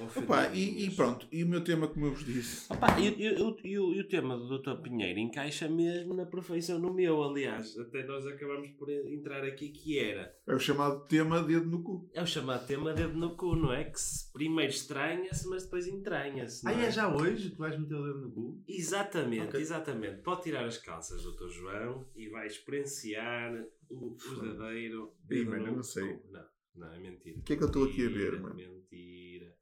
É. 0.00 0.18
Opa, 0.20 0.48
e, 0.54 0.86
e 0.86 0.90
pronto, 0.90 1.26
e 1.30 1.44
o 1.44 1.48
meu 1.48 1.62
tema, 1.62 1.86
como 1.88 2.06
eu 2.06 2.12
vos 2.12 2.24
disse, 2.24 2.72
Opa, 2.72 2.98
e, 2.98 3.08
e- 3.08 3.22
e 3.38 3.42
o- 3.42 3.56
e 3.64 3.78
o- 3.78 3.92
e 3.94 4.00
o 4.00 4.08
tema 4.08 4.36
do 4.36 4.58
Dr. 4.58 4.80
Pinheiro 4.82 5.18
encaixa 5.18 5.68
mesmo 5.68 6.14
na 6.14 6.24
perfeição 6.26 6.78
no 6.78 6.92
meu, 6.94 7.22
aliás. 7.22 7.76
Até 7.78 8.04
nós 8.04 8.26
acabamos 8.26 8.70
por 8.72 8.88
entrar 8.90 9.44
aqui 9.44 9.68
que 9.70 9.98
era. 9.98 10.34
é 10.46 10.54
o 10.54 10.58
chamado 10.58 11.06
tema 11.06 11.42
dedo 11.42 11.66
no 11.66 11.82
cu. 11.82 12.10
É 12.14 12.22
o 12.22 12.26
chamado 12.26 12.66
tema 12.66 12.92
dedo 12.94 13.14
no 13.16 13.36
cu, 13.36 13.54
não 13.56 13.72
é? 13.72 13.84
Que 13.84 14.00
se 14.00 14.32
primeiro 14.32 14.72
estranha-se, 14.72 15.48
mas 15.48 15.64
depois 15.64 15.86
entranha-se. 15.86 16.66
Ah, 16.66 16.72
é 16.72 16.90
já 16.90 17.14
hoje 17.14 17.50
que 17.50 17.58
vais 17.58 17.78
meter 17.78 17.94
o 17.94 18.02
dedo 18.04 18.20
no 18.20 18.30
cu? 18.32 18.62
Exatamente, 18.68 19.48
Ok. 19.48 19.60
exatamente. 19.60 20.22
Pode 20.22 20.42
tirar 20.42 20.64
as 20.64 20.78
calças, 20.78 21.22
Dr. 21.22 21.48
João, 21.50 22.06
e 22.16 22.28
vai 22.28 22.46
experienciar 22.46 23.52
o 23.90 24.16
verdadeiro. 24.16 25.12
Ih, 25.24 25.28
dedo 25.28 25.50
mano, 25.50 25.76
não 25.76 25.82
sei. 25.82 26.14
cu. 26.14 26.32
Não, 26.32 26.44
não, 26.76 26.92
é 26.92 26.98
mentira. 26.98 27.38
O 27.38 27.42
que 27.42 27.52
é 27.52 27.56
que 27.56 27.62
eu 27.62 27.66
estou 27.66 27.84
aqui 27.84 28.06
a 28.06 28.08
ver, 28.08 28.40
mano? 28.40 28.54
Mentira. 28.54 29.54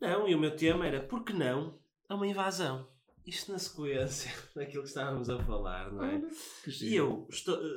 Não, 0.00 0.28
e 0.28 0.34
o 0.34 0.38
meu 0.38 0.54
tema 0.56 0.86
era, 0.86 1.02
por 1.02 1.24
que 1.24 1.32
não? 1.32 1.78
É 2.08 2.14
uma 2.14 2.26
invasão. 2.26 2.88
Isto 3.26 3.52
na 3.52 3.58
sequência 3.58 4.32
daquilo 4.56 4.82
que 4.82 4.88
estávamos 4.88 5.28
a 5.28 5.38
falar, 5.44 5.92
não 5.92 6.02
é? 6.04 6.22
Que 6.64 6.70
E 6.86 6.96
eu 6.96 7.26
estou, 7.30 7.54
eh, 7.54 7.68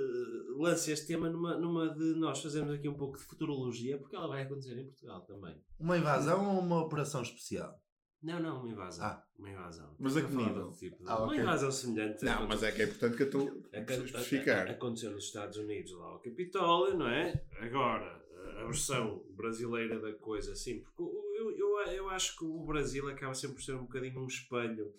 lanço 0.57 0.89
este 0.89 1.05
tema 1.07 1.29
numa, 1.29 1.57
numa 1.57 1.93
de 1.93 2.15
nós 2.15 2.41
fazermos 2.41 2.73
aqui 2.73 2.88
um 2.88 2.95
pouco 2.95 3.17
de 3.17 3.23
futurologia, 3.25 3.97
porque 3.97 4.15
ela 4.15 4.27
vai 4.27 4.43
acontecer 4.43 4.80
em 4.80 4.86
Portugal 4.88 5.21
também. 5.26 5.55
Uma 5.80 5.97
invasão 5.97 6.55
ou 6.55 6.61
uma 6.61 6.82
operação 6.82 7.21
especial? 7.21 7.78
Não, 8.24 8.39
não, 8.39 8.61
uma 8.61 8.69
invasão. 8.69 9.05
Ah. 9.05 9.21
Uma 9.38 9.49
invasão. 9.49 9.93
Mas 9.99 10.15
a 10.15 10.21
que 10.21 10.34
nível? 10.34 10.71
tipo 10.71 11.03
de- 11.03 11.09
Ah, 11.09 11.17
Uma 11.17 11.26
ok. 11.28 11.39
invasão 11.41 11.69
semelhante. 11.71 12.24
Não, 12.24 12.47
mas 12.47 12.63
é 12.63 12.71
que 12.71 12.82
é 12.82 12.86
importante 12.86 13.17
que 13.17 13.24
eu 13.24 13.28
estou 13.28 13.41
a- 13.41 13.78
a 13.78 13.80
a- 13.80 13.84
a- 13.84 14.05
especificar. 14.05 14.71
Aconteceu 14.71 15.11
nos 15.11 15.26
Estados 15.26 15.57
Unidos, 15.57 15.91
lá 15.91 16.05
ao 16.05 16.19
Capitólio, 16.21 16.97
não 16.97 17.07
é? 17.09 17.45
Agora, 17.59 18.22
a 18.58 18.66
versão 18.66 19.24
brasileira 19.32 19.99
da 19.99 20.14
coisa, 20.14 20.56
sim, 20.56 20.80
porque 20.80 21.01
eu, 21.01 21.51
eu, 21.58 21.91
eu 21.91 22.10
acho 22.10 22.38
que 22.38 22.45
o 22.45 22.66
Brasil 22.66 23.08
acaba 23.10 23.34
sempre 23.34 23.56
por 23.56 23.64
ser 23.64 23.76
um 23.76 23.84
bocadinho 23.84 24.22
um 24.22 24.28
espelho 24.28 24.93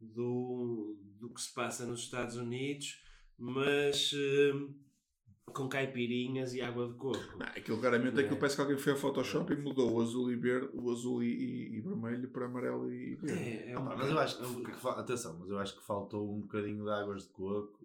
do, 0.00 0.96
do 1.18 1.30
que 1.30 1.40
se 1.40 1.52
passa 1.52 1.86
nos 1.86 2.00
Estados 2.00 2.36
Unidos, 2.36 3.02
mas 3.36 4.12
hum, 4.12 4.74
com 5.52 5.68
caipirinhas 5.68 6.54
e 6.54 6.60
água 6.60 6.88
de 6.88 6.94
coco. 6.94 7.18
Não, 7.38 7.46
aquilo 7.46 7.78
claramente 7.78 8.14
Não 8.14 8.20
é 8.20 8.24
que 8.28 8.34
é? 8.34 8.36
parece 8.36 8.54
que 8.56 8.60
alguém 8.62 8.76
foi 8.78 8.92
ao 8.92 8.98
Photoshop 8.98 9.52
e 9.52 9.56
mudou 9.56 9.92
o 9.92 10.00
azul 10.00 10.30
e 10.30 10.36
verde, 10.36 10.68
o 10.74 10.90
azul 10.90 11.22
e, 11.22 11.26
e- 11.28 11.76
e 11.76 11.80
vermelho 11.80 12.28
para 12.28 12.46
amarelo 12.46 12.92
e 12.92 13.14
verde. 13.16 13.38
É, 13.42 13.70
é 13.70 13.74
Ah, 13.74 13.80
um 13.80 13.84
pá, 13.84 13.96
mas 13.96 14.10
eu 14.10 14.18
acho 14.18 14.38
que, 14.38 14.64
que 14.72 14.88
atenção, 14.88 15.36
mas 15.40 15.48
eu 15.50 15.58
acho 15.58 15.78
que 15.78 15.84
faltou 15.86 16.34
um 16.34 16.40
bocadinho 16.42 16.84
de 16.84 16.90
águas 16.90 17.22
de 17.24 17.28
coco. 17.30 17.78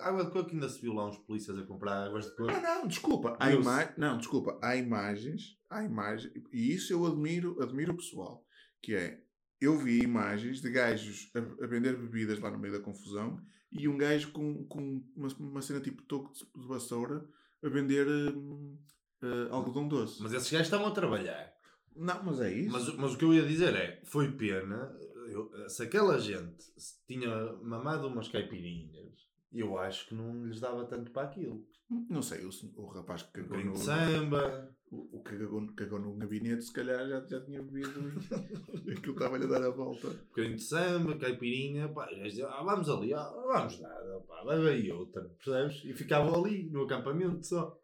Água 0.00 0.24
de 0.24 0.30
coco 0.30 0.50
ainda 0.50 0.68
se 0.68 0.80
viu 0.80 0.92
lá 0.92 1.06
uns 1.08 1.18
polícias 1.18 1.58
a 1.58 1.62
comprar 1.64 2.06
águas 2.06 2.26
de 2.26 2.36
coco. 2.36 2.50
Ah, 2.50 2.60
não, 2.60 2.86
desculpa. 2.86 3.36
Há 3.40 3.50
ima... 3.52 3.92
Não, 3.96 4.18
desculpa. 4.18 4.58
Há 4.62 4.76
imagens, 4.76 5.58
há 5.70 5.82
imagens, 5.84 6.32
e 6.52 6.72
isso 6.72 6.92
eu 6.92 7.04
admiro, 7.06 7.60
admiro 7.62 7.92
o 7.92 7.96
pessoal, 7.96 8.44
que 8.80 8.94
é 8.94 9.22
eu 9.60 9.76
vi 9.78 10.00
imagens 10.02 10.60
de 10.60 10.70
gajos 10.70 11.30
a, 11.34 11.64
a 11.64 11.66
vender 11.66 11.96
bebidas 11.96 12.38
lá 12.38 12.50
no 12.50 12.58
meio 12.58 12.74
da 12.74 12.80
confusão 12.80 13.40
e 13.72 13.88
um 13.88 13.96
gajo 13.96 14.30
com, 14.32 14.64
com 14.66 15.02
uma, 15.16 15.28
uma 15.38 15.62
cena 15.62 15.80
tipo 15.80 16.02
toco 16.02 16.32
de, 16.32 16.44
de 16.60 16.66
vassoura 16.66 17.26
a 17.62 17.68
vender 17.68 18.06
hum, 18.08 18.76
eh, 19.22 19.48
algodão 19.50 19.88
doce. 19.88 20.22
Mas 20.22 20.32
esses 20.32 20.50
gajos 20.50 20.66
estavam 20.66 20.86
a 20.86 20.90
trabalhar. 20.92 21.52
Não, 21.94 22.22
mas 22.22 22.40
é 22.40 22.52
isso. 22.52 22.70
Mas, 22.72 22.94
mas 22.96 23.14
o 23.14 23.18
que 23.18 23.24
eu 23.24 23.34
ia 23.34 23.46
dizer 23.46 23.74
é, 23.74 24.02
foi 24.04 24.30
pena, 24.32 24.94
eu- 25.28 25.50
se 25.68 25.82
aquela 25.82 26.18
gente 26.20 26.62
se 26.76 26.94
tinha 27.06 27.52
mamado 27.62 28.06
umas 28.06 28.28
caipirinhas, 28.28 29.25
eu 29.52 29.78
acho 29.78 30.08
que 30.08 30.14
não 30.14 30.44
lhes 30.46 30.60
dava 30.60 30.84
tanto 30.86 31.10
para 31.10 31.28
aquilo. 31.28 31.64
Não 32.10 32.20
sei, 32.20 32.44
o, 32.44 32.50
o 32.82 32.86
rapaz 32.88 33.22
que 33.22 33.32
cagou 33.32 33.64
no, 33.64 33.72
de 33.72 33.78
samba, 33.78 34.74
o, 34.90 35.18
o 35.18 35.22
que 35.22 35.38
cagou, 35.38 35.66
cagou 35.74 36.00
no 36.00 36.16
gabinete, 36.16 36.64
se 36.64 36.72
calhar 36.72 37.08
já, 37.08 37.24
já 37.24 37.40
tinha 37.44 37.62
bebido 37.62 38.12
aquilo 38.90 39.12
estava-lhe 39.12 39.44
a 39.44 39.48
dar 39.48 39.62
a 39.62 39.70
volta. 39.70 40.08
um 40.08 40.14
bocadinho 40.14 40.56
de 40.56 40.62
samba, 40.62 41.16
caipirinha, 41.16 41.88
pá, 41.88 42.08
ah, 42.08 42.62
vamos 42.64 42.88
ali, 42.88 43.14
ah, 43.14 43.30
vamos 43.30 43.80
nada, 43.80 44.20
pá, 44.26 44.42
leva 44.42 44.68
aí 44.68 44.90
outra, 44.90 45.22
percebes? 45.22 45.84
E 45.84 45.94
ficavam 45.94 46.44
ali, 46.44 46.68
no 46.70 46.82
acampamento 46.82 47.46
só. 47.46 47.78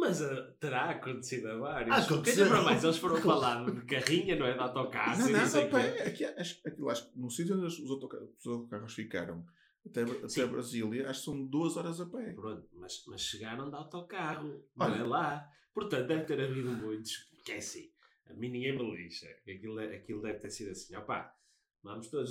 Mas 0.00 0.20
ah, 0.20 0.54
terá 0.60 0.90
acontecido 0.90 1.46
a 1.48 1.56
vários. 1.56 1.96
Ah, 1.96 2.00
aconteceu. 2.00 2.48
Para 2.48 2.62
mais, 2.62 2.84
eles 2.84 2.98
foram 2.98 3.20
para 3.20 3.34
lá 3.34 3.64
de 3.64 3.84
carrinha, 3.86 4.36
não 4.36 4.44
é? 4.44 4.52
De 4.52 4.60
autocarro. 4.60 5.18
não, 5.20 5.28
e 5.30 5.32
não, 5.32 5.46
sei 5.46 5.62
a 5.62 5.66
o 5.66 5.70
quê. 5.70 5.76
pé. 5.76 6.02
Aqui, 6.08 6.24
acho, 6.24 6.60
aquilo, 6.66 6.90
acho 6.90 7.10
que 7.10 7.18
no 7.18 7.30
sítio 7.30 7.56
onde 7.56 7.66
os 7.66 7.90
autocarros, 7.90 8.28
os 8.40 8.46
autocarros 8.46 8.94
ficaram 8.94 9.46
até, 9.86 10.02
até. 10.02 10.46
Brasília, 10.46 11.08
acho 11.10 11.20
que 11.20 11.24
são 11.26 11.44
duas 11.46 11.76
horas 11.76 12.00
a 12.00 12.06
pé. 12.06 12.32
Pronto, 12.32 12.68
mas, 12.74 13.02
mas 13.06 13.20
chegaram 13.20 13.68
de 13.68 13.76
autocarro, 13.76 14.64
Olha. 14.78 14.96
não 14.96 15.04
é 15.04 15.08
lá. 15.08 15.50
Portanto, 15.74 16.06
deve 16.06 16.24
ter 16.24 16.40
havido 16.40 16.70
muitos, 16.70 17.16
porque 17.34 17.52
é 17.52 17.58
assim, 17.58 17.90
a 18.26 18.34
mim 18.34 18.50
ninguém 18.50 18.76
me 18.76 18.96
lixa. 18.96 19.26
Aquilo, 19.48 19.80
é- 19.80 19.96
aquilo 19.96 20.22
deve 20.22 20.38
ter 20.38 20.50
sido 20.50 20.70
assim, 20.70 20.94
opá, 20.96 21.34
vamos 21.82 22.08
todos 22.08 22.30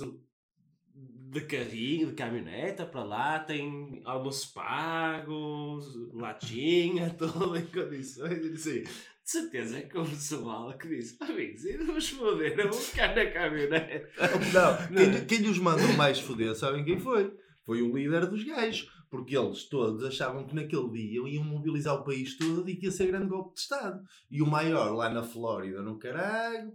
de 0.94 1.40
carrinho, 1.46 2.08
de 2.08 2.14
caminhoneta 2.14 2.84
para 2.84 3.02
lá, 3.02 3.38
tem 3.40 4.02
almoço 4.04 4.52
pago, 4.52 5.78
latinha, 6.12 7.08
tudo 7.16 7.56
em 7.56 7.66
condições. 7.66 8.42
Disse, 8.42 8.84
de 9.24 9.30
certeza 9.30 9.80
que 9.82 9.96
houve 9.96 10.14
pessoal 10.14 10.76
que 10.76 10.88
disse, 10.88 11.16
amigos, 11.20 11.64
e 11.64 11.78
nos 11.78 12.08
foder, 12.08 12.58
eu 12.58 12.70
vou 12.70 12.80
ficar 12.80 13.14
na 13.14 13.30
caminhoneta. 13.30 14.08
Não, 14.52 14.90
Não 14.90 15.26
quem, 15.26 15.42
quem 15.42 15.60
mandou 15.60 15.92
mais 15.94 16.18
foder, 16.18 16.54
sabem 16.54 16.84
quem 16.84 16.98
foi? 16.98 17.32
Foi 17.64 17.80
o 17.82 17.96
líder 17.96 18.26
dos 18.26 18.42
gajos. 18.44 18.90
Porque 19.08 19.36
eles 19.36 19.68
todos 19.68 20.02
achavam 20.04 20.46
que 20.46 20.54
naquele 20.54 20.90
dia 20.90 21.28
iam 21.28 21.44
mobilizar 21.44 21.94
o 21.94 22.02
país 22.02 22.34
todo 22.38 22.66
e 22.66 22.76
que 22.76 22.86
ia 22.86 22.90
ser 22.90 23.08
grande 23.08 23.28
golpe 23.28 23.54
de 23.54 23.60
Estado. 23.60 24.00
E 24.30 24.40
o 24.40 24.46
maior 24.46 24.94
lá 24.94 25.10
na 25.10 25.22
Flórida, 25.22 25.82
no 25.82 25.98
caralho, 25.98 26.72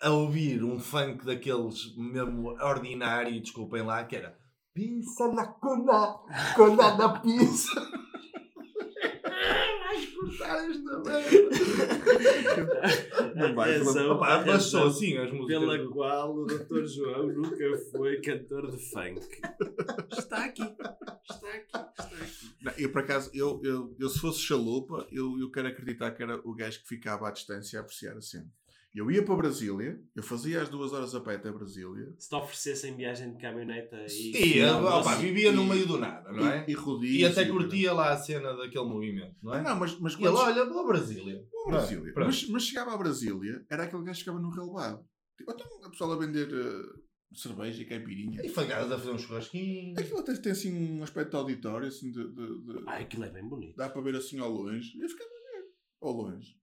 a 0.00 0.10
ouvir 0.10 0.64
um 0.64 0.78
funk 0.78 1.26
daqueles 1.26 1.94
mesmo 1.94 2.56
ordinário, 2.62 3.38
desculpem 3.38 3.82
lá, 3.82 4.02
que 4.04 4.16
era 4.16 4.34
Pizza 4.72 5.28
na 5.32 5.44
cona, 5.44 6.20
cona 6.54 6.96
na 6.96 7.20
pizza. 7.20 8.07
Cortar 10.28 10.70
esta 10.70 10.98
merda. 11.00 11.48
Só 14.60 14.86
assim 14.88 15.16
as 15.16 15.32
músicas. 15.32 15.60
pela 15.60 15.78
do- 15.78 15.90
qual 15.90 16.34
o 16.36 16.46
Dr. 16.46 16.84
João 16.86 17.26
nunca 17.28 17.78
foi 17.90 18.20
cantor 18.20 18.70
de 18.70 18.78
funk. 18.90 19.20
Está 20.16 20.44
aqui, 20.44 20.62
está 20.62 20.98
aqui, 21.48 21.66
está 21.70 21.80
aqui. 22.04 22.48
Não, 22.62 22.72
eu, 22.76 22.90
por 22.92 23.00
acaso, 23.02 23.30
eu, 23.32 23.60
eu, 23.64 23.94
eu 23.98 24.08
se 24.08 24.18
fosse 24.18 24.40
chalupa, 24.40 25.06
eu, 25.12 25.38
eu 25.38 25.50
quero 25.50 25.68
acreditar 25.68 26.10
que 26.12 26.22
era 26.22 26.40
o 26.44 26.54
gajo 26.54 26.80
que 26.82 26.88
ficava 26.88 27.28
à 27.28 27.30
distância 27.30 27.78
a 27.78 27.82
apreciar 27.82 28.16
a 28.16 28.20
cena. 28.20 28.46
Eu 28.94 29.10
ia 29.10 29.22
para 29.22 29.36
Brasília, 29.36 30.00
eu 30.16 30.22
fazia 30.22 30.62
as 30.62 30.68
duas 30.70 30.92
horas 30.92 31.14
a 31.14 31.20
pé 31.20 31.34
até 31.36 31.52
Brasília 31.52 32.12
Se 32.18 32.28
te 32.28 32.34
oferecessem 32.34 32.96
viagem 32.96 33.32
de 33.32 33.38
caminhoneta 33.38 33.96
e. 34.08 34.56
E, 34.56 34.60
Não, 34.62 34.82
opa, 34.84 35.14
vivia 35.16 35.52
no 35.52 35.64
meio 35.64 35.86
do 35.86 35.98
nada, 35.98 36.32
não 36.32 36.46
é? 36.46 36.64
e, 36.66 36.72
e 36.72 36.74
rodízios. 36.74 37.20
E 37.20 37.24
até 37.26 37.42
e- 37.42 37.52
curtia 37.52 37.92
lá 37.92 38.12
a 38.12 38.16
cena 38.16 38.54
daquele 38.56 38.86
movimento, 38.86 39.36
não 39.42 39.54
é? 39.54 39.62
Não, 39.62 39.76
mas, 39.78 39.98
mas 40.00 40.14
E 40.14 40.16
ele, 40.16 40.24
quando 40.24 40.36
olha, 40.38 40.64
vou 40.64 40.80
a 40.80 40.86
Brasília. 40.86 41.44
Bom, 41.52 41.70
Brasília. 41.70 42.12
Pronto. 42.14 42.26
Mas, 42.26 42.48
mas 42.48 42.62
chegava 42.64 42.92
a 42.94 42.96
Brasília, 42.96 43.64
era 43.70 43.84
aquele 43.84 44.02
gajo 44.04 44.14
que 44.18 44.24
ficava 44.24 44.40
no 44.40 44.50
relevado. 44.50 45.04
Tipo, 45.36 45.52
então 45.52 45.66
a 45.84 45.90
pessoa 45.90 46.14
a 46.16 46.18
vender 46.18 46.48
eh, 46.50 46.98
cerveja 47.34 47.82
e 47.82 47.84
caipirinha. 47.86 48.40
E 48.44 48.48
fagadas 48.48 48.90
a 48.90 48.98
fazer 48.98 49.10
um 49.12 49.18
churrasquinho. 49.18 49.94
Aquilo 49.98 50.18
até 50.18 50.34
tem 50.34 50.50
assim 50.52 50.72
um 50.98 51.02
aspecto 51.04 51.30
de 51.30 51.36
auditório, 51.36 51.86
assim, 51.86 52.10
de, 52.10 52.26
de- 52.34 52.64
de- 52.64 52.84
Ai, 52.86 53.02
aquilo 53.02 53.24
é 53.24 53.30
bem 53.30 53.46
bonito. 53.46 53.76
dá 53.76 53.88
para 53.90 54.00
ver 54.00 54.16
assim 54.16 54.40
ao 54.40 54.50
longe. 54.50 54.96
E 54.96 55.02
eu 55.02 55.08
ficava 55.08 55.28
a 55.30 55.52
ver. 55.58 55.64
Ao 56.02 56.10
longe. 56.12 56.57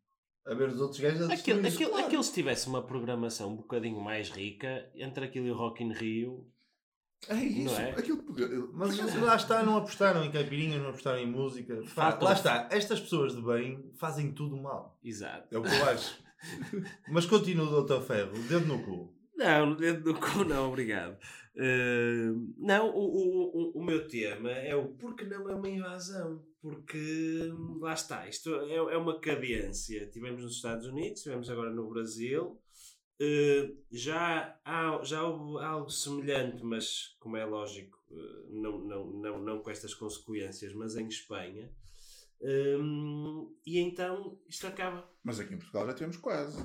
A 0.46 0.54
ver 0.54 0.70
os 0.70 0.80
outros 0.80 1.00
gajos 1.00 1.30
a 1.30 1.34
Aquilo, 1.34 1.66
aquilo, 1.66 1.89
claro. 1.91 2.06
aquilo 2.06 2.24
se 2.24 2.34
tivesse 2.34 2.68
uma 2.68 2.82
programação 2.84 3.52
um 3.52 3.56
bocadinho 3.56 4.00
mais 4.00 4.30
rica, 4.30 4.89
entre 4.96 5.26
aquilo 5.26 5.48
e 5.48 5.52
o 5.52 5.56
Rock 5.56 5.84
in 5.84 5.91
Rio, 5.91 6.48
É 7.28 7.36
isso. 7.36 7.74
É? 7.76 7.91
Aquilo 7.91 8.24
Mas 8.74 9.16
lá 9.16 9.36
está, 9.36 9.64
não 9.64 9.78
apostaram 9.78 10.24
em 10.24 10.32
caipirinhas, 10.32 10.82
não 10.82 10.89
apostaram 10.89 11.18
em 11.20 11.26
música. 11.26 11.82
Falta- 11.88 12.24
lá 12.24 12.34
está, 12.34 12.68
estas 12.72 13.00
pessoas 13.00 13.36
de 13.36 13.41
bem 13.41 13.91
fazem 13.98 14.32
tudo 14.32 14.56
mal. 14.58 15.00
exato. 15.04 15.48
É 15.54 15.58
o 15.58 15.64
que 15.64 15.70
eu 15.70 15.86
acho. 15.89 16.24
Mas 17.10 17.26
continua, 17.26 17.66
doutor 17.66 18.04
Ferro, 18.04 18.34
dedo 18.48 18.68
no 18.68 18.84
cu. 18.84 19.12
Não, 19.36 19.66
no 19.68 19.76
dedo 19.76 20.14
do 20.14 20.20
cu 20.20 20.43
não, 20.46 20.68
obrigado. 20.70 21.18
Eh, 21.58 22.32
não, 22.58 22.89
o, 22.89 23.00
o, 23.00 23.78
o, 23.78 23.80
o 23.80 23.84
meu 23.84 24.08
tema 24.08 24.52
é 24.52 24.76
o 24.76 24.89
porque 24.89 25.24
não 25.26 25.50
é 25.50 25.56
uma 25.56 25.70
invasão. 25.70 26.43
Porque 26.66 27.53
lá 27.80 27.93
está, 27.93 28.28
isto 28.28 28.49
é, 28.61 28.74
é 28.74 28.97
uma 28.97 29.20
cadência. 29.20 30.09
Tivemos 30.09 30.41
nos 30.41 30.55
Estados 30.55 30.88
Unidos, 30.88 31.22
tivemos 31.22 31.47
agora 31.47 31.70
no 31.70 31.88
Brasil. 31.88 32.59
Eh, 33.22 33.72
já, 33.91 34.59
há, 34.66 34.99
já 35.03 35.24
houve 35.28 35.63
algo 35.63 35.91
semelhante, 35.91 36.63
mas 36.63 37.16
como 37.20 37.38
é 37.38 37.45
lógico, 37.45 37.99
eh, 38.11 38.47
não, 38.49 38.80
não, 38.80 39.05
não, 39.11 39.43
não 39.43 39.59
com 39.61 39.70
estas 39.70 39.93
consequências, 39.93 40.74
mas 40.74 40.95
em 40.95 41.07
Espanha. 41.07 41.72
Hum, 42.41 43.55
e 43.63 43.78
então 43.78 44.39
isto 44.49 44.66
acaba. 44.66 45.07
Mas 45.24 45.39
aqui 45.39 45.53
em 45.53 45.57
Portugal 45.59 45.86
já 45.86 45.93
tivemos 45.93 46.18
quase. 46.18 46.57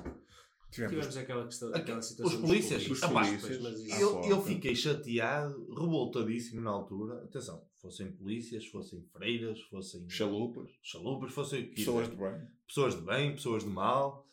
Tivemos. 0.71 0.95
Tivemos 0.95 1.17
aquela, 1.17 1.45
questão, 1.45 1.75
aquela 1.75 2.01
situação. 2.01 2.39
os 2.39 2.45
polícias, 2.49 2.87
os 2.89 3.03
Ah, 3.03 3.07
pá, 3.09 3.23
polícias. 3.23 3.61
mas 3.61 3.99
Eu, 4.01 4.23
eu 4.23 4.41
fiquei 4.41 4.75
chateado, 4.75 5.67
revoltadíssimo 5.75 6.59
na 6.61 6.71
altura. 6.71 7.23
Atenção, 7.23 7.63
fossem 7.81 8.11
polícias, 8.11 8.65
fossem 8.67 9.01
freiras, 9.11 9.59
fossem 9.63 10.07
Chalupas. 10.09 10.69
chalupas, 10.81 11.33
fossem 11.33 11.63
o 11.63 11.67
que 11.69 11.75
Pessoas 11.75 12.09
de 12.09 12.15
bem. 12.15 12.47
pessoas 12.67 12.95
de 12.95 13.01
bem, 13.01 13.33
pessoas 13.33 13.63
de 13.63 13.69
mal, 13.69 14.27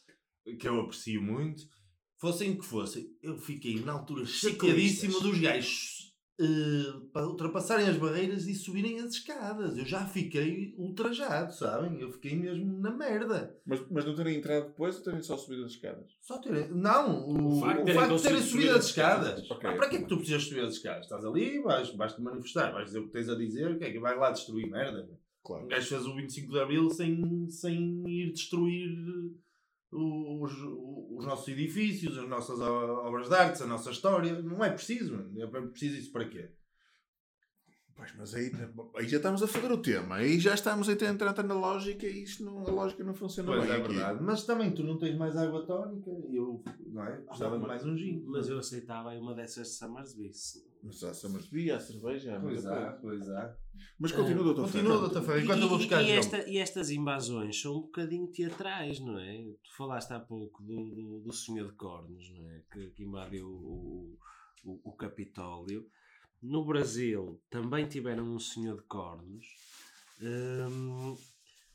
que 0.58 0.68
eu 0.68 0.80
aprecio 0.80 1.22
muito, 1.22 1.68
fossem 2.16 2.52
o 2.52 2.58
que 2.58 2.64
fossem, 2.64 3.16
eu 3.22 3.38
fiquei 3.38 3.80
na 3.80 3.92
altura 3.92 4.26
chateadíssimo 4.26 5.20
dos 5.20 5.38
gajos 5.38 5.97
eh, 6.40 7.00
para 7.12 7.26
ultrapassarem 7.26 7.88
as 7.88 7.96
barreiras 7.96 8.46
e 8.46 8.54
subirem 8.54 9.00
as 9.00 9.12
escadas. 9.14 9.76
Eu 9.76 9.84
já 9.84 10.06
fiquei 10.06 10.74
ultrajado, 10.78 11.52
sabem? 11.52 12.00
Eu 12.00 12.12
fiquei 12.12 12.36
mesmo 12.36 12.78
na 12.80 12.90
merda. 12.90 13.56
Mas, 13.66 13.80
mas 13.90 14.04
não 14.04 14.14
terem 14.14 14.36
entrado 14.36 14.68
depois 14.68 14.96
ou 14.96 15.02
terem 15.02 15.22
só 15.22 15.36
subido 15.36 15.64
as 15.64 15.72
escadas? 15.72 16.16
Só 16.20 16.38
terem. 16.38 16.68
Não, 16.70 17.26
o, 17.28 17.56
O 17.56 17.60
facto 17.60 17.80
o 17.80 17.84
de 17.84 17.86
terem 17.86 18.00
facto 18.00 18.16
de 18.16 18.22
terem 18.22 18.42
subido 18.42 18.70
as 18.70 18.76
as 18.76 18.86
escadas. 18.86 19.28
escadas. 19.40 19.50
Ok. 19.50 19.70
Ah, 19.70 19.72
para 19.74 19.88
que 19.88 19.96
é 19.96 20.02
que 20.02 20.06
tu 20.08 20.16
precisas 20.16 20.44
subir 20.44 20.60
as 20.64 20.74
escadas? 20.74 21.04
Estás 21.04 21.24
ali, 21.24 21.58
vais, 21.60 21.90
vais 21.94 22.12
te 22.12 22.20
manifestar, 22.22 22.72
vais 22.72 22.86
dizer 22.86 22.98
o 23.00 23.06
que 23.06 23.12
tens 23.12 23.28
a 23.28 23.34
dizer, 23.34 23.70
o 23.70 23.78
que 23.78 23.84
é 23.84 23.90
que 23.92 23.98
vais 23.98 24.18
lá 24.18 24.30
destruir 24.30 24.70
merda? 24.70 25.08
Claro. 25.44 25.64
Um 25.64 25.68
gajo 25.68 25.88
fez 25.88 26.06
o 26.06 26.14
25 26.14 26.52
de 26.52 26.60
Abril 26.60 26.90
sem, 26.90 27.48
sem 27.50 28.04
ir 28.06 28.32
destruir 28.32 28.88
os, 29.90 30.52
os 30.52 31.24
nossos 31.24 31.48
edifícios, 31.48 32.18
as 32.18 32.28
nossas 32.28 32.60
obras 32.60 33.28
de 33.28 33.34
arte, 33.34 33.62
a 33.62 33.66
nossa 33.66 33.90
história. 33.90 34.40
Não 34.42 34.64
é 34.64 34.70
preciso. 34.70 35.30
É 35.38 35.46
preciso 35.46 35.96
isso 35.96 36.12
para 36.12 36.28
quê? 36.28 36.50
Pois, 37.98 38.14
mas 38.16 38.32
aí, 38.32 38.52
aí 38.94 39.08
já 39.08 39.16
estamos 39.16 39.42
a 39.42 39.48
fazer 39.48 39.72
o 39.72 39.76
tema. 39.82 40.14
Aí 40.14 40.38
já 40.38 40.54
estamos 40.54 40.88
a 40.88 40.92
entrar 40.92 41.42
na 41.42 41.54
lógica 41.54 42.06
e 42.06 42.22
isto 42.22 42.44
não, 42.44 42.60
a 42.64 42.70
lógica 42.70 43.02
não 43.02 43.12
funciona 43.12 43.50
Pois 43.50 43.64
bem. 43.64 43.72
é 43.72 43.76
aqui. 43.76 43.88
verdade. 43.92 44.22
Mas 44.22 44.44
também 44.46 44.70
tu 44.70 44.84
não 44.84 44.96
tens 44.98 45.16
mais 45.18 45.36
água 45.36 45.66
tónica. 45.66 46.08
Eu 46.32 46.62
não 46.86 47.04
é? 47.04 47.16
gostava 47.22 47.56
de 47.56 47.62
mas- 47.62 47.68
mais 47.68 47.84
um 47.84 47.96
gin. 47.96 48.22
Mas 48.24 48.48
eu 48.48 48.56
aceitava 48.60 49.10
aí 49.10 49.18
uma 49.18 49.34
dessas 49.34 49.66
de 49.66 49.74
Summersby. 49.74 50.30
Mas 50.80 51.02
há 51.02 51.12
Summersby, 51.12 51.72
há 51.72 51.80
cerveja, 51.80 52.36
há 52.36 52.40
Pois 52.40 52.64
há, 52.64 52.92
pois 53.02 53.28
há. 53.30 53.56
Mas 53.98 54.12
continua, 54.12 54.44
doutor 54.44 54.62
Continua, 54.66 54.98
doutor 54.98 55.22
Ferreira, 55.22 55.40
E, 55.40 55.44
enquanto 55.44 55.62
eu 55.62 55.68
vou 55.68 55.78
e- 55.78 55.80
buscar 55.80 56.02
e 56.04 56.10
esta- 56.12 56.48
e 56.48 56.56
estas 56.58 56.90
invasões 56.90 57.60
são 57.60 57.78
um 57.78 57.80
bocadinho 57.80 58.28
teatrais, 58.28 59.00
não 59.00 59.18
é? 59.18 59.42
Tu 59.64 59.76
falaste 59.76 60.12
há 60.12 60.20
pouco 60.20 60.62
do, 60.62 60.84
do, 60.94 61.20
do 61.22 61.32
Senhor 61.32 61.66
de 61.66 61.74
Cornos, 61.74 62.30
não 62.32 62.48
é? 62.48 62.62
Que, 62.72 62.90
que 62.90 63.02
invadiu 63.02 63.48
o, 63.48 64.16
o, 64.64 64.80
o 64.84 64.92
Capitólio. 64.92 65.84
No 66.40 66.64
Brasil 66.64 67.40
também 67.50 67.86
tiveram 67.86 68.24
um 68.24 68.38
Senhor 68.38 68.76
de 68.76 68.82
Cornos. 68.82 69.46
Hum, 70.20 71.16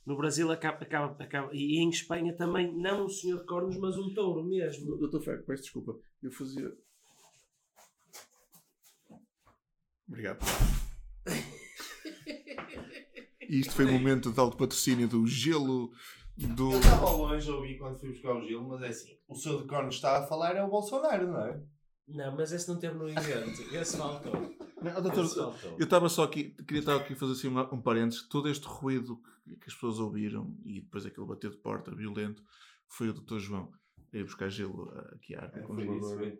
no 0.05 0.17
Brasil 0.17 0.51
acaba, 0.51 0.77
acaba, 0.83 1.23
acaba. 1.23 1.49
E 1.53 1.79
em 1.79 1.89
Espanha 1.89 2.35
também, 2.35 2.73
não 2.73 3.05
um 3.05 3.09
Senhor 3.09 3.39
de 3.39 3.45
Cornos, 3.45 3.77
mas 3.77 3.97
um 3.97 4.13
touro 4.13 4.43
mesmo. 4.43 4.97
Doutor 4.97 5.21
Ferro, 5.21 5.43
peço 5.43 5.63
desculpa. 5.63 5.97
Eu 6.21 6.31
fazia. 6.31 6.73
Obrigado. 10.07 10.39
E 13.49 13.59
isto 13.59 13.73
foi 13.73 13.85
o 13.85 13.91
momento 13.91 14.31
de 14.31 14.39
alto 14.39 14.57
patrocínio 14.57 15.07
do 15.07 15.27
gelo 15.27 15.91
do. 16.35 16.71
Eu 16.73 16.79
estava 16.79 17.09
longe 17.11 17.49
a 17.49 17.55
ouvir 17.55 17.77
quando 17.77 17.99
fui 17.99 18.09
buscar 18.09 18.35
o 18.35 18.47
gelo, 18.47 18.67
mas 18.67 18.81
é 18.81 18.87
assim. 18.87 19.17
O 19.27 19.35
seu 19.35 19.61
de 19.61 19.67
corno 19.67 19.89
está 19.89 20.17
a 20.19 20.27
falar 20.27 20.55
é 20.55 20.63
o 20.63 20.69
Bolsonaro, 20.69 21.27
não 21.27 21.45
é? 21.45 21.61
Não, 22.07 22.35
mas 22.35 22.51
esse 22.51 22.67
não 22.67 22.77
teve 22.79 22.95
no 22.95 23.07
evento. 23.09 23.61
Esse 23.75 23.97
faltou. 23.97 24.33
Não, 24.81 25.01
doutor, 25.01 25.23
Esse 25.25 25.35
faltou. 25.35 25.71
eu 25.79 25.83
estava 25.85 26.09
só 26.09 26.23
aqui, 26.23 26.49
queria 26.65 26.79
estar 26.79 26.95
aqui 26.97 27.13
a 27.13 27.15
fazer 27.15 27.31
assim 27.33 27.47
um, 27.47 27.59
um 27.59 27.81
parênteses. 27.81 28.27
Todo 28.27 28.49
este 28.49 28.65
ruído 28.67 29.21
que, 29.45 29.55
que 29.55 29.67
as 29.69 29.73
pessoas 29.73 29.99
ouviram 29.99 30.55
e 30.65 30.81
depois 30.81 31.05
aquele 31.05 31.25
bater 31.25 31.51
de 31.51 31.57
porta 31.57 31.95
violento 31.95 32.43
foi 32.87 33.09
o 33.09 33.13
doutor 33.13 33.39
João 33.39 33.71
a 34.13 34.17
ir 34.17 34.23
buscar 34.25 34.49
gelo 34.49 34.89
aqui 35.15 35.33
à 35.35 35.39
É, 35.53 35.59
água. 35.59 35.75
foi 35.75 35.97
isso, 35.97 36.17
foi. 36.17 36.39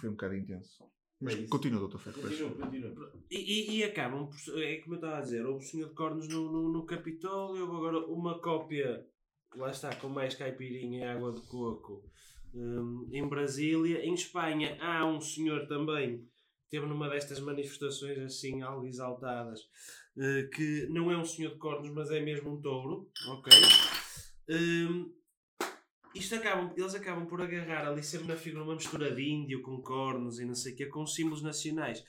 Foi 0.00 0.08
um 0.08 0.12
bocado 0.12 0.34
intenso. 0.36 0.84
Mas 1.20 1.34
É 1.34 1.46
continua, 1.48 1.80
doutor 1.80 2.00
peço 2.02 2.20
Continua, 2.20 2.50
continua. 2.50 3.12
E, 3.30 3.36
e- 3.38 3.76
e 3.78 3.84
acabam 3.84 4.28
por. 4.28 4.62
É 4.62 4.76
como 4.82 4.94
eu 4.94 4.98
estava 4.98 5.16
a 5.18 5.20
dizer, 5.22 5.44
houve 5.46 5.64
o 5.64 5.68
Senhor 5.68 5.88
de 5.88 5.94
Cornos 5.94 6.28
no, 6.28 6.52
no, 6.52 6.68
no 6.72 6.84
Capitólio, 6.86 7.62
houve 7.62 7.76
agora 7.76 8.06
uma 8.06 8.38
cópia, 8.40 9.04
lá 9.56 9.70
está, 9.70 9.94
com 9.96 10.08
mais 10.08 10.34
caipirinha 10.36 11.00
e 11.00 11.02
água 11.04 11.32
de 11.32 11.40
coco 11.42 12.04
hum, 12.54 13.08
em 13.12 13.26
Brasília. 13.26 14.04
Em 14.04 14.14
Espanha 14.14 14.76
há 14.80 15.04
um 15.06 15.20
senhor 15.20 15.66
também 15.66 16.18
que 16.18 16.70
teve 16.70 16.86
numa 16.86 17.08
destas 17.08 17.40
manifestações 17.40 18.18
assim, 18.18 18.60
algo 18.62 18.86
exaltadas, 18.86 19.68
eh, 20.18 20.48
que 20.54 20.86
não 20.90 21.10
é 21.10 21.16
um 21.16 21.24
Senhor 21.24 21.52
de 21.52 21.58
Cornos, 21.58 21.88
mas 21.90 22.10
é 22.10 22.20
mesmo 22.20 22.52
um 22.52 22.60
touro, 22.60 23.10
ok? 23.28 23.52
Hum, 24.50 25.12
isto 26.14 26.34
acabam, 26.34 26.72
eles 26.76 26.94
acabam 26.94 27.26
por 27.26 27.40
agarrar 27.40 27.86
ali 27.86 28.02
sempre 28.02 28.26
na 28.28 28.36
figura 28.36 28.64
uma 28.64 28.74
mistura 28.74 29.14
de 29.14 29.22
índio 29.22 29.62
com 29.62 29.80
cornos 29.80 30.40
e 30.40 30.44
não 30.44 30.54
sei 30.54 30.72
o 30.72 30.76
que, 30.76 30.86
com 30.86 31.06
símbolos 31.06 31.42
nacionais. 31.42 32.04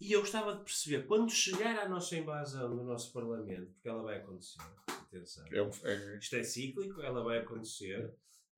E 0.00 0.12
eu 0.12 0.20
gostava 0.20 0.56
de 0.56 0.64
perceber, 0.64 1.06
quando 1.06 1.30
chegar 1.30 1.78
à 1.78 1.88
nossa 1.88 2.16
invasão 2.16 2.74
no 2.74 2.84
nosso 2.84 3.12
Parlamento, 3.12 3.70
porque 3.74 3.88
ela 3.88 4.02
vai 4.02 4.16
acontecer, 4.16 4.60
atenção, 4.88 5.44
É 5.52 5.62
um, 5.62 5.70
é, 5.84 6.18
isto 6.18 6.34
é 6.34 6.42
cíclico, 6.42 7.00
ela 7.02 7.22
vai 7.22 7.38
acontecer, 7.38 8.12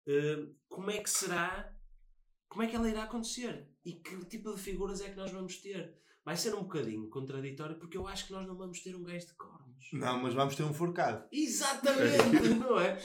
eh, 0.06 0.46
como 0.68 0.90
é 0.90 0.98
que 0.98 1.10
será, 1.10 1.72
como 2.48 2.62
é 2.62 2.66
que 2.66 2.76
ela 2.76 2.88
irá 2.88 3.04
acontecer? 3.04 3.68
E 3.84 3.94
que 3.94 4.24
tipo 4.26 4.54
de 4.54 4.60
figuras 4.60 5.00
é 5.00 5.10
que 5.10 5.16
nós 5.16 5.30
vamos 5.30 5.56
ter? 5.58 5.94
Vai 6.24 6.36
ser 6.36 6.54
um 6.54 6.62
bocadinho 6.62 7.08
contraditório, 7.10 7.78
porque 7.78 7.96
eu 7.96 8.06
acho 8.06 8.26
que 8.26 8.32
nós 8.32 8.46
não 8.46 8.56
vamos 8.56 8.80
ter 8.80 8.94
um 8.94 9.02
gajo 9.02 9.26
de 9.26 9.34
cornos. 9.34 9.88
Não, 9.92 10.22
mas 10.22 10.34
vamos 10.34 10.54
ter 10.54 10.62
um 10.62 10.72
forcado. 10.72 11.26
Exatamente, 11.32 12.48
não 12.60 12.80
é? 12.80 12.96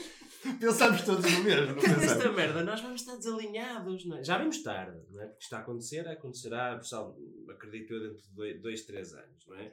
Pensamos 0.60 1.02
todos 1.02 1.24
no 1.24 1.42
mesmo, 1.42 1.74
não 1.74 1.96
nesta 1.98 2.30
merda 2.30 2.62
nós 2.62 2.80
vamos 2.80 3.00
estar 3.00 3.16
desalinhados, 3.16 4.06
é? 4.12 4.22
Já 4.22 4.38
vimos 4.38 4.62
tarde, 4.62 5.00
não 5.10 5.20
é? 5.20 5.26
Porque 5.26 5.42
está 5.42 5.58
a 5.58 5.60
acontecer, 5.60 6.06
acontecerá, 6.06 6.76
pessoal, 6.76 7.18
acredito 7.50 7.92
eu, 7.92 8.00
dentro 8.00 8.22
de 8.22 8.34
dois, 8.34 8.62
dois, 8.62 8.82
três 8.82 9.12
anos, 9.14 9.46
não 9.48 9.56
é? 9.56 9.70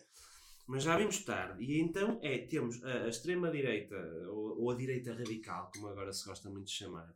Mas 0.67 0.83
já 0.83 0.97
vimos 0.97 1.23
tarde. 1.23 1.63
E 1.63 1.79
então 1.79 2.19
é, 2.23 2.39
temos 2.39 2.83
a, 2.83 3.03
a 3.03 3.07
extrema-direita, 3.07 3.95
ou, 4.29 4.61
ou 4.61 4.71
a 4.71 4.75
direita 4.75 5.13
radical, 5.13 5.71
como 5.73 5.87
agora 5.87 6.11
se 6.11 6.25
gosta 6.25 6.49
muito 6.49 6.65
de 6.65 6.73
chamar, 6.73 7.13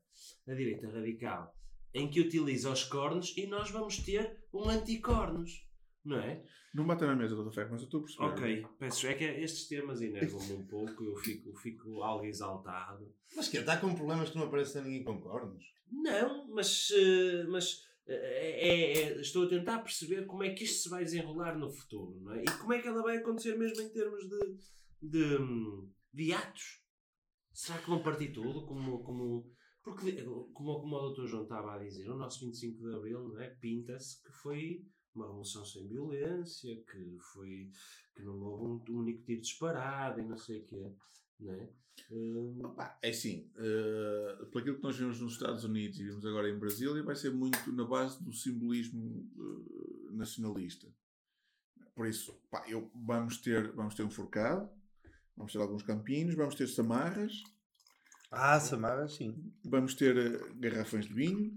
a 0.47 0.53
direita 0.53 0.89
radical, 0.89 1.55
em 1.93 2.09
que 2.09 2.21
utiliza 2.21 2.69
os 2.71 2.83
cornos 2.83 3.35
e 3.35 3.47
nós 3.47 3.71
vamos 3.71 3.97
ter 3.97 4.37
um 4.53 4.69
anticornos, 4.69 5.67
não 6.05 6.19
é? 6.19 6.43
não 6.73 6.85
bata 6.85 7.05
na 7.05 7.15
mesa, 7.15 7.35
doutor 7.35 7.51
Feto, 7.51 7.71
mas 7.71 7.81
eu 7.81 7.85
estou 7.85 7.99
a 7.99 8.03
perceber. 8.03 8.25
Ok, 8.25 8.67
peço, 8.77 9.07
é 9.07 9.13
que 9.15 9.23
estes 9.23 9.67
temas 9.67 10.01
enervam-me 10.01 10.53
um 10.53 10.65
pouco, 10.67 11.03
eu 11.03 11.15
fico, 11.15 11.55
fico 11.57 12.03
algo 12.03 12.25
exaltado. 12.25 13.11
Mas 13.35 13.47
que 13.47 13.57
está 13.57 13.77
com 13.77 13.95
problemas 13.95 14.29
que 14.29 14.37
não 14.37 14.45
aparece 14.45 14.79
ninguém 14.81 15.03
com 15.03 15.19
cornos? 15.19 15.63
Não, 15.91 16.47
mas, 16.49 16.89
eh, 16.91 17.45
mas 17.49 17.88
é- 18.13 18.99
é- 18.99 19.21
estou 19.21 19.45
a 19.45 19.49
tentar 19.49 19.79
perceber 19.79 20.25
como 20.25 20.43
é 20.43 20.53
que 20.53 20.63
isto 20.63 20.83
se 20.83 20.89
vai 20.89 21.03
desenrolar 21.03 21.57
no 21.57 21.69
futuro, 21.69 22.19
não 22.21 22.33
é? 22.33 22.43
E 22.43 22.57
como 22.59 22.73
é 22.73 22.81
que 22.81 22.87
ela 22.87 23.03
vai 23.03 23.17
acontecer 23.17 23.57
mesmo 23.57 23.81
em 23.81 23.89
termos 23.89 24.27
de, 24.27 24.57
de, 25.01 25.37
de 26.13 26.33
atos. 26.33 26.83
Será 27.53 27.79
que 27.79 27.89
vão 27.89 28.01
partir 28.01 28.31
tudo? 28.31 28.65
Como, 28.65 29.03
como, 29.03 29.51
porque, 29.83 30.23
como, 30.53 30.79
como 30.81 30.95
o 30.95 31.13
Dr. 31.13 31.27
João 31.27 31.43
estava 31.43 31.75
a 31.75 31.79
dizer, 31.79 32.09
o 32.09 32.17
nosso 32.17 32.45
25 32.45 32.81
de 32.81 32.95
Abril 32.95 33.29
não 33.29 33.39
é? 33.39 33.49
pinta-se 33.49 34.21
que 34.23 34.31
foi 34.31 34.85
uma 35.13 35.25
revolução 35.25 35.65
sem 35.65 35.87
violência, 35.87 36.75
que, 36.89 37.17
foi, 37.33 37.69
que 38.15 38.23
não 38.23 38.39
houve 38.39 38.91
um 38.91 38.99
único 38.99 39.23
tiro 39.23 39.41
disparado 39.41 40.21
e 40.21 40.25
não 40.25 40.37
sei 40.37 40.59
o 40.59 40.65
quê. 40.65 40.93
Não 41.39 41.53
é? 41.53 41.69
Hum, 42.11 42.59
Opa, 42.63 42.97
é 43.01 43.09
assim, 43.09 43.51
uh, 43.55 44.45
por 44.47 44.61
aquilo 44.61 44.77
que 44.77 44.83
nós 44.83 44.97
vimos 44.97 45.19
nos 45.19 45.33
Estados 45.33 45.63
Unidos 45.63 45.99
e 45.99 46.05
vimos 46.05 46.25
agora 46.25 46.49
em 46.49 46.57
Brasília, 46.57 47.03
vai 47.03 47.15
ser 47.15 47.29
muito 47.31 47.71
na 47.73 47.85
base 47.85 48.23
do 48.23 48.33
simbolismo 48.33 49.29
uh, 49.35 50.11
nacionalista. 50.13 50.87
Por 51.93 52.07
isso, 52.07 52.33
pá, 52.49 52.63
eu, 52.67 52.89
vamos, 52.95 53.37
ter, 53.39 53.71
vamos 53.73 53.93
ter 53.95 54.03
um 54.03 54.09
forcado, 54.09 54.69
vamos 55.35 55.51
ter 55.51 55.59
alguns 55.59 55.83
campinhos, 55.83 56.35
vamos 56.35 56.55
ter 56.55 56.67
samarras, 56.67 57.43
Ah, 58.31 58.59
Samara, 58.59 59.07
sim. 59.07 59.51
vamos 59.65 59.93
ter 59.93 60.15
uh, 60.17 60.55
garrafões 60.55 61.05
de 61.05 61.13
vinho. 61.13 61.51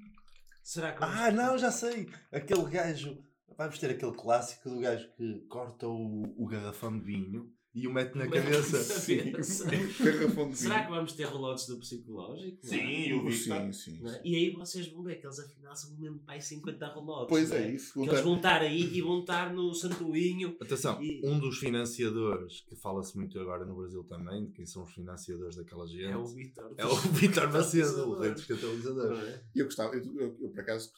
será 0.63 0.93
que 0.93 1.03
Ah, 1.05 1.31
não, 1.31 1.57
já 1.57 1.71
sei. 1.71 2.09
Aquele 2.33 2.65
gajo. 2.69 3.17
Vamos 3.57 3.79
ter 3.79 3.91
aquele 3.91 4.13
clássico 4.15 4.69
do 4.71 4.81
gajo 4.81 5.09
que 5.17 5.41
corta 5.49 5.87
o, 5.87 6.43
o 6.43 6.47
garrafão 6.47 6.99
de 6.99 7.05
vinho 7.05 7.55
e 7.75 7.87
o 7.89 7.93
mete 7.93 8.15
na 8.17 8.29
cabeça. 8.29 8.79
Será 10.55 10.85
que 10.85 10.91
vamos 10.91 11.13
ter 11.15 11.27
relotes 11.27 11.67
do 11.67 11.79
psicológico? 11.79 12.59
Sim, 12.67 12.77
é? 12.81 13.13
eu 13.13 13.25
vi. 13.25 13.33
Sim, 13.33 13.73
sim. 13.73 13.99
Não 14.03 14.11
é? 14.11 14.15
sim. 14.15 14.21
E 14.25 14.37
aí 14.37 14.51
vocês 14.53 14.89
vão 14.89 15.03
ver 15.03 15.17
que 15.21 15.27
eles 15.27 15.39
afinal 15.39 15.75
são 15.75 15.97
mesmo 15.99 16.19
pai 16.21 16.41
50 16.41 16.87
relotes. 16.95 17.29
Pois 17.29 17.51
não 17.51 17.57
é, 17.57 17.71
isso. 17.71 17.93
Que 17.93 17.99
Vou 18.01 18.09
eles 18.09 18.21
vão 18.21 18.37
estar 18.37 18.61
aí 18.61 18.95
e 18.95 19.01
vão 19.01 19.21
estar 19.21 19.53
no 19.55 19.75
Santoinho. 19.75 20.57
Atenção, 20.61 21.03
E- 21.03 21.21
um 21.25 21.39
dos 21.39 21.59
financiadores, 21.59 22.61
que 22.61 22.77
fala-se 22.77 23.17
muito 23.17 23.39
agora 23.41 23.65
no 23.65 23.75
Brasil 23.77 24.05
também, 24.05 24.47
de 24.47 24.53
quem 24.53 24.67
são 24.67 24.83
os 24.85 24.93
financiadores 24.93 25.57
daquela 25.57 25.87
gente, 25.87 26.05
É 26.05 26.17
o 26.17 26.27
Vitor. 26.27 26.75
é 26.77 26.85
o 26.87 26.95
Vítor 27.13 27.49
Macedo, 27.53 28.11
o 28.11 28.19
rei 28.21 28.33
dos 28.33 28.45
catalisadores. 28.45 29.19
É? 29.29 29.43
Eu 29.55 29.65
gostava, 29.65 29.95
eu, 29.95 30.05
eu- 30.21 30.37
eu, 30.41 30.51
por 30.51 30.61
acaso 30.61 30.93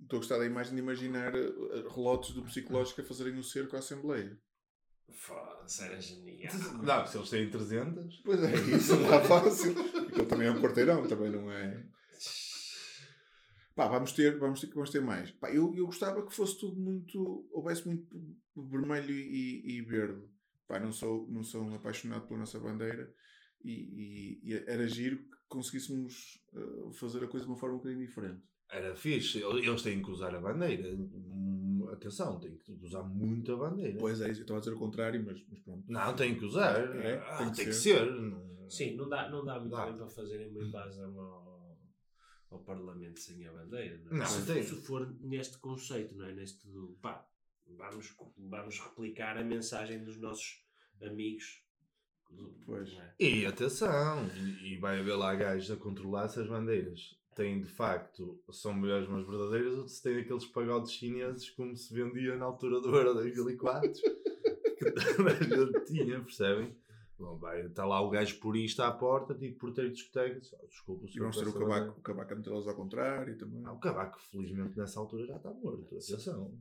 estou 0.00 0.16
a 0.18 0.20
gostar 0.20 0.38
da 0.38 0.46
imagem 0.46 0.74
de 0.74 0.80
imaginar 0.80 1.34
uh, 1.34 1.88
relotes 1.94 2.32
do 2.32 2.42
psicológico 2.42 3.00
a 3.00 3.04
fazerem 3.04 3.34
no 3.34 3.42
cerco 3.42 3.76
à 3.76 3.80
Assembleia. 3.80 4.38
Foda-se, 5.12 5.82
era 5.84 6.00
genial. 6.00 6.52
Não, 6.82 7.06
se 7.06 7.16
eles 7.18 7.30
têm 7.30 7.50
300. 7.50 8.16
Pois 8.24 8.42
é, 8.42 8.54
isso 8.76 8.96
não 8.96 9.12
é 9.14 9.24
fácil. 9.24 9.74
Ele 10.12 10.26
também 10.26 10.46
é 10.48 10.50
um 10.50 10.60
quarteirão, 10.60 11.06
também 11.06 11.30
não 11.30 11.50
é. 11.50 11.84
Pá, 13.74 13.86
vamos 13.86 14.12
ter, 14.12 14.38
vamos 14.38 14.60
ter, 14.60 14.66
vamos 14.74 14.90
ter 14.90 15.00
mais. 15.00 15.30
Pá, 15.32 15.50
eu, 15.52 15.72
eu 15.74 15.86
gostava 15.86 16.24
que 16.26 16.34
fosse 16.34 16.58
tudo 16.58 16.80
muito. 16.80 17.48
houvesse 17.52 17.86
muito 17.86 18.06
vermelho 18.56 19.10
e, 19.14 19.76
e 19.78 19.82
verde. 19.82 20.22
Pá, 20.66 20.78
não 20.80 20.92
sou, 20.92 21.26
não 21.30 21.42
sou 21.42 21.62
um 21.62 21.74
apaixonado 21.74 22.26
pela 22.26 22.40
nossa 22.40 22.58
bandeira 22.58 23.12
e, 23.64 23.70
e- 23.72 24.40
e 24.50 24.54
era 24.66 24.86
giro 24.88 25.18
que 25.18 25.36
conseguíssemos 25.48 26.42
uh, 26.52 26.92
fazer 26.92 27.24
a 27.24 27.28
coisa 27.28 27.46
de 27.46 27.52
uma 27.52 27.58
forma 27.58 27.76
um 27.76 27.78
bocadinho 27.78 28.04
diferente. 28.06 28.42
Era 28.70 28.94
fixe. 28.94 29.42
Eles 29.42 29.82
têm 29.82 30.02
que 30.02 30.10
usar 30.10 30.34
a 30.34 30.40
bandeira. 30.40 30.88
Hum, 30.94 31.88
Atenção, 31.90 32.38
têm 32.38 32.54
que 32.56 32.72
usar 32.82 33.02
muito 33.02 33.52
a 33.52 33.56
bandeira. 33.56 33.96
Pois 33.98 34.20
é, 34.20 34.30
isso, 34.30 34.40
eu 34.40 34.42
estava 34.42 34.58
a 34.58 34.60
dizer 34.60 34.74
o 34.74 34.78
contrário, 34.78 35.24
mas, 35.24 35.42
mas 35.48 35.58
pronto. 35.60 35.84
Não, 35.88 36.14
têm 36.14 36.38
que 36.38 36.44
usar. 36.44 36.78
É, 36.96 37.18
Ah, 37.26 37.38
tem 37.38 37.46
tem, 37.46 37.54
que 37.54 37.64
que 37.66 37.72
ser. 37.72 38.06
ser. 38.06 38.68
Sim, 38.68 38.96
não 38.96 39.08
dá, 39.08 39.28
não 39.30 39.44
dá 39.44 39.58
muito 39.58 39.74
Dá. 39.74 39.86
bem 39.86 39.96
para 39.96 40.06
fazerem 40.08 40.48
uma 40.50 40.62
invasão 40.62 41.18
ao, 41.18 41.78
ao 42.50 42.58
Parlamento 42.60 43.18
sem 43.18 43.46
a 43.46 43.52
bandeira. 43.52 43.98
Não, 44.04 44.16
é? 44.16 44.18
Não, 44.20 44.26
se, 44.26 44.46
tem. 44.46 44.62
se 44.62 44.74
for 44.82 45.10
neste 45.20 45.56
conceito, 45.58 46.14
não 46.14 46.26
é? 46.26 46.34
Neste 46.34 46.68
do 46.68 46.96
pá, 47.00 47.26
vamos, 47.66 48.14
vamos 48.36 48.78
replicar 48.78 49.38
a 49.38 49.42
mensagem 49.42 50.04
dos 50.04 50.18
nossos 50.18 50.62
amigos. 51.02 51.64
Pois. 52.66 52.92
não 52.92 53.00
é? 53.00 53.14
E 53.18 53.46
atenção, 53.46 54.28
e, 54.62 54.76
vai 54.76 55.00
haver 55.00 55.16
lá 55.16 55.34
gajos 55.34 55.70
a 55.70 55.76
controlar 55.76 56.28
se 56.28 56.38
as 56.38 56.46
bandeiras 56.46 57.18
têm 57.38 57.60
de 57.60 57.68
facto, 57.68 58.38
são 58.50 58.74
melhores, 58.74 59.08
mas 59.08 59.26
verdadeiras, 59.26 59.78
ou 59.78 59.88
se 59.88 60.02
têm 60.02 60.18
aqueles 60.18 60.44
pagodes 60.44 60.92
chineses 60.92 61.48
como 61.50 61.76
se 61.76 61.94
vendia 61.94 62.36
na 62.36 62.44
altura 62.44 62.80
do 62.80 62.94
Euro 62.94 63.14
2004 63.14 63.92
que 64.78 64.92
toda 64.92 65.30
a 65.30 65.34
gente 65.34 65.84
tinha, 65.86 66.20
percebem? 66.20 66.76
Bom, 67.18 67.36
vai, 67.36 67.66
está 67.66 67.84
lá 67.84 68.00
o 68.00 68.10
gajo 68.10 68.38
purista 68.38 68.86
à 68.86 68.92
porta, 68.92 69.34
tipo 69.34 69.58
porteiro 69.58 69.90
de 69.90 69.96
discoteca, 69.96 70.38
diz, 70.38 70.52
"Oh, 70.52 70.66
desculpa, 70.68 71.02
o 71.02 71.08
E 71.08 71.10
senhor 71.10 71.24
vamos 71.24 71.36
ter 71.36 71.48
o 71.48 71.52
bandeira." 71.66 71.90
o 71.90 72.00
cavaco 72.00 72.32
a 72.32 72.36
metê-los 72.36 72.68
ao 72.68 72.74
contrário 72.76 73.36
também. 73.36 73.60
Ah, 73.64 73.72
o 73.72 73.78
cavaco, 73.80 74.20
felizmente, 74.30 74.78
nessa 74.78 75.00
altura 75.00 75.26
já 75.26 75.36
está 75.36 75.50
morto. 75.52 75.96
Atenção. 75.96 76.56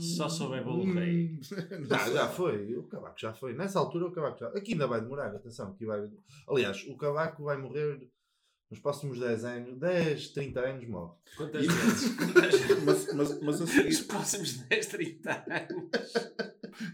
Só 0.00 0.26
souber 0.30 0.64
bolo 0.64 0.90
rei. 0.94 1.38
Já, 1.86 2.10
já 2.10 2.26
foi, 2.26 2.74
o 2.74 2.84
cavaco 2.84 3.20
já 3.20 3.34
foi. 3.34 3.52
Nessa 3.52 3.78
altura 3.78 4.06
o 4.06 4.10
cavaco 4.10 4.38
já. 4.38 4.48
Aqui 4.48 4.72
ainda 4.72 4.86
vai 4.86 5.00
demorar, 5.02 5.26
atenção. 5.34 5.72
Aqui 5.72 5.84
vai... 5.84 6.10
Aliás, 6.48 6.86
o 6.88 6.96
cavaco 6.96 7.44
vai 7.44 7.58
morrer 7.58 8.08
nos 8.70 8.80
próximos 8.80 9.18
10 9.18 9.44
anos, 9.44 9.78
10, 9.78 10.28
30 10.30 10.60
anos 10.60 10.88
morre. 10.88 11.14
Quantas 11.36 11.64
E- 11.64 11.68
vezes? 11.68 12.14
Quantas 12.16 12.50
vezes? 12.60 12.84
Mas, 12.84 13.14
mas, 13.14 13.40
mas 13.40 13.56
a 13.56 13.60
Nos 13.64 13.70
seguir. 13.70 14.04
próximos 14.04 14.52
10, 14.58 14.86
30 14.86 15.30
anos. 15.32 15.88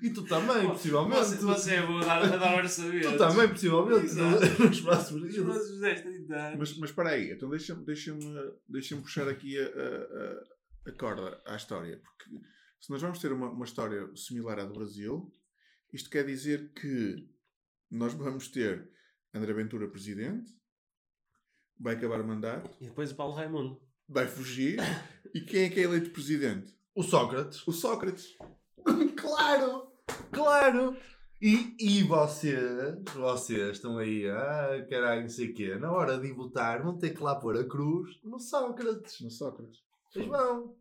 E 0.03 0.11
tu 0.11 0.25
também, 0.25 0.66
possivelmente. 0.68 1.18
Você, 1.18 1.37
você 1.37 1.75
é 1.75 1.87
bom 1.87 1.99
a 1.99 2.05
dar, 2.05 2.22
a 2.22 2.37
dar 2.37 2.57
orçamento. 2.57 3.11
Tu 3.11 3.18
também, 3.18 3.49
possivelmente, 3.49 4.07
Exato. 4.07 4.62
nos 4.62 4.81
próximos 4.81 5.22
Nos 5.22 5.45
próximos 5.45 5.81
10, 5.81 6.01
30 6.03 6.35
anos. 6.37 6.59
Mas, 6.59 6.79
mas 6.79 6.91
espera 6.91 7.09
aí, 7.11 7.31
então 7.33 7.51
deixa-me 7.51 7.85
deixa 7.85 8.16
deixa 8.68 8.97
puxar 8.97 9.29
aqui 9.29 9.59
a, 9.59 9.62
a, 9.66 9.68
a- 9.68 10.45
a 10.87 10.93
corda 10.93 11.41
à 11.47 11.57
história. 11.57 11.99
Porque 11.99 12.45
se 12.81 12.91
nós 12.91 13.03
vamos 13.03 13.18
ter 13.18 13.33
uma, 13.33 13.51
uma 13.51 13.64
história 13.64 14.09
similar 14.14 14.59
à 14.61 14.64
do 14.64 14.75
Brasil, 14.75 15.31
isto 15.93 16.09
quer 16.09 16.25
dizer 16.25 16.72
que 16.72 17.29
nós 17.91 18.14
vamos 18.14 18.49
ter 18.49 18.89
André 19.35 19.53
Ventura 19.53 19.89
presidente, 19.89 20.51
vai 21.79 21.95
acabar 21.95 22.20
o 22.20 22.27
mandato, 22.27 22.70
E 22.81 22.85
depois 22.87 23.11
o 23.12 23.14
Paulo 23.16 23.35
Raimundo. 23.35 23.81
vai 24.09 24.27
fugir. 24.27 24.79
E 25.35 25.41
quem 25.41 25.64
é 25.64 25.68
que 25.70 25.81
é 25.81 25.85
eleito 25.85 26.11
presidente? 26.11 26.75
O 26.95 27.03
Sócrates. 27.03 27.66
O 27.66 27.72
Sócrates. 27.72 28.37
Claro! 29.16 29.89
Claro! 30.31 30.97
E, 31.41 31.75
e 31.81 32.03
vocês, 32.05 32.95
vocês 33.14 33.70
estão 33.77 33.99
aí, 33.99 34.29
ah, 34.31 34.87
caralho, 34.89 35.22
não 35.22 35.29
sei 35.29 35.51
o 35.51 35.55
quê, 35.55 35.75
na 35.77 35.91
hora 35.91 36.18
de 36.18 36.31
votar 36.33 36.83
vão 36.83 36.97
ter 36.97 37.11
que 37.11 37.22
lá 37.22 37.35
pôr 37.35 37.57
a 37.59 37.64
cruz 37.64 38.18
no 38.22 38.39
Sócrates. 38.39 39.20
No 39.20 39.31
Sócrates. 39.31 39.81
Vocês 40.11 40.27
vão. 40.27 40.75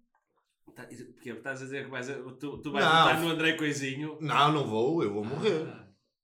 Tá- 0.76 0.88
Porque 1.14 1.32
estás 1.32 1.62
a 1.62 1.64
dizer 1.66 1.86
que 1.86 1.91
vais 1.91 2.10
a- 2.10 2.16
tu, 2.39 2.58
tu 2.60 2.72
vais 2.72 2.86
Não. 2.86 2.91
votar 3.04 3.22
no 3.22 3.30
André 3.30 3.54
Coisinho. 3.54 4.18
Não, 4.22 4.52
não 4.52 4.68
vou, 4.68 5.04
eu 5.04 5.14
vou 5.14 5.24
morrer. 5.26 5.66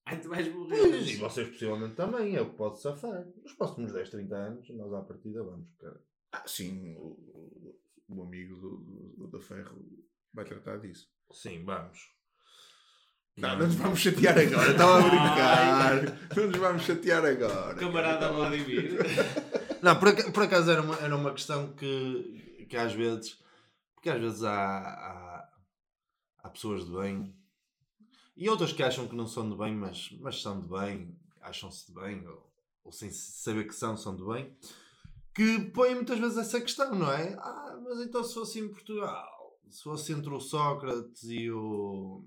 Ai, 0.10 0.20
tu 0.22 0.30
vais 0.30 0.48
Pois, 0.48 0.70
morrer. 0.70 1.02
e 1.04 1.16
vocês 1.18 1.48
possivelmente 1.50 1.96
também, 1.96 2.36
é 2.36 2.42
o 2.42 2.50
que 2.50 2.56
pode 2.58 2.82
safar. 2.82 3.26
Nos 3.44 3.54
próximos 3.54 3.92
10, 3.94 4.10
30 4.10 4.36
anos, 4.36 4.70
nós 4.72 4.94
à 4.94 5.02
partida 5.02 5.44
vamos, 5.44 5.68
cara. 5.80 6.02
Ah, 6.32 6.44
sim, 6.48 6.96
o, 6.98 7.80
o- 8.10 8.24
amigo 8.24 8.56
do, 8.56 8.78
do, 8.78 9.14
do 9.18 9.28
da 9.28 9.40
Ferro 9.40 9.80
vai 10.34 10.46
tratar 10.46 10.78
disso. 10.80 11.08
Sim, 11.32 11.64
vamos. 11.64 12.00
Não, 13.38 13.58
não 13.58 13.68
nos 13.68 13.76
vamos 13.76 14.00
chatear 14.00 14.38
agora, 14.38 14.72
estava 14.72 14.98
a 14.98 15.02
brincar. 15.10 16.36
Não 16.36 16.48
nos 16.48 16.58
vamos 16.58 16.82
chatear 16.84 17.24
agora. 17.26 17.76
Camarada 17.76 18.32
Vladimir. 18.32 18.98
Não, 19.82 19.98
por, 19.98 20.14
por 20.34 20.44
acaso 20.44 20.70
era 20.70 20.82
uma, 20.82 20.96
era 20.98 21.16
uma 21.16 21.32
questão 21.32 21.72
que, 21.74 22.66
que 22.70 22.76
às 22.76 22.92
vezes. 22.94 23.40
Porque 23.96 24.10
às 24.10 24.20
vezes 24.20 24.44
há, 24.44 24.78
há, 24.78 25.50
há 26.40 26.50
pessoas 26.50 26.86
de 26.86 26.92
bem 26.92 27.34
e 28.40 28.50
outras 28.50 28.72
que 28.72 28.82
acham 28.82 29.06
que 29.06 29.16
não 29.16 29.28
são 29.28 29.50
de 29.50 29.58
bem, 29.58 29.76
mas, 29.76 30.10
mas 30.22 30.42
são 30.42 30.62
de 30.62 30.68
bem, 30.70 31.14
acham-se 31.42 31.88
de 31.88 31.94
bem, 31.94 32.26
ou, 32.26 32.50
ou 32.86 32.92
sem 32.92 33.12
saber 33.12 33.68
que 33.68 33.76
são, 33.76 33.98
são 33.98 34.16
de 34.16 34.24
bem, 34.24 34.56
que 35.36 35.60
põem 35.72 35.96
muitas 35.96 36.18
vezes 36.18 36.38
essa 36.38 36.62
questão, 36.62 36.96
não 36.96 37.12
é? 37.12 37.34
Ah, 37.34 37.78
mas 37.84 38.00
então 38.00 38.24
se 38.24 38.34
fosse 38.34 38.60
em 38.62 38.70
Portugal, 38.70 39.60
se 39.70 39.84
fosse 39.84 40.14
entre 40.14 40.34
o 40.34 40.40
Sócrates 40.40 41.24
e 41.26 41.52
o. 41.52 42.26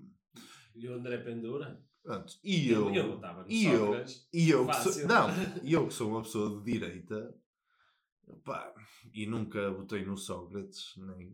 E 0.75 0.87
o 0.87 0.93
André 0.93 1.17
Pendura? 1.17 1.83
Pronto, 2.03 2.37
e 2.43 2.69
eu. 2.69 2.93
Eu 2.93 3.17
no 3.17 3.45
e 3.47 3.65
eu- 3.65 3.85
Sócrates. 3.87 4.27
E 4.31 4.49
eu, 4.51 4.67
que 4.67 4.75
sou, 4.75 5.07
não, 5.07 5.29
e 5.63 5.73
eu 5.73 5.87
que 5.87 5.93
sou 5.95 6.09
uma 6.11 6.21
pessoa 6.21 6.61
de 6.61 6.71
direita 6.71 7.35
pá, 8.43 8.71
e 9.11 9.25
nunca 9.25 9.71
votei 9.71 10.05
no 10.05 10.15
Sócrates, 10.15 10.93
nem, 10.97 11.33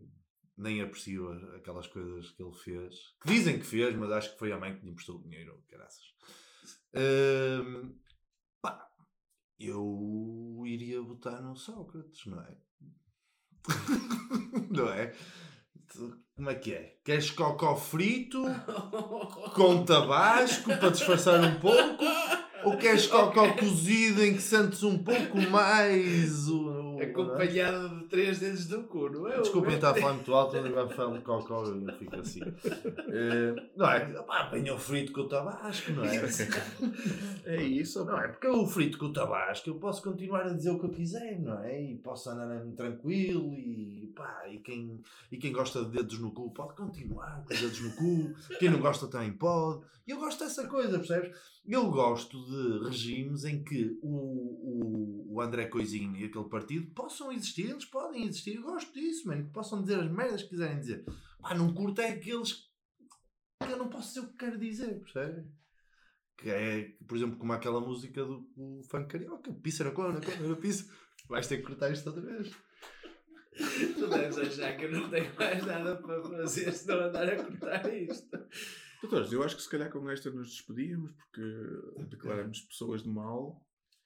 nem 0.60 0.82
aprecio 0.82 1.32
aquelas 1.56 1.86
coisas 1.86 2.30
que 2.30 2.42
ele 2.42 2.52
fez. 2.52 2.94
Que 3.22 3.28
dizem 3.28 3.58
que 3.58 3.64
fez, 3.64 3.96
mas 3.96 4.12
acho 4.12 4.32
que 4.32 4.38
foi 4.38 4.52
a 4.52 4.58
mãe 4.58 4.76
que 4.76 4.84
lhe 4.84 4.90
emprestou 4.90 5.16
o 5.16 5.22
dinheiro, 5.22 5.62
caraças. 5.68 6.14
Hum, 6.94 7.98
pá, 8.60 8.88
eu 9.58 10.62
iria 10.66 11.00
votar 11.00 11.42
no 11.42 11.56
Sócrates, 11.56 12.26
não 12.26 12.40
é? 12.42 12.56
não 14.70 14.88
é? 14.90 15.14
Como 16.36 16.50
é 16.50 16.54
que 16.54 16.74
é? 16.74 16.98
Queres 17.04 17.30
cocó 17.30 17.74
frito 17.76 18.42
com 19.54 19.84
tabasco 19.84 20.76
para 20.76 20.90
disfarçar 20.90 21.42
um 21.42 21.58
pouco? 21.58 22.04
Ou 22.64 22.76
queres 22.76 23.06
cocó 23.06 23.52
cozido 23.54 24.22
em 24.22 24.34
que 24.34 24.42
sentes 24.42 24.82
um 24.82 25.02
pouco 25.02 25.38
mais 25.50 26.48
o. 26.48 26.79
o- 27.06 27.10
Acompanhado 27.10 28.00
de 28.00 28.04
três 28.08 28.38
dedos 28.38 28.66
do 28.66 28.82
cu, 28.84 29.08
não 29.10 29.28
é? 29.28 29.40
Desculpem 29.40 29.74
estar 29.74 29.90
a 29.90 29.94
falar 29.94 30.12
muito 30.14 30.34
alto, 30.34 30.52
quando 30.58 30.74
vai 30.74 30.88
falar 30.88 31.16
de 31.18 31.24
cocó 31.24 31.64
eu 31.64 31.94
fico 31.98 32.16
assim. 32.16 32.40
Eh, 32.42 33.54
não 33.76 33.90
é? 33.90 34.00
Pá, 34.22 34.40
apanha 34.40 34.74
o 34.74 34.78
frito 34.78 35.12
com 35.12 35.22
o 35.22 35.28
tabasco, 35.28 35.92
não 35.92 36.04
é? 36.04 36.16
É 37.44 37.62
isso, 37.62 38.04
Não 38.04 38.18
é? 38.20 38.28
Porque 38.28 38.46
o 38.48 38.66
frito 38.66 38.98
com 38.98 39.06
o 39.06 39.12
tabasco 39.12 39.68
eu 39.70 39.74
posso 39.76 40.02
continuar 40.02 40.46
a 40.46 40.52
dizer 40.52 40.70
o 40.70 40.78
que 40.78 40.86
eu 40.86 40.90
quiser, 40.90 41.40
não 41.40 41.62
é? 41.64 41.80
E 41.82 41.96
posso 41.98 42.30
andar 42.30 42.60
tranquilo 42.76 43.54
e 43.54 44.12
pá, 44.14 44.44
e 44.50 44.58
quem, 44.58 45.00
e 45.30 45.36
quem 45.36 45.52
gosta 45.52 45.84
de 45.84 45.90
dedos 45.90 46.18
no 46.18 46.32
cu 46.32 46.52
pode 46.52 46.74
continuar 46.74 47.44
com 47.46 47.54
os 47.54 47.60
dedos 47.60 47.80
no 47.80 47.90
cu, 47.96 48.34
quem 48.58 48.70
não 48.70 48.80
gosta 48.80 49.06
também 49.08 49.32
pode. 49.32 49.84
E 50.06 50.10
eu 50.12 50.18
gosto 50.18 50.40
dessa 50.44 50.66
coisa, 50.66 50.98
percebes? 50.98 51.36
Eu 51.64 51.90
gosto 51.90 52.38
de 52.46 52.84
regimes 52.84 53.44
em 53.44 53.62
que 53.62 53.98
o, 54.02 54.08
o, 54.08 55.34
o 55.34 55.40
André 55.40 55.66
Coisinho 55.66 56.16
e 56.16 56.24
aquele 56.24 56.48
partido 56.48 56.90
possam 56.94 57.30
existir, 57.30 57.70
eles 57.70 57.84
podem 57.84 58.24
existir. 58.24 58.56
Eu 58.56 58.62
gosto 58.62 58.92
disso, 58.92 59.28
mano, 59.28 59.44
que 59.44 59.52
possam 59.52 59.82
dizer 59.82 60.00
as 60.00 60.10
merdas 60.10 60.42
que 60.42 60.50
quiserem 60.50 60.80
dizer. 60.80 61.04
Pá, 61.40 61.54
não 61.54 61.72
curto 61.72 62.00
é 62.00 62.08
aqueles 62.08 62.52
que 62.52 63.72
eu 63.72 63.76
não 63.76 63.88
posso 63.88 64.08
dizer 64.08 64.20
o 64.20 64.30
que 64.30 64.38
quero 64.38 64.58
dizer, 64.58 65.00
percebes? 65.00 65.44
Que 66.36 66.50
é, 66.50 66.96
por 67.06 67.16
exemplo, 67.16 67.36
como 67.36 67.52
aquela 67.52 67.80
música 67.80 68.24
do, 68.24 68.40
do 68.56 68.82
funk 68.90 69.08
carioca, 69.08 69.52
pissa 69.52 69.84
na 69.84 69.90
cona, 69.90 70.18
na 70.18 70.56
pissa. 70.56 70.90
Vais 71.28 71.46
ter 71.46 71.58
que 71.58 71.64
cortar 71.64 71.92
isto 71.92 72.06
outra 72.06 72.22
vez. 72.22 72.50
Tu 73.94 74.06
deves 74.08 74.38
achar 74.38 74.76
que 74.76 74.86
eu 74.86 74.92
não 74.92 75.10
tenho 75.10 75.34
mais 75.36 75.64
nada 75.66 75.96
para 75.96 76.22
fazer 76.22 76.72
se 76.72 76.88
não 76.88 77.00
andar 77.00 77.28
a 77.28 77.44
cortar 77.44 77.94
isto. 77.94 78.38
Doutores, 79.02 79.32
eu 79.32 79.42
acho 79.42 79.56
que 79.56 79.62
se 79.62 79.68
calhar 79.70 79.90
com 79.90 80.08
esta 80.10 80.30
nos 80.30 80.50
despedíamos 80.50 81.12
porque 81.12 81.42
declaramos 82.08 82.60
pessoas 82.62 83.02
de 83.02 83.08
mal. 83.08 83.60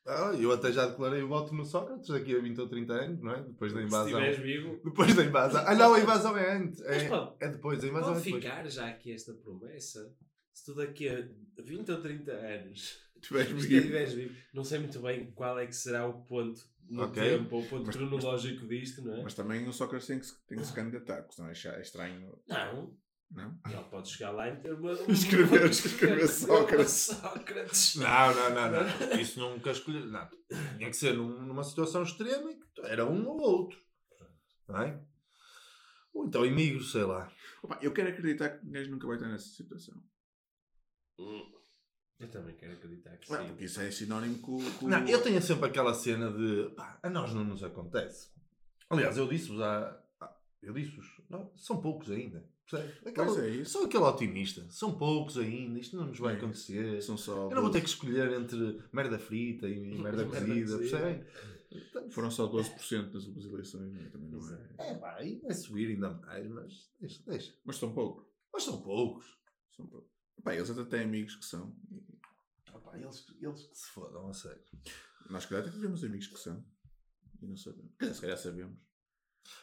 Ah, 0.07 0.33
eu 0.39 0.53
até 0.53 0.71
já 0.71 0.87
declarei 0.87 1.23
o 1.23 1.29
voto 1.29 1.55
no 1.55 1.65
Sócrates 1.65 2.09
daqui 2.11 2.37
a 2.37 2.41
20 2.41 2.61
ou 2.61 2.69
30 2.69 2.93
anos, 2.93 3.23
não 3.23 3.33
é? 3.33 3.43
Depois 3.43 3.73
da 3.73 3.81
Se 3.81 3.87
invasão. 3.87 4.09
estiveres 4.21 4.39
vivo, 4.39 4.81
Depois 4.85 5.15
da 5.15 5.25
invasão. 5.25 5.65
Ah, 5.67 5.75
não, 5.75 5.95
a 5.95 6.01
invasão 6.01 6.37
é 6.37 6.57
antes. 6.57 6.81
É, 6.83 7.09
pode- 7.09 7.35
é 7.41 7.49
depois, 7.49 7.83
a 7.83 7.87
invasão 7.87 8.09
pode 8.13 8.21
é 8.21 8.25
depois. 8.25 8.45
ficar 8.45 8.69
já 8.69 8.89
aqui 8.89 9.13
esta 9.13 9.33
promessa. 9.33 10.15
Se 10.53 10.65
tu 10.67 10.75
daqui 10.75 11.09
a 11.09 11.27
20 11.63 11.91
ou 11.91 12.01
30 12.03 12.33
anos 12.33 12.99
estiveres 13.57 14.13
vivo, 14.13 14.37
não 14.53 14.63
sei 14.63 14.79
muito 14.79 15.01
bem 15.01 15.31
qual 15.33 15.59
é 15.59 15.67
que 15.67 15.75
será 15.75 16.07
o 16.07 16.23
ponto 16.25 16.61
no 16.87 17.05
Ok. 17.05 17.23
tempo, 17.23 17.57
ou 17.57 17.63
o 17.63 17.67
ponto 17.67 17.87
Mas- 17.87 17.97
cronológico 17.97 18.67
disto, 18.69 19.01
não 19.03 19.15
é? 19.17 19.23
Mas 19.23 19.33
também 19.33 19.67
o 19.67 19.73
Sócrates 19.73 20.07
tem 20.07 20.19
que, 20.19 20.27
se- 20.27 20.47
tem 20.47 20.59
que 20.59 20.67
se 20.67 20.73
candidatar, 20.75 21.23
porque 21.23 21.35
senão 21.37 21.49
é 21.49 21.53
é 21.79 21.81
estranho. 21.81 22.39
Não, 22.47 22.95
Não? 23.35 23.59
ele 23.66 23.85
pode 23.91 24.09
chegar 24.11 24.30
lá 24.30 24.49
e 24.49 24.57
ter 24.61 24.72
uma. 24.78 24.93
Escrever- 24.93 25.68
escrever 25.68 26.26
Sócrates. 26.28 26.93
Sócrates. 26.93 27.97
Não, 27.97 28.35
não, 28.35 28.51
não, 28.55 28.70
não. 28.70 29.20
Isso 29.20 29.41
nunca 29.41 29.72
escolhi. 29.72 30.05
Não. 30.07 30.28
Tinha 30.78 30.89
que 30.91 30.97
ser 30.97 31.14
num- 31.14 31.43
numa 31.45 31.64
situação 31.64 32.03
extrema 32.05 32.51
em 32.53 32.59
que 32.61 32.66
era 32.82 33.05
um 33.05 33.26
ou 33.26 33.41
outro. 33.41 33.78
Não 34.68 34.80
é? 34.82 35.03
Ou 36.12 36.26
então 36.26 36.47
imigro, 36.47 36.82
sei 36.85 37.03
lá. 37.03 37.30
Opa, 37.62 37.78
eu 37.82 37.93
quero 37.93 38.09
acreditar 38.11 38.51
que 38.51 38.64
o 38.66 38.70
gajo 38.70 38.91
nunca 38.91 39.07
vai 39.07 39.16
estar 39.16 39.28
nessa 39.28 39.49
situação. 39.49 40.01
Hum. 41.18 41.51
Eu 42.20 42.30
também 42.30 42.55
quero 42.57 42.74
acreditar 42.74 43.16
que 43.16 43.30
Não, 43.32 43.41
sim. 43.43 43.49
porque 43.49 43.64
isso 43.64 43.80
é 43.80 43.91
sinónimo 43.91 44.39
com, 44.39 44.59
com 44.78 44.87
Não, 44.89 45.05
eu 45.09 45.20
tenho 45.20 45.43
sempre 45.43 45.66
aquela 45.68 45.93
cena 45.93 46.30
de 46.30 46.70
pá, 46.76 46.99
a 47.03 47.11
nós 47.11 47.35
não 47.35 47.43
nos 47.45 47.64
acontece. 47.64 48.30
Aliás, 48.89 49.16
eu 49.16 49.26
disse-vos 49.26 49.61
há. 49.61 50.01
Eu 50.62 50.72
disse-vos, 50.72 51.07
não, 51.28 51.53
são 51.57 51.80
poucos 51.82 52.11
ainda. 52.11 52.49
Aquela- 53.05 53.45
é 53.45 53.49
isso. 53.51 53.73
Sou 53.73 53.85
aquele 53.85 54.05
otimista. 54.05 54.65
São 54.71 54.97
poucos 54.97 55.37
ainda, 55.39 55.79
isto 55.79 55.97
não 55.97 56.07
nos 56.07 56.19
vai 56.19 56.35
É 56.35 56.37
acontecer. 56.39 57.03
São 57.03 57.17
só 57.17 57.49
Eu 57.51 57.55
não 57.55 57.62
vou 57.62 57.71
ter 57.71 57.81
12 57.81 57.83
que 57.83 57.89
escolher 57.91 58.33
entre 58.41 58.83
merda 58.93 59.19
frita 59.19 59.69
e 59.69 59.97
merda 59.99 60.25
cozida, 60.25 60.79
percebem? 60.79 61.25
Foram 62.11 62.31
só 62.31 62.47
12% 62.47 63.12
nas 63.12 63.25
últimas 63.27 63.45
eleições, 63.45 63.93
não 63.93 64.01
é? 64.01 64.09
também 64.09 64.31
não 64.31 64.55
é. 64.55 64.69
É 64.79 64.95
pá, 64.95 65.17
aí 65.17 65.41
vai 65.41 65.53
subir 65.53 65.89
ainda 65.91 66.11
mais, 66.11 66.49
mas 66.49 66.91
deixa, 67.01 67.23
deixa. 67.27 67.55
Mas 67.65 67.77
são 67.77 67.93
poucos. 67.93 68.25
Mas 68.53 68.62
são 68.62 68.81
poucos. 68.81 69.27
São 69.77 69.87
poucos. 69.87 70.11
Opa, 70.37 70.55
eles 70.55 70.71
até 70.71 70.85
têm 70.85 71.01
amigos 71.01 71.35
que 71.37 71.45
são. 71.45 71.75
Ah 72.73 72.79
pá, 72.79 72.97
eles, 72.99 73.27
eles 73.41 73.62
que 73.67 73.77
se 73.77 73.87
fodam, 73.89 74.29
a 74.29 74.33
sério. 74.33 74.62
Nós, 75.29 75.47
calhar, 75.47 75.65
até 75.65 75.73
tivemos 75.73 76.05
amigos 76.05 76.29
que 76.29 76.39
são. 76.39 76.65
E 77.43 77.47
não 77.47 77.57
sabemos. 77.57 77.93
Se 78.12 78.21
calhar 78.21 78.39
sabemos. 78.39 78.79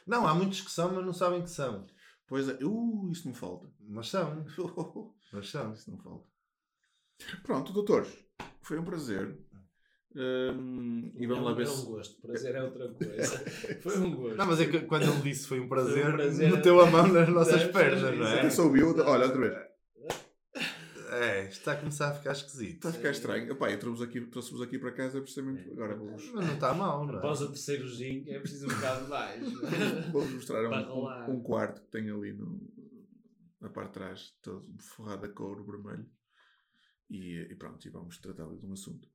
Não, 0.05 0.27
há 0.27 0.33
muitos 0.35 0.61
que 0.61 0.71
são, 0.71 0.93
mas 0.93 1.05
não 1.05 1.13
sabem 1.13 1.41
que 1.43 1.49
são. 1.49 1.87
Pois 2.31 2.47
é. 2.47 2.53
Uh, 2.63 3.11
isso 3.11 3.27
não 3.27 3.35
falta. 3.35 3.67
Mas 3.77 4.07
são, 4.07 4.45
mas 5.33 5.49
são. 5.49 5.73
Isso 5.73 5.91
não 5.91 5.97
falta. 5.97 6.25
Pronto, 7.43 7.73
doutores. 7.73 8.07
Foi 8.61 8.79
um 8.79 8.85
prazer. 8.85 9.37
Hum, 10.15 11.11
e 11.17 11.27
vamos 11.27 11.43
lá 11.43 11.53
ver 11.53 11.67
é 11.67 11.69
um 11.69 11.85
gosto, 11.85 12.21
prazer 12.21 12.55
é 12.55 12.63
outra 12.63 12.87
coisa. 12.87 13.37
Foi 13.81 13.97
um 13.97 14.15
gosto. 14.15 14.37
Não, 14.37 14.45
mas 14.45 14.61
é 14.61 14.65
que 14.65 14.79
quando 14.81 15.03
ele 15.03 15.21
disse 15.21 15.47
foi 15.47 15.59
um 15.59 15.67
prazer, 15.69 16.03
Foi 16.03 16.11
um 16.11 16.15
prazer. 16.15 16.51
meteu 16.51 16.81
a 16.81 16.85
mão 16.85 17.07
nas 17.07 17.29
nossas 17.29 17.63
pernas, 17.65 18.17
não 18.17 18.27
é? 18.27 18.41
Quem 18.41 18.49
soube, 18.49 18.81
olha, 18.81 19.25
outra 19.25 19.39
vez. 19.39 19.70
É, 21.21 21.43
isto 21.43 21.59
está 21.59 21.73
a 21.73 21.77
começar 21.77 22.09
a 22.09 22.13
ficar 22.15 22.31
esquisito. 22.31 22.75
Está 22.77 22.89
a 22.89 22.93
ficar 22.93 23.11
estranho. 23.11 23.51
Epá, 23.51 23.71
eu 23.71 23.79
trouxe-vos 23.79 24.09
aqui, 24.09 24.21
trouxe 24.21 24.63
aqui 24.63 24.79
para 24.79 24.91
casa 24.91 25.21
precisamente. 25.21 25.69
Agora 25.69 25.95
vou-vos 25.95 26.31
Mas 26.31 26.47
não 26.47 26.53
está 26.55 26.73
mal, 26.73 27.05
não 27.05 27.15
Após 27.15 27.41
é? 27.41 27.43
o 27.43 27.47
terceiro 27.49 27.87
gin 27.87 28.23
é 28.27 28.39
preciso 28.39 28.65
um 28.65 28.69
bocado 28.73 29.07
mais. 29.07 29.53
vou-vos 30.11 30.33
mostrar 30.33 30.67
Para 30.67 30.91
um, 30.91 31.05
um, 31.05 31.35
um 31.35 31.43
quarto 31.43 31.81
que 31.81 31.87
tem 31.89 32.09
ali 32.09 32.33
no, 32.33 32.59
na 33.59 33.69
parte 33.69 33.89
de 33.89 33.93
trás, 33.93 34.35
todo 34.41 34.65
forrado 34.79 35.23
a 35.23 35.29
couro 35.29 35.63
vermelho. 35.63 36.09
E, 37.07 37.47
e 37.51 37.55
pronto, 37.55 37.85
e 37.85 37.91
vamos 37.91 38.17
tratar 38.17 38.45
ali 38.45 38.57
de 38.57 38.65
um 38.65 38.73
assunto. 38.73 39.07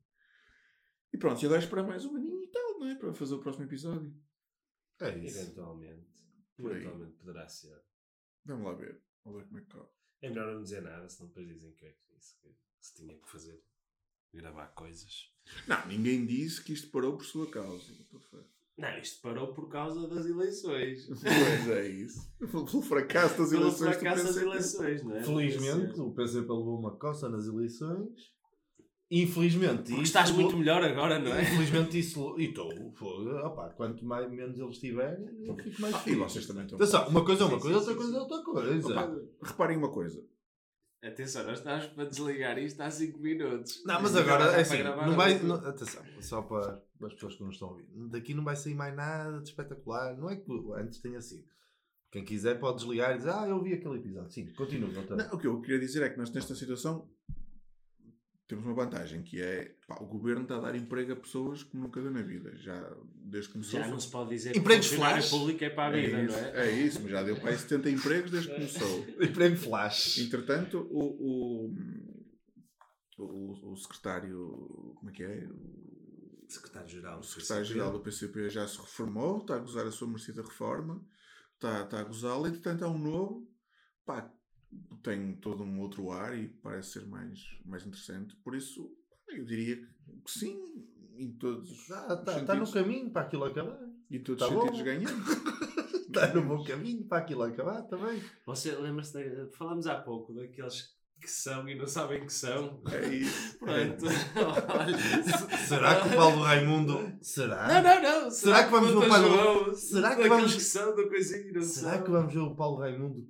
E 1.13 1.19
pronto, 1.19 1.43
e 1.43 1.47
agora 1.47 1.61
esperar 1.61 1.87
mais 1.89 2.05
um 2.05 2.15
aninho 2.15 2.41
e 2.41 2.49
tal, 2.53 2.79
não 2.79 2.87
é? 2.87 2.95
Para 2.95 3.13
fazer 3.15 3.35
o 3.35 3.41
próximo 3.41 3.65
episódio. 3.65 4.15
É 5.01 5.19
isso. 5.19 5.41
Eventualmente. 5.41 6.25
Eventualmente 6.57 7.17
poderá 7.17 7.49
ser. 7.49 7.83
Vamos 8.45 8.65
lá 8.65 8.75
ver. 8.75 9.03
Vamos 9.25 9.41
ver 9.41 9.49
como 9.49 9.59
é 9.59 9.63
que 9.63 9.71
corre. 9.71 9.97
É 10.27 10.31
melhor 10.31 10.55
não 10.55 10.63
dizer 10.63 10.83
nada, 10.83 11.09
senão 11.09 11.29
depois 11.29 11.47
dizem 11.49 11.73
que 11.73 11.87
é 11.87 11.91
que 11.91 12.15
disse 12.17 12.35
que 12.43 12.49
se 12.81 12.95
tinha 12.95 13.15
que 13.17 13.29
fazer. 13.29 13.61
Gravar 14.35 14.67
coisas. 14.75 15.31
Não, 15.67 15.87
ninguém 15.87 16.27
disse 16.27 16.63
que 16.63 16.73
isto 16.73 16.91
parou 16.91 17.17
por 17.17 17.25
sua 17.25 17.49
causa. 17.51 17.85
Ferro. 18.31 18.45
Não, 18.77 18.99
isto 18.99 19.23
parou 19.23 19.55
por 19.55 19.69
causa 19.71 20.07
das 20.07 20.27
eleições. 20.27 21.07
Pois 21.09 21.69
é 21.69 21.89
isso. 21.89 22.31
Pelo 22.39 22.83
fracasso 22.83 23.39
das 23.39 23.49
Pelo 23.51 23.63
eleições. 23.63 23.79
do 23.97 23.99
fracasso 24.01 24.25
das 24.25 24.35
PCP. 24.35 24.47
eleições, 24.51 25.03
não 25.05 25.17
é? 25.17 25.25
Felizmente, 25.25 26.01
o 26.01 26.13
PCP 26.13 26.41
levou 26.41 26.79
uma 26.79 26.97
coça 26.99 27.29
nas 27.31 27.47
eleições. 27.47 28.36
Infelizmente, 29.09 29.77
Porque 29.85 29.93
isso- 29.95 30.03
estás 30.03 30.31
muito 30.33 30.57
melhor 30.57 30.83
agora, 30.83 31.19
não 31.21 31.33
é? 31.33 31.43
Infelizmente 31.43 31.97
isso. 31.99 32.35
E 32.41 32.47
estou. 32.47 32.69
Opa, 33.45 33.71
quanto 33.71 34.05
mais, 34.05 34.29
menos 34.31 34.59
eles 34.59 34.79
tiverem, 34.79 35.45
eu 35.47 35.55
fico 35.57 35.81
mais 35.81 35.95
Ah, 35.95 35.99
e 35.99 36.01
feliz. 36.03 36.19
vocês 36.19 36.47
também 36.47 36.65
estão. 36.65 36.77
Atenção, 36.77 37.09
uma 37.09 37.25
coisa 37.25 37.45
é 37.45 37.47
uma 37.47 37.57
Sim, 37.57 37.63
coisa, 37.63 37.79
sim, 37.81 37.91
outra 37.91 37.93
sim, 37.93 37.99
coisa 38.01 38.17
é 38.17 38.21
outra 38.21 38.43
coisa. 38.43 38.89
Opa, 38.93 39.23
reparem 39.45 39.77
uma 39.79 39.91
coisa. 39.93 40.25
Atenção, 41.05 41.45
nós 41.47 41.59
estamos 41.59 41.87
para 41.87 42.05
desligar 42.07 42.59
isto 42.59 42.81
há 42.81 42.91
5 42.91 43.19
minutos. 43.21 43.81
Não, 43.85 44.03
mas 44.03 44.17
agora, 44.17 44.45
é 44.57 44.61
assim, 44.63 44.83
não 44.83 45.15
vai. 45.15 45.39
não- 45.39 45.55
atenção, 45.55 46.03
só 46.21 46.43
para, 46.43 46.83
as 47.05 47.13
pessoas 47.15 47.37
que 47.37 47.43
não 47.45 47.51
estão 47.51 47.69
a 47.69 47.71
ouvir. 47.73 47.87
Daqui 48.11 48.35
não 48.35 48.43
vai 48.43 48.57
sair 48.57 48.75
mais 48.75 48.97
nada 48.97 49.39
de 49.41 49.49
espetacular. 49.51 50.17
Não 50.17 50.29
é 50.29 50.35
que 50.35 50.51
antes 50.77 50.99
tenha 51.01 51.21
sido. 51.21 51.45
Quem 52.11 52.25
quiser 52.25 52.59
pode 52.59 52.79
desligar 52.79 53.15
e 53.15 53.19
dizer, 53.19 53.31
ah, 53.31 53.47
eu 53.47 53.63
vi 53.63 53.75
aquele 53.75 53.99
episódio. 53.99 54.33
Sim, 54.33 54.47
continua, 54.55 54.89
Não, 54.89 55.35
o 55.35 55.39
que 55.39 55.47
eu 55.47 55.61
queria 55.61 55.79
dizer 55.79 56.03
é 56.03 56.09
que 56.09 56.19
nós 56.19 56.31
nesta 56.33 56.55
situação 56.57 57.09
temos 58.49 58.65
uma 58.65 58.75
vantagem 58.75 59.23
que 59.23 59.41
é 59.41 59.75
pá, 59.87 59.97
o 60.01 60.07
governo 60.07 60.43
está 60.43 60.57
a 60.57 60.61
dar 60.61 60.77
emprego 60.77 61.13
a 61.13 61.17
pessoas 61.17 61.65
que 61.65 61.77
nunca 61.77 62.01
deu 62.01 62.11
na 62.11 62.23
vida. 62.23 62.57
Já 62.57 62.97
desde 63.17 63.49
que 63.49 63.55
começou. 63.55 63.81
Já 63.81 63.89
não 63.89 63.99
se 63.99 64.09
pode 64.09 64.31
dizer 64.31 64.57
Empregos 64.57 64.89
que 64.89 64.95
o 64.95 64.99
flash. 64.99 65.31
público 65.31 65.65
é 65.65 65.71
para 65.71 65.99
a 65.99 66.01
vida, 66.01 66.17
é, 66.17 66.25
isso, 66.25 66.37
não 66.37 66.45
é? 66.45 66.69
é 66.69 66.71
isso, 66.73 67.01
mas 67.03 67.11
já 67.11 67.23
deu 67.23 67.37
para 67.37 67.51
aí 67.51 67.59
70 67.59 67.91
empregos 67.91 68.31
desde 68.31 68.49
que 68.49 68.55
começou. 68.55 69.07
Emprego 69.21 69.57
flash. 69.57 70.19
Entretanto, 70.19 70.79
o, 70.91 71.71
o, 73.19 73.23
o, 73.23 73.73
o 73.73 73.77
secretário. 73.77 74.95
Como 74.97 75.11
é 75.11 75.13
que 75.13 75.23
é? 75.25 75.49
O 75.49 76.49
Secretário-Geral. 76.49 77.19
o 77.19 77.25
secretário-geral 77.25 77.93
do 77.93 78.01
PCP 78.01 78.49
já 78.49 78.69
se 78.69 78.79
reformou, 78.79 79.39
está 79.39 79.57
a 79.57 79.59
gozar 79.59 79.85
a 79.85 79.91
sua 79.91 80.07
merecida 80.07 80.43
reforma, 80.43 81.05
está, 81.55 81.83
está 81.83 81.99
a 81.99 82.05
gozá-la, 82.05 82.49
entretanto 82.49 82.85
há 82.85 82.89
um 82.89 82.99
novo, 82.99 83.51
pá, 84.05 84.33
tem 85.03 85.35
todo 85.37 85.63
um 85.63 85.81
outro 85.81 86.11
ar 86.11 86.37
e 86.37 86.49
parece 86.49 86.93
ser 87.01 87.07
mais, 87.07 87.39
mais 87.65 87.87
interessante. 87.87 88.35
Por 88.37 88.55
isso, 88.57 88.91
eu 89.29 89.45
diria 89.45 89.77
que 89.77 90.31
sim, 90.31 90.59
em 91.17 91.33
todos 91.33 91.71
os 91.71 91.81
Está 91.83 92.17
tá, 92.17 92.33
sentidos, 92.35 92.47
tá 92.47 92.55
no 92.55 92.71
caminho 92.73 93.11
para 93.11 93.23
aquilo 93.23 93.45
acabar. 93.45 93.79
em 94.11 94.23
todos 94.23 94.43
os 94.43 94.49
tá 94.49 94.55
bom. 94.55 94.63
sentidos 94.63 94.83
ganhamos. 94.83 95.27
Está 96.07 96.33
no 96.35 96.43
bom 96.47 96.65
caminho 96.65 97.05
para 97.05 97.19
aquilo 97.19 97.43
acabar 97.43 97.83
também. 97.83 98.23
Você 98.47 98.75
lembra-se, 98.75 99.13
da... 99.13 99.49
falámos 99.51 99.87
há 99.87 99.97
pouco 100.01 100.33
daqueles 100.33 100.95
que 101.21 101.31
são 101.31 101.69
e 101.69 101.75
não 101.75 101.87
sabem 101.87 102.25
que 102.25 102.33
são. 102.33 102.81
É 102.91 103.07
isso. 103.09 103.57
Pronto. 103.59 104.05
Olha. 104.79 104.97
Será 105.69 106.01
que 106.01 106.09
o 106.09 106.17
Paulo 106.17 106.43
Raimundo. 106.43 107.13
Será? 107.21 107.69
Não, 107.69 107.83
não, 107.83 108.23
não. 108.23 108.31
Será 108.31 108.65
que 108.65 108.71
vamos 108.71 108.91
ver 108.93 108.97
o 108.97 109.09
Paulo-? 109.09 109.75
Será 109.75 110.11
que 110.11 110.23
Daqueles 110.23 110.29
vamos- 110.39 110.55
que 110.55 110.61
são 110.63 110.97
da 110.97 111.07
coisinha 111.09 111.41
e 111.51 111.53
não 111.53 111.63
Será 111.63 111.93
são? 111.95 112.03
que 112.05 112.11
vamos 112.11 112.33
ver 112.33 112.41
o 112.41 112.55
Paulo 112.55 112.79
Raimundo 112.79 113.27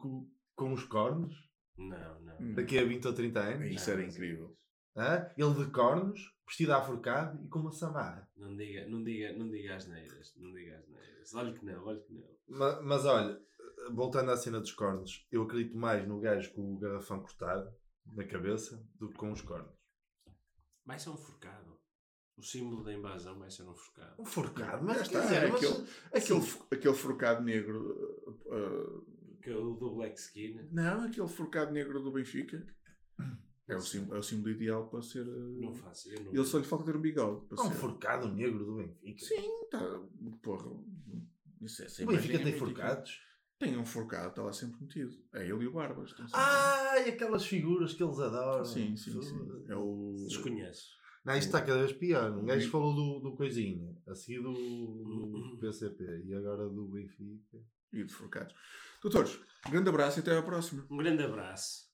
com, 0.57 0.72
os 0.72 0.84
cornos? 0.84 1.34
Não, 1.76 2.20
não. 2.20 2.36
Hum. 2.40 2.54
Daqui 2.54 2.78
a 2.78 2.84
20 2.84 3.07
ou 3.07 3.12
30 3.12 3.40
anos? 3.40 3.70
Isso 3.70 3.90
era 3.90 4.02
incrível. 4.02 4.57
Hã? 4.96 5.30
Ele 5.36 5.54
de 5.54 5.70
cornos, 5.70 6.18
vestido 6.48 6.72
aforcado 6.72 7.44
e 7.44 7.48
com 7.48 7.59
uma 7.61 7.70
samarra. 7.72 8.28
Não 8.36 8.57
diga, 8.57 8.88
não 8.88 9.04
diga, 9.04 9.32
não 9.36 9.50
diga 9.50 9.76
as 9.76 9.86
neiras. 9.86 10.34
Não 10.36 10.52
diga 10.54 10.78
as 10.78 10.88
neiras. 10.88 11.34
Olha 11.34 11.52
que 11.52 11.64
não, 11.64 11.84
olha 11.84 12.00
que 12.00 12.12
não. 12.14 12.26
Ma- 12.48 12.80
Mas, 12.82 13.04
olha, 13.04 13.38
voltando 13.92 14.30
à 14.30 14.36
cena 14.36 14.59
dos 14.61 14.72
cornos, 14.72 15.26
eu 15.30 15.42
acredito 15.42 15.76
mais 15.76 16.07
no 16.09 16.18
gajo 16.20 16.52
com 16.54 16.74
o 16.74 16.78
garrafão 16.78 17.20
cortado 17.20 17.70
na 18.07 18.24
cabeça 18.24 18.82
do 18.94 19.09
que 19.11 19.18
com 19.18 19.32
os 19.32 19.42
cornos. 19.42 19.74
Vai 20.86 20.98
ser 20.98 21.11
um 21.11 21.16
forcado. 21.16 21.76
O 22.38 22.42
símbolo 22.42 22.84
da 22.84 22.92
invasão 22.92 23.38
vai 23.38 23.50
ser 23.50 23.62
um 23.64 23.74
forcado. 23.74 24.14
Um 24.22 24.24
forcado, 24.24 24.84
mas 24.84 25.00
está, 25.02 25.20
quer 25.20 25.24
dizer, 25.26 25.36
é 25.44 25.48
mas- 25.50 25.57
aquele, 25.64 25.72
assim, 26.12 26.24
aquele, 26.34 26.40
fo- 26.42 26.66
aquele 26.70 26.94
forcado 26.94 27.42
negro. 27.42 27.92
uh, 28.26 28.54
uh, 28.54 29.15
Que 29.47 29.53
é 29.53 29.57
o 29.57 29.74
do 29.74 29.94
Black 29.94 30.18
Skin. 30.18 30.59
não, 30.72 31.05
aquele 31.05 31.28
forcado 31.28 31.70
negro 31.70 32.03
do 32.03 32.11
Benfica. 32.11 32.66
É 33.68 33.76
o, 33.76 33.80
símbolo, 33.80 34.16
é 34.16 34.18
o 34.18 34.22
símbolo 34.22 34.51
ideal 34.51 34.88
para 34.88 35.01
ser. 35.03 35.22
uh, 35.24 35.61
Não 35.61 35.72
faço. 35.72 36.12
Eu 36.12 36.24
não 36.24 36.32
Ele 36.34 36.44
só 36.44 36.59
lhe 36.59 36.64
falta 36.64 36.84
ter 36.84 36.97
um 36.97 37.01
bigode. 37.01 37.47
Para 37.47 37.62
um 37.62 37.68
ser. 37.68 37.74
forcado 37.76 38.28
negro 38.32 38.64
do 38.64 38.74
Benfica. 38.76 39.24
Sim, 39.24 39.68
tá. 39.70 40.03
Porra. 40.42 40.68
Isso 41.62 41.82
é, 41.82 42.05
O 42.05 42.09
Benfica 42.09 42.38
é 42.38 42.42
tem 42.42 42.53
forcados. 42.59 43.20
Tem 43.59 43.76
um 43.78 43.86
forcado, 43.86 44.30
está 44.30 44.42
lá 44.42 44.53
sempre 44.53 44.82
metido. 44.82 45.16
É 45.32 45.42
ele 45.49 45.62
e 45.62 45.66
o 45.68 45.72
Barbas. 45.72 46.12
Ah, 46.32 46.99
e 47.07 47.11
aquelas 47.11 47.47
figuras 47.47 47.94
que 47.94 48.03
eles 48.03 48.18
adoram. 48.18 48.64
sim, 48.64 48.97
sim, 48.97 49.22
sim. 49.22 49.64
É 49.68 49.76
o. 49.76 50.26
desconheço. 50.28 50.97
Não, 51.24 51.34
isto 51.36 51.47
está 51.47 51.61
cada 51.62 51.78
vez 51.78 51.92
pior. 51.92 52.36
Um 52.36 52.44
gajo 52.44 52.68
falou 52.70 52.94
do, 52.94 53.20
do 53.30 53.36
Coisinha, 53.36 53.97
a 54.09 54.14
seguir 54.16 54.42
do, 54.42 54.53
do 54.53 55.57
PCP 55.62 56.24
e 56.24 56.34
agora 56.34 56.68
do 56.68 56.86
Benfica. 56.88 57.59
E 57.93 58.05
de 58.05 58.12
forcados. 58.12 58.55
Doutores, 59.03 59.39
um 59.66 59.70
grande 59.70 59.89
abraço 59.89 60.18
e 60.18 60.20
até 60.20 60.37
à 60.37 60.43
próxima. 60.43 60.87
Um 60.91 60.97
grande 60.97 61.22
abraço. 61.22 61.86